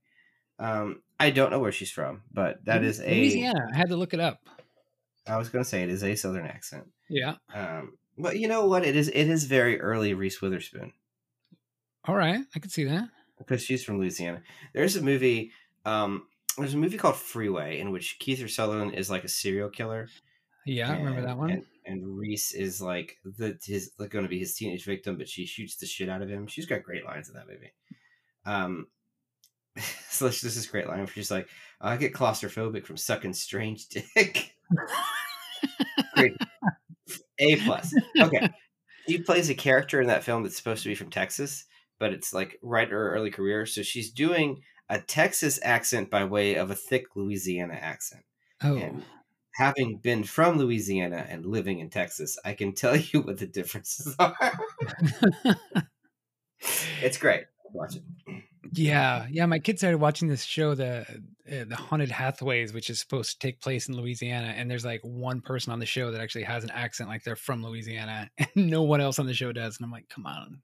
Um, 0.60 1.04
I 1.20 1.30
don't 1.30 1.52
know 1.52 1.60
where 1.60 1.72
she's 1.72 1.91
from, 1.91 2.24
but 2.34 2.64
that 2.66 2.84
is 2.84 3.00
a. 3.00 3.06
Louisiana. 3.06 3.68
I 3.72 3.78
had 3.78 3.89
to 3.89 3.95
look 3.95 4.14
it 4.16 4.20
up. 4.20 4.41
I 5.28 5.38
was 5.38 5.50
going 5.50 5.64
to 5.64 5.70
say 5.70 5.84
it 5.84 5.89
is 5.89 6.04
a 6.04 6.16
southern 6.16 6.48
accent. 6.48 6.91
Yeah. 7.10 7.36
Um, 7.54 7.98
but 8.18 8.39
you 8.39 8.47
know 8.47 8.65
what? 8.65 8.86
It 8.86 8.95
is. 8.95 9.07
It 9.09 9.28
is 9.28 9.45
very 9.45 9.80
early 9.80 10.13
Reese 10.13 10.41
Witherspoon 10.41 10.93
All 12.05 12.15
right, 12.15 12.41
I 12.55 12.59
can 12.59 12.70
see 12.70 12.86
that. 12.86 13.09
because 13.38 13.61
she's 13.61 13.84
from 13.84 13.99
Louisiana. 13.99 14.41
There's 14.74 14.95
a 14.95 15.01
movie. 15.01 15.51
Um, 15.86 16.28
there's 16.57 16.74
a 16.74 16.78
movie 16.78 16.97
called 16.97 17.15
Freeway 17.15 17.80
in 17.80 17.91
which 17.91 18.18
Kiefer 18.20 18.49
Sutherland 18.49 18.95
is 18.95 19.09
like 19.09 19.24
a 19.24 19.30
serial 19.30 19.70
killer. 19.70 20.07
Yeah, 20.65 20.91
I 20.91 20.97
remember 20.97 21.22
that 21.22 21.38
one. 21.38 21.51
And, 21.51 21.65
and 21.86 22.18
Reese 22.18 22.53
is 22.53 22.82
like 22.82 23.18
the 23.24 23.57
his 23.63 23.91
like 23.97 24.09
going 24.09 24.26
to 24.26 24.30
be 24.30 24.39
his 24.39 24.53
teenage 24.53 24.84
victim, 24.84 25.18
but 25.18 25.30
she 25.30 25.45
shoots 25.45 25.78
the 25.78 25.86
shit 25.86 26.09
out 26.09 26.22
of 26.22 26.30
him. 26.30 26.47
She's 26.47 26.65
got 26.65 26.84
great 26.84 27.05
lines 27.05 27.30
in 27.30 27.36
that 27.36 27.47
movie. 27.47 27.72
Um, 28.45 28.88
so 30.09 30.28
this 30.28 30.41
this 30.41 30.57
is 30.57 30.68
a 30.68 30.72
great 30.72 30.88
line. 30.88 30.99
Where 30.99 31.07
she's 31.07 31.32
like, 31.32 31.47
"I 31.80 31.95
get 31.97 32.13
claustrophobic 32.13 32.86
from 32.86 32.97
sucking 32.97 33.34
strange 33.34 33.88
dick." 33.88 34.53
great, 36.15 36.34
A 37.39 37.55
plus. 37.57 37.93
Okay, 38.19 38.49
she 39.07 39.19
plays 39.19 39.49
a 39.49 39.55
character 39.55 40.01
in 40.01 40.07
that 40.07 40.23
film 40.23 40.43
that's 40.43 40.57
supposed 40.57 40.83
to 40.83 40.89
be 40.89 40.95
from 40.95 41.09
Texas, 41.09 41.65
but 41.99 42.13
it's 42.13 42.33
like 42.33 42.57
right 42.61 42.88
in 42.88 42.93
her 42.93 43.13
early 43.13 43.31
career. 43.31 43.65
So 43.65 43.81
she's 43.83 44.11
doing 44.11 44.61
a 44.89 44.99
Texas 45.01 45.59
accent 45.63 46.09
by 46.09 46.23
way 46.25 46.55
of 46.55 46.71
a 46.71 46.75
thick 46.75 47.05
Louisiana 47.15 47.75
accent. 47.75 48.23
oh, 48.63 48.75
And 48.77 49.03
having 49.55 49.97
been 49.97 50.23
from 50.23 50.57
Louisiana 50.57 51.25
and 51.29 51.45
living 51.45 51.79
in 51.79 51.89
Texas, 51.89 52.38
I 52.45 52.53
can 52.53 52.73
tell 52.73 52.95
you 53.13 53.21
what 53.21 53.38
the 53.39 53.47
differences 53.47 54.15
are. 54.19 54.35
it's 57.01 57.17
great. 57.17 57.45
Watch 57.73 57.95
it. 57.97 58.43
Yeah, 58.74 59.28
yeah. 59.30 59.45
My 59.45 59.59
kids 59.59 59.82
started 59.82 59.97
watching 59.99 60.28
this 60.28 60.43
show, 60.43 60.76
the 60.76 61.05
uh, 61.51 61.63
the 61.68 61.76
Haunted 61.76 62.09
Hathaways, 62.09 62.74
which 62.74 62.89
is 62.89 62.99
supposed 62.99 63.32
to 63.39 63.47
take 63.47 63.61
place 63.61 63.88
in 63.88 63.95
Louisiana, 63.95 64.53
and 64.55 64.70
there's 64.70 64.86
like 64.86 65.01
one 65.03 65.41
person 65.41 65.72
on 65.74 65.80
the 65.80 65.86
show 65.86 66.11
that 66.11 66.22
actually 66.22 66.43
has 66.43 66.63
an 66.63 66.72
accent, 66.72 67.09
like 67.09 67.24
they're 67.24 67.36
from 67.36 67.63
Louisiana, 67.63 68.30
and 68.38 68.49
no 68.55 68.84
one 68.84 69.01
else 69.01 69.20
on 69.20 69.26
the 69.26 69.34
show 69.34 69.51
does. 69.51 69.78
And 69.78 69.86
I'm 69.86 69.91
like, 69.91 70.09
come 70.09 70.26
on. 70.26 70.61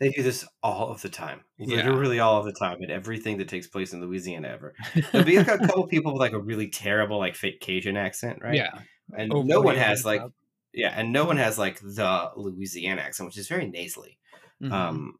They 0.00 0.08
do 0.10 0.22
this 0.22 0.46
all 0.62 0.90
of 0.90 1.02
the 1.02 1.10
time. 1.10 1.42
Yeah. 1.58 1.76
Literally 1.76 2.20
all 2.20 2.38
of 2.38 2.46
the 2.46 2.54
time 2.54 2.78
in 2.80 2.90
everything 2.90 3.36
that 3.36 3.48
takes 3.48 3.66
place 3.66 3.92
in 3.92 4.00
Louisiana 4.00 4.48
ever. 4.48 4.74
There'll 5.12 5.26
be 5.26 5.36
like 5.36 5.48
a 5.48 5.58
couple 5.66 5.86
people 5.88 6.14
with 6.14 6.20
like 6.20 6.32
a 6.32 6.38
really 6.40 6.68
terrible 6.68 7.18
like 7.18 7.34
fake 7.34 7.60
Cajun 7.60 7.98
accent, 7.98 8.38
right? 8.42 8.54
Yeah. 8.54 8.70
And 9.14 9.30
Oh, 9.34 9.42
no 9.42 9.60
one 9.60 9.76
has 9.76 10.04
like 10.06 10.22
up. 10.22 10.32
yeah, 10.72 10.94
and 10.96 11.12
no 11.12 11.26
one 11.26 11.36
has 11.36 11.58
like 11.58 11.80
the 11.80 12.30
Louisiana 12.34 13.02
accent, 13.02 13.26
which 13.28 13.36
is 13.36 13.46
very 13.48 13.68
nasally. 13.68 14.16
Mhm. 14.62 14.72
Um, 14.72 15.14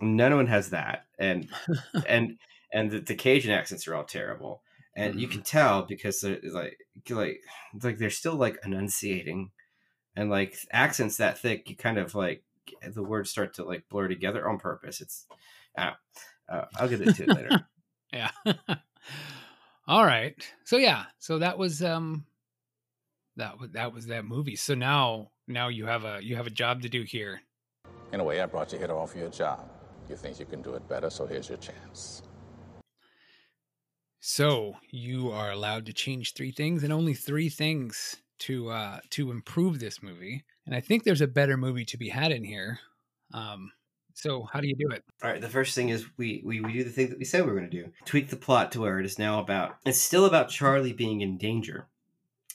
none 0.00 0.34
one 0.34 0.46
has 0.46 0.70
that, 0.70 1.06
and 1.18 1.48
and 2.06 2.38
and 2.72 2.90
the, 2.90 3.00
the 3.00 3.14
Cajun 3.14 3.50
accents 3.52 3.86
are 3.86 3.94
all 3.94 4.04
terrible, 4.04 4.62
and 4.96 5.20
you 5.20 5.28
Mhm. 5.28 5.32
can 5.32 5.42
tell 5.42 5.82
because 5.82 6.20
they're 6.20 6.40
like 6.50 6.78
like 7.10 7.40
like 7.82 7.98
they're 7.98 8.10
still 8.10 8.36
like 8.36 8.58
enunciating, 8.64 9.50
and 10.16 10.30
like 10.30 10.56
accents 10.70 11.16
that 11.18 11.38
thick, 11.38 11.68
you 11.68 11.76
kind 11.76 11.98
of 11.98 12.14
like 12.14 12.42
the 12.86 13.02
words 13.02 13.30
start 13.30 13.54
to 13.54 13.64
like 13.64 13.88
blur 13.88 14.08
together 14.08 14.48
on 14.48 14.58
purpose. 14.58 15.00
It's 15.00 15.26
uh, 15.76 15.92
uh, 16.48 16.64
I'll 16.76 16.88
get 16.88 17.00
into 17.00 17.24
it 17.24 17.30
later. 17.34 17.66
yeah. 18.12 18.30
All 19.88 20.04
right. 20.04 20.34
So 20.64 20.76
yeah. 20.76 21.04
So 21.18 21.38
that 21.40 21.58
was 21.58 21.82
um 21.82 22.24
that 23.36 23.58
was 23.58 23.70
that 23.72 23.92
was 23.92 24.06
that 24.06 24.24
movie. 24.24 24.56
So 24.56 24.74
now 24.74 25.30
now 25.48 25.68
you 25.68 25.86
have 25.86 26.04
a 26.04 26.20
you 26.22 26.36
have 26.36 26.46
a 26.46 26.50
job 26.50 26.82
to 26.82 26.88
do 26.88 27.02
here. 27.02 27.42
In 28.12 28.20
a 28.20 28.24
way, 28.24 28.40
I 28.40 28.46
brought 28.46 28.72
you 28.72 28.78
here 28.78 28.86
to 28.86 28.94
offer 28.94 29.18
you 29.18 29.26
a 29.26 29.30
job. 29.30 29.68
You 30.08 30.16
think 30.16 30.38
you 30.38 30.46
can 30.46 30.62
do 30.62 30.74
it 30.74 30.86
better, 30.88 31.10
so 31.10 31.26
here's 31.26 31.48
your 31.48 31.58
chance. 31.58 32.22
So 34.20 34.74
you 34.90 35.30
are 35.30 35.50
allowed 35.50 35.86
to 35.86 35.92
change 35.92 36.34
three 36.34 36.52
things 36.52 36.84
and 36.84 36.92
only 36.92 37.14
three 37.14 37.48
things 37.48 38.16
to 38.40 38.70
uh 38.70 39.00
to 39.10 39.30
improve 39.30 39.78
this 39.80 40.02
movie. 40.02 40.44
And 40.66 40.74
I 40.74 40.80
think 40.80 41.04
there's 41.04 41.20
a 41.20 41.26
better 41.26 41.56
movie 41.56 41.84
to 41.86 41.96
be 41.98 42.08
had 42.08 42.32
in 42.32 42.44
here. 42.44 42.80
Um 43.32 43.72
so 44.14 44.44
how 44.52 44.60
do 44.60 44.68
you 44.68 44.76
do 44.76 44.94
it? 44.94 45.02
All 45.22 45.30
right, 45.30 45.40
the 45.40 45.48
first 45.48 45.74
thing 45.74 45.88
is 45.88 46.06
we, 46.18 46.42
we 46.44 46.60
we 46.60 46.72
do 46.72 46.84
the 46.84 46.90
thing 46.90 47.08
that 47.10 47.18
we 47.18 47.24
said 47.24 47.42
we 47.44 47.50
were 47.52 47.58
going 47.58 47.70
to 47.70 47.82
do. 47.84 47.90
Tweak 48.04 48.28
the 48.30 48.36
plot 48.36 48.70
to 48.72 48.80
where 48.80 49.00
it 49.00 49.06
is 49.06 49.18
now 49.18 49.40
about 49.40 49.76
it's 49.86 50.00
still 50.00 50.26
about 50.26 50.48
Charlie 50.50 50.92
being 50.92 51.20
in 51.22 51.38
danger. 51.38 51.88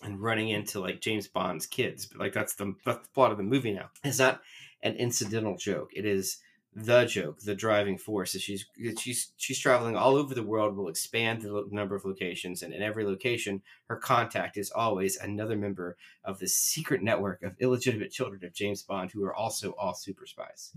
and 0.03 0.21
running 0.21 0.49
into 0.49 0.79
like 0.79 1.01
James 1.01 1.27
Bond's 1.27 1.65
kids. 1.65 2.05
But 2.05 2.19
like 2.19 2.33
that's 2.33 2.55
the 2.55 2.75
that's 2.85 3.07
the 3.07 3.13
plot 3.13 3.31
of 3.31 3.37
the 3.37 3.43
movie 3.43 3.73
now. 3.73 3.89
It's 4.03 4.19
not 4.19 4.41
an 4.83 4.95
incidental 4.95 5.57
joke. 5.57 5.91
It 5.95 6.05
is 6.05 6.37
the 6.79 7.05
joke, 7.05 7.39
the 7.39 7.55
driving 7.55 7.97
force. 7.97 8.35
Is 8.35 8.43
she's 8.43 8.65
she's 8.99 9.31
she's 9.35 9.59
traveling 9.59 9.95
all 9.95 10.15
over 10.15 10.35
the 10.35 10.43
world. 10.43 10.77
Will 10.77 10.89
expand 10.89 11.41
the 11.41 11.51
lo- 11.51 11.67
number 11.71 11.95
of 11.95 12.05
locations, 12.05 12.61
and 12.61 12.71
in 12.71 12.83
every 12.83 13.03
location, 13.03 13.63
her 13.87 13.95
contact 13.95 14.57
is 14.57 14.69
always 14.69 15.17
another 15.17 15.57
member 15.57 15.97
of 16.23 16.37
the 16.37 16.47
secret 16.47 17.01
network 17.01 17.41
of 17.41 17.55
illegitimate 17.59 18.11
children 18.11 18.45
of 18.45 18.53
James 18.53 18.83
Bond, 18.83 19.11
who 19.11 19.23
are 19.23 19.33
also 19.33 19.71
all 19.71 19.95
super 19.95 20.27
spies. 20.27 20.71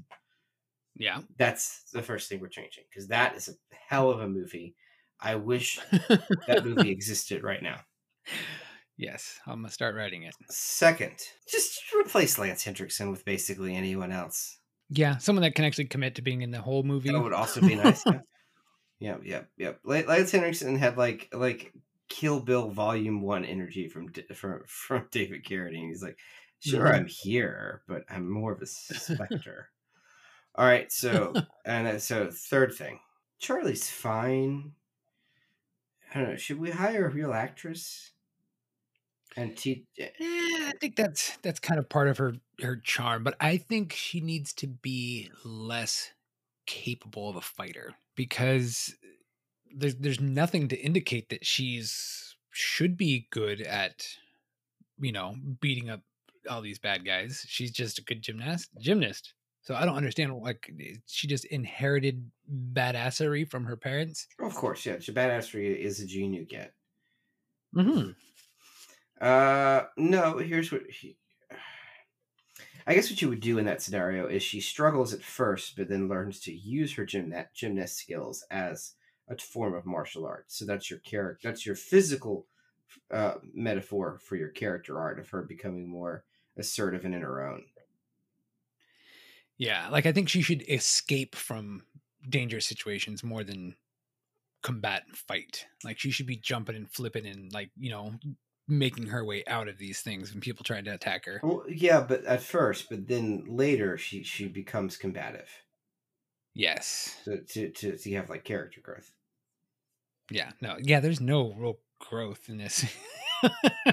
Yeah. 0.96 1.20
That's 1.36 1.82
the 1.92 2.02
first 2.02 2.28
thing 2.28 2.40
we're 2.40 2.48
changing 2.48 2.84
because 2.90 3.08
that 3.08 3.36
is 3.36 3.48
a 3.48 3.52
hell 3.88 4.10
of 4.10 4.20
a 4.20 4.28
movie. 4.28 4.74
I 5.20 5.34
wish 5.34 5.78
that 6.46 6.64
movie 6.64 6.90
existed 6.90 7.42
right 7.42 7.62
now. 7.62 7.80
Yes, 8.96 9.38
I'm 9.46 9.60
gonna 9.60 9.70
start 9.70 9.94
writing 9.94 10.22
it. 10.24 10.34
Second, 10.48 11.16
just 11.48 11.80
replace 11.98 12.38
Lance 12.38 12.64
Henriksen 12.64 13.10
with 13.10 13.24
basically 13.24 13.74
anyone 13.74 14.12
else. 14.12 14.58
Yeah, 14.90 15.18
someone 15.18 15.42
that 15.42 15.54
can 15.54 15.64
actually 15.64 15.86
commit 15.86 16.16
to 16.16 16.22
being 16.22 16.42
in 16.42 16.50
the 16.50 16.60
whole 16.60 16.82
movie. 16.82 17.10
That 17.10 17.22
would 17.22 17.32
also 17.32 17.60
be 17.60 17.76
nice. 17.76 18.04
yeah, 18.98 19.16
yep, 19.22 19.48
yep. 19.56 19.80
Lance 19.84 20.32
Henriksen 20.32 20.76
had 20.76 20.96
like 20.98 21.28
like 21.32 21.72
Kill 22.08 22.40
Bill 22.40 22.70
Volume 22.70 23.22
One 23.22 23.44
energy 23.44 23.88
from 23.88 24.12
from 24.34 24.62
from 24.66 25.08
David 25.12 25.44
Carradine. 25.44 25.88
He's 25.88 26.02
like, 26.02 26.18
sure, 26.58 26.84
Mhm. 26.86 26.94
I'm 26.94 27.06
here, 27.06 27.82
but 27.86 28.04
I'm 28.10 28.28
more 28.28 28.52
of 28.52 28.60
a 28.62 28.66
specter. 28.66 29.70
All 30.56 30.66
right, 30.66 30.90
so 30.90 31.34
and 31.64 32.02
so 32.02 32.28
third 32.32 32.74
thing, 32.74 32.98
Charlie's 33.38 33.88
fine. 33.88 34.72
I 36.12 36.18
don't 36.20 36.30
know. 36.30 36.36
Should 36.36 36.58
we 36.58 36.72
hire 36.72 37.06
a 37.06 37.10
real 37.10 37.32
actress? 37.32 38.10
And 39.36 39.56
teach? 39.56 39.84
Eh, 39.98 40.08
I 40.20 40.72
think 40.80 40.96
that's 40.96 41.36
that's 41.38 41.60
kind 41.60 41.78
of 41.78 41.88
part 41.88 42.08
of 42.08 42.18
her 42.18 42.34
her 42.60 42.76
charm, 42.76 43.22
but 43.22 43.36
I 43.40 43.56
think 43.56 43.92
she 43.92 44.20
needs 44.20 44.52
to 44.54 44.66
be 44.66 45.30
less 45.44 46.12
capable 46.66 47.28
of 47.28 47.36
a 47.36 47.40
fighter 47.40 47.94
because 48.16 48.94
there's 49.74 49.96
there's 49.96 50.20
nothing 50.20 50.68
to 50.68 50.76
indicate 50.76 51.28
that 51.30 51.46
she's 51.46 52.36
should 52.50 52.96
be 52.96 53.28
good 53.30 53.60
at 53.60 54.06
you 54.98 55.12
know 55.12 55.36
beating 55.60 55.90
up 55.90 56.00
all 56.48 56.60
these 56.60 56.78
bad 56.78 57.04
guys. 57.04 57.44
She's 57.46 57.70
just 57.70 57.98
a 57.98 58.02
good 58.02 58.22
gymnast 58.22 58.70
gymnast. 58.80 59.34
So 59.62 59.74
I 59.74 59.84
don't 59.84 59.96
understand 59.96 60.34
like 60.38 60.72
eh, 60.80 60.94
she 61.06 61.26
just 61.26 61.44
inherited 61.46 62.30
badassery 62.72 63.48
from 63.48 63.64
her 63.64 63.76
parents. 63.76 64.26
Of 64.40 64.54
course, 64.54 64.84
yeah. 64.86 64.98
She 64.98 65.12
badassery 65.12 65.76
is 65.76 66.00
a 66.00 66.06
gene 66.06 66.32
you 66.32 66.44
get. 66.44 66.74
Mm-hmm. 67.76 68.10
Uh, 69.20 69.82
no. 69.96 70.38
Here's 70.38 70.72
what 70.72 70.82
he. 70.88 71.16
I 72.86 72.94
guess 72.94 73.10
what 73.10 73.20
you 73.20 73.28
would 73.28 73.40
do 73.40 73.58
in 73.58 73.66
that 73.66 73.82
scenario 73.82 74.26
is 74.26 74.42
she 74.42 74.60
struggles 74.60 75.12
at 75.12 75.22
first, 75.22 75.76
but 75.76 75.88
then 75.88 76.08
learns 76.08 76.40
to 76.40 76.52
use 76.52 76.94
her 76.94 77.04
gymnast 77.04 77.54
gymnast 77.54 77.98
skills 77.98 78.44
as 78.50 78.94
a 79.28 79.36
form 79.36 79.74
of 79.74 79.86
martial 79.86 80.26
arts. 80.26 80.58
So 80.58 80.64
that's 80.64 80.90
your 80.90 80.98
character. 81.00 81.48
That's 81.48 81.64
your 81.64 81.76
physical 81.76 82.46
uh, 83.10 83.34
metaphor 83.54 84.18
for 84.22 84.36
your 84.36 84.48
character 84.48 84.98
art 84.98 85.20
of 85.20 85.28
her 85.30 85.42
becoming 85.42 85.88
more 85.88 86.24
assertive 86.56 87.04
and 87.04 87.14
in 87.14 87.22
her 87.22 87.46
own. 87.46 87.64
Yeah, 89.56 89.88
like 89.90 90.06
I 90.06 90.12
think 90.12 90.28
she 90.28 90.42
should 90.42 90.64
escape 90.68 91.34
from 91.34 91.82
dangerous 92.28 92.66
situations 92.66 93.22
more 93.22 93.44
than 93.44 93.76
combat 94.62 95.04
and 95.06 95.16
fight. 95.16 95.66
Like 95.84 95.98
she 95.98 96.10
should 96.10 96.26
be 96.26 96.36
jumping 96.36 96.76
and 96.76 96.90
flipping 96.90 97.26
and 97.26 97.52
like, 97.52 97.70
you 97.78 97.90
know, 97.90 98.14
making 98.70 99.06
her 99.08 99.24
way 99.24 99.44
out 99.46 99.68
of 99.68 99.78
these 99.78 100.00
things 100.00 100.32
when 100.32 100.40
people 100.40 100.64
try 100.64 100.80
to 100.80 100.94
attack 100.94 101.26
her. 101.26 101.40
Well, 101.42 101.64
yeah, 101.68 102.00
but 102.00 102.24
at 102.24 102.42
first, 102.42 102.88
but 102.88 103.06
then 103.08 103.44
later 103.48 103.98
she 103.98 104.22
she 104.22 104.48
becomes 104.48 104.96
combative. 104.96 105.48
Yes. 106.54 107.16
So 107.24 107.36
to 107.36 107.70
to, 107.70 107.96
to 107.96 108.12
have 108.14 108.30
like 108.30 108.44
character 108.44 108.80
growth. 108.82 109.12
Yeah. 110.30 110.50
No. 110.60 110.76
Yeah, 110.80 111.00
there's 111.00 111.20
no 111.20 111.52
real 111.54 111.78
growth 112.00 112.48
in 112.48 112.58
this. 112.58 112.84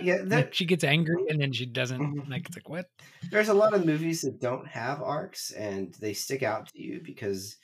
Yeah, 0.02 0.18
that, 0.26 0.54
she 0.56 0.66
gets 0.66 0.84
angry 0.84 1.24
and 1.30 1.42
then 1.42 1.54
she 1.54 1.66
doesn't 1.66 2.00
Mhm. 2.00 2.30
like 2.30 2.48
it's 2.48 2.58
like 2.58 2.70
what? 2.70 2.90
there's 3.32 3.50
a 3.50 3.54
lot 3.54 3.74
of 3.74 3.86
movies 3.86 4.22
that 4.22 4.40
don't 4.42 4.68
have 4.68 5.02
arcs 5.02 5.52
and 5.52 5.94
they 5.96 6.14
stick 6.14 6.44
out 6.44 6.68
to 6.70 6.82
you 6.82 7.02
because 7.04 7.58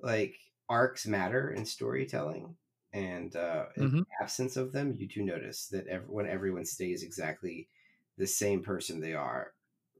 like 0.00 0.36
arcs 0.68 1.06
matter 1.06 1.50
in 1.50 1.64
storytelling 1.66 2.56
and 2.94 3.36
uh 3.36 3.66
in 3.76 3.90
Mhm. 3.90 4.06
absence 4.22 4.56
of 4.56 4.72
them 4.72 4.94
you 4.96 5.06
do 5.08 5.22
notice 5.22 5.66
that 5.68 5.86
ev- 5.88 6.08
when 6.08 6.26
everyone 6.26 6.64
stays 6.64 7.02
exactly 7.02 7.68
the 8.16 8.26
same 8.26 8.62
person 8.62 9.00
they 9.00 9.12
are 9.14 9.52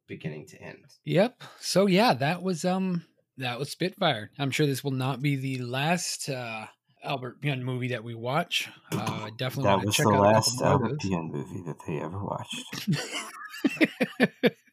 beginning 0.06 0.46
to 0.46 0.60
end 0.62 0.84
Yep. 1.04 1.42
So 1.60 1.86
yeah, 1.86 2.14
that 2.14 2.42
was 2.42 2.64
um 2.64 3.04
that 3.36 3.58
was 3.58 3.70
Spitfire. 3.70 4.30
I'm 4.38 4.50
sure 4.52 4.66
this 4.66 4.84
will 4.84 4.92
not 4.92 5.20
be 5.20 5.36
the 5.36 5.58
last 5.58 6.28
uh 6.30 6.66
Albert 7.02 7.42
Gunn 7.42 7.62
movie 7.64 7.88
that 7.88 8.04
we 8.04 8.14
watch. 8.14 8.68
Uh 8.92 9.30
definitely 9.36 9.70
That 9.70 9.84
was 9.84 9.96
check 9.96 10.06
the 10.06 10.14
out 10.14 10.22
last 10.22 10.60
more 10.60 10.70
Albert 10.72 10.88
those. 10.92 10.98
Pian 11.00 11.30
movie 11.30 11.62
that 11.62 11.76
they 11.86 12.00
ever 12.00 12.22
watched. 12.24 12.88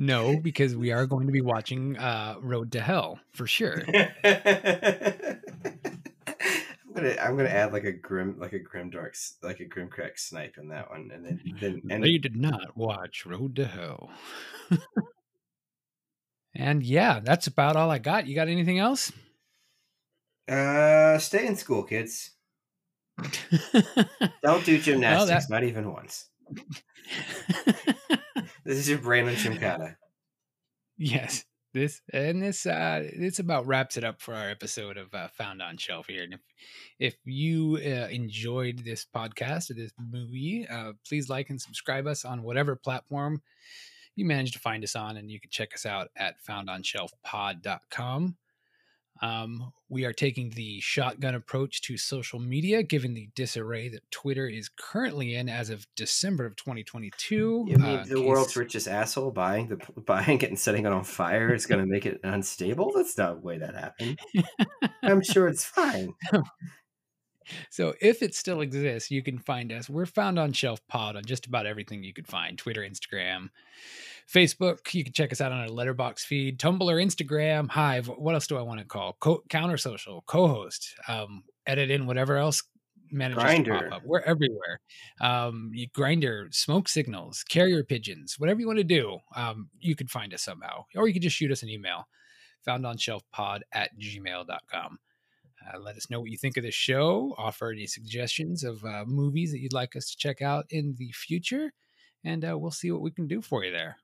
no, 0.00 0.36
because 0.40 0.74
we 0.74 0.90
are 0.90 1.06
going 1.06 1.26
to 1.26 1.32
be 1.32 1.42
watching 1.42 1.96
uh 1.98 2.34
Road 2.40 2.72
to 2.72 2.80
Hell 2.80 3.20
for 3.32 3.46
sure. 3.46 3.82
i'm 6.90 6.94
gonna 6.94 7.16
i'm 7.22 7.36
gonna 7.36 7.48
add 7.48 7.72
like 7.72 7.84
a 7.84 7.92
grim 7.92 8.34
like 8.40 8.52
a 8.52 8.58
grim 8.58 8.90
dark 8.90 9.14
like 9.42 9.60
a 9.60 9.64
grim 9.64 9.88
crack 9.88 10.18
snipe 10.18 10.56
in 10.58 10.68
that 10.68 10.90
one 10.90 11.08
and 11.14 11.24
then 11.24 11.40
then 11.60 11.80
and 11.88 12.02
they 12.02 12.18
did 12.18 12.34
not 12.34 12.76
watch 12.76 13.24
Road 13.24 13.54
to 13.56 13.64
Hell. 13.66 14.10
and 16.54 16.82
yeah, 16.82 17.20
that's 17.22 17.46
about 17.46 17.76
all 17.76 17.90
I 17.92 17.98
got. 17.98 18.26
You 18.26 18.34
got 18.34 18.48
anything 18.48 18.78
else? 18.80 19.12
uh 20.48 21.16
stay 21.18 21.46
in 21.46 21.54
school 21.54 21.84
kids 21.84 22.32
don't 24.42 24.64
do 24.64 24.80
gymnastics 24.80 25.46
that- 25.46 25.50
not 25.50 25.62
even 25.62 25.92
once 25.92 26.26
This 28.64 28.78
is 28.78 28.88
your 28.88 28.98
Brandon 28.98 29.34
Gymkata. 29.34 29.96
Yes. 30.98 31.44
This 31.72 32.02
and 32.12 32.42
this 32.42 32.66
uh 32.66 33.08
this 33.16 33.38
about 33.38 33.64
wraps 33.66 33.96
it 33.96 34.02
up 34.04 34.20
for 34.20 34.34
our 34.34 34.50
episode 34.50 34.96
of 34.96 35.14
uh, 35.14 35.28
Found 35.38 35.62
on 35.62 35.76
Shelf 35.76 36.08
here. 36.08 36.24
And 36.24 36.34
if 36.34 36.40
if 36.98 37.16
you 37.24 37.78
uh, 37.78 38.08
enjoyed 38.08 38.84
this 38.84 39.06
podcast 39.12 39.70
or 39.70 39.74
this 39.74 39.92
movie, 39.98 40.66
uh, 40.68 40.92
please 41.06 41.28
like 41.28 41.48
and 41.48 41.60
subscribe 41.60 42.06
us 42.06 42.24
on 42.24 42.42
whatever 42.42 42.74
platform 42.76 43.40
you 44.16 44.24
manage 44.24 44.52
to 44.52 44.58
find 44.58 44.82
us 44.84 44.96
on, 44.96 45.16
and 45.16 45.30
you 45.30 45.40
can 45.40 45.50
check 45.50 45.72
us 45.74 45.86
out 45.86 46.08
at 46.16 46.34
foundonshelfpod.com. 46.48 48.36
Um, 49.22 49.72
we 49.88 50.04
are 50.04 50.12
taking 50.12 50.50
the 50.50 50.80
shotgun 50.80 51.34
approach 51.34 51.82
to 51.82 51.96
social 51.96 52.38
media, 52.38 52.82
given 52.82 53.12
the 53.12 53.28
disarray 53.34 53.88
that 53.90 54.08
Twitter 54.10 54.48
is 54.48 54.68
currently 54.68 55.34
in 55.34 55.48
as 55.48 55.68
of 55.68 55.86
December 55.96 56.46
of 56.46 56.56
2022. 56.56 57.66
You 57.68 57.76
mean 57.76 57.98
uh, 57.98 58.04
the 58.04 58.14
case- 58.14 58.24
world's 58.24 58.56
richest 58.56 58.88
asshole 58.88 59.32
buying 59.32 59.68
the 59.68 59.78
buying 60.06 60.40
it 60.40 60.48
and 60.48 60.58
setting 60.58 60.86
it 60.86 60.92
on 60.92 61.04
fire 61.04 61.52
is 61.52 61.66
going 61.66 61.80
to 61.80 61.86
make 61.86 62.06
it 62.06 62.20
unstable? 62.22 62.92
That's 62.94 63.18
not 63.18 63.40
the 63.40 63.46
way 63.46 63.58
that 63.58 63.74
happened. 63.74 64.18
I'm 65.02 65.22
sure 65.22 65.48
it's 65.48 65.64
fine. 65.64 66.14
So 67.70 67.94
if 68.00 68.22
it 68.22 68.34
still 68.34 68.60
exists, 68.60 69.10
you 69.10 69.22
can 69.22 69.38
find 69.38 69.72
us. 69.72 69.88
We're 69.88 70.06
found 70.06 70.38
on 70.38 70.52
Shelf 70.52 70.80
Pod 70.88 71.16
on 71.16 71.24
just 71.24 71.46
about 71.46 71.66
everything 71.66 72.02
you 72.02 72.12
could 72.12 72.26
find 72.26 72.56
Twitter, 72.58 72.82
Instagram, 72.82 73.48
Facebook. 74.32 74.92
You 74.92 75.04
can 75.04 75.12
check 75.12 75.32
us 75.32 75.40
out 75.40 75.52
on 75.52 75.60
our 75.60 75.68
Letterboxd 75.68 76.20
feed, 76.20 76.58
Tumblr, 76.58 76.80
Instagram, 76.80 77.68
Hive. 77.68 78.06
What 78.06 78.34
else 78.34 78.46
do 78.46 78.56
I 78.56 78.62
want 78.62 78.80
to 78.80 78.86
call? 78.86 79.16
Co- 79.20 79.42
Counter 79.48 79.76
Social, 79.76 80.22
co 80.26 80.48
host, 80.48 80.94
um, 81.08 81.44
edit 81.66 81.90
in 81.90 82.06
whatever 82.06 82.36
else 82.36 82.62
manages 83.12 83.42
to 83.64 83.70
pop 83.70 83.92
up. 83.92 84.02
We're 84.04 84.20
everywhere. 84.20 84.80
Um, 85.20 85.70
you 85.74 85.88
Grindr, 85.90 86.52
smoke 86.54 86.88
signals, 86.88 87.42
carrier 87.42 87.82
pigeons, 87.84 88.36
whatever 88.38 88.60
you 88.60 88.66
want 88.66 88.78
to 88.78 88.84
do, 88.84 89.18
um, 89.34 89.68
you 89.80 89.96
could 89.96 90.10
find 90.10 90.32
us 90.32 90.42
somehow. 90.42 90.84
Or 90.94 91.08
you 91.08 91.12
could 91.12 91.22
just 91.22 91.36
shoot 91.36 91.50
us 91.50 91.62
an 91.62 91.68
email, 91.68 92.06
foundonshelfpod 92.66 93.60
at 93.72 93.90
gmail.com. 93.98 94.98
Uh, 95.66 95.78
let 95.78 95.96
us 95.96 96.10
know 96.10 96.20
what 96.20 96.30
you 96.30 96.38
think 96.38 96.56
of 96.56 96.62
the 96.62 96.70
show. 96.70 97.34
Offer 97.38 97.70
any 97.70 97.86
suggestions 97.86 98.64
of 98.64 98.84
uh, 98.84 99.04
movies 99.06 99.52
that 99.52 99.60
you'd 99.60 99.72
like 99.72 99.96
us 99.96 100.10
to 100.10 100.16
check 100.16 100.42
out 100.42 100.66
in 100.70 100.94
the 100.98 101.12
future, 101.12 101.72
and 102.24 102.44
uh, 102.44 102.56
we'll 102.58 102.70
see 102.70 102.90
what 102.90 103.02
we 103.02 103.10
can 103.10 103.26
do 103.26 103.42
for 103.42 103.64
you 103.64 103.70
there. 103.70 103.96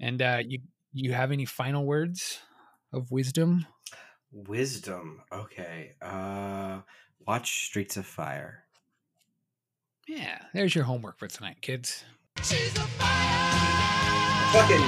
And 0.00 0.20
uh, 0.22 0.42
you, 0.46 0.60
you 0.92 1.12
have 1.12 1.32
any 1.32 1.44
final 1.44 1.84
words 1.84 2.40
of 2.92 3.10
wisdom? 3.10 3.66
Wisdom. 4.32 5.22
Okay. 5.32 5.92
Uh 6.02 6.80
watch 7.26 7.66
Streets 7.66 7.96
of 7.96 8.06
Fire. 8.06 8.64
Yeah, 10.06 10.38
there's 10.54 10.74
your 10.74 10.84
homework 10.84 11.18
for 11.18 11.26
tonight, 11.26 11.60
kids. 11.60 12.04
Fucking 12.36 12.76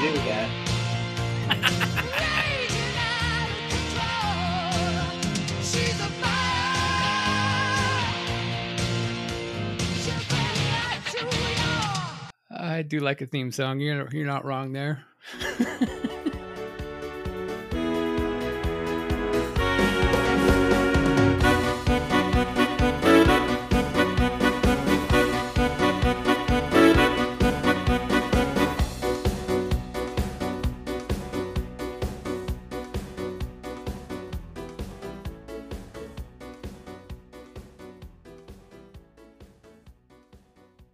do 0.00 0.12
that. 0.24 1.84
I 12.78 12.82
do 12.82 13.00
like 13.00 13.20
a 13.20 13.26
theme 13.26 13.50
song. 13.50 13.80
You're 13.80 14.08
you're 14.12 14.24
not 14.24 14.44
wrong 14.44 14.72
there. 14.72 15.04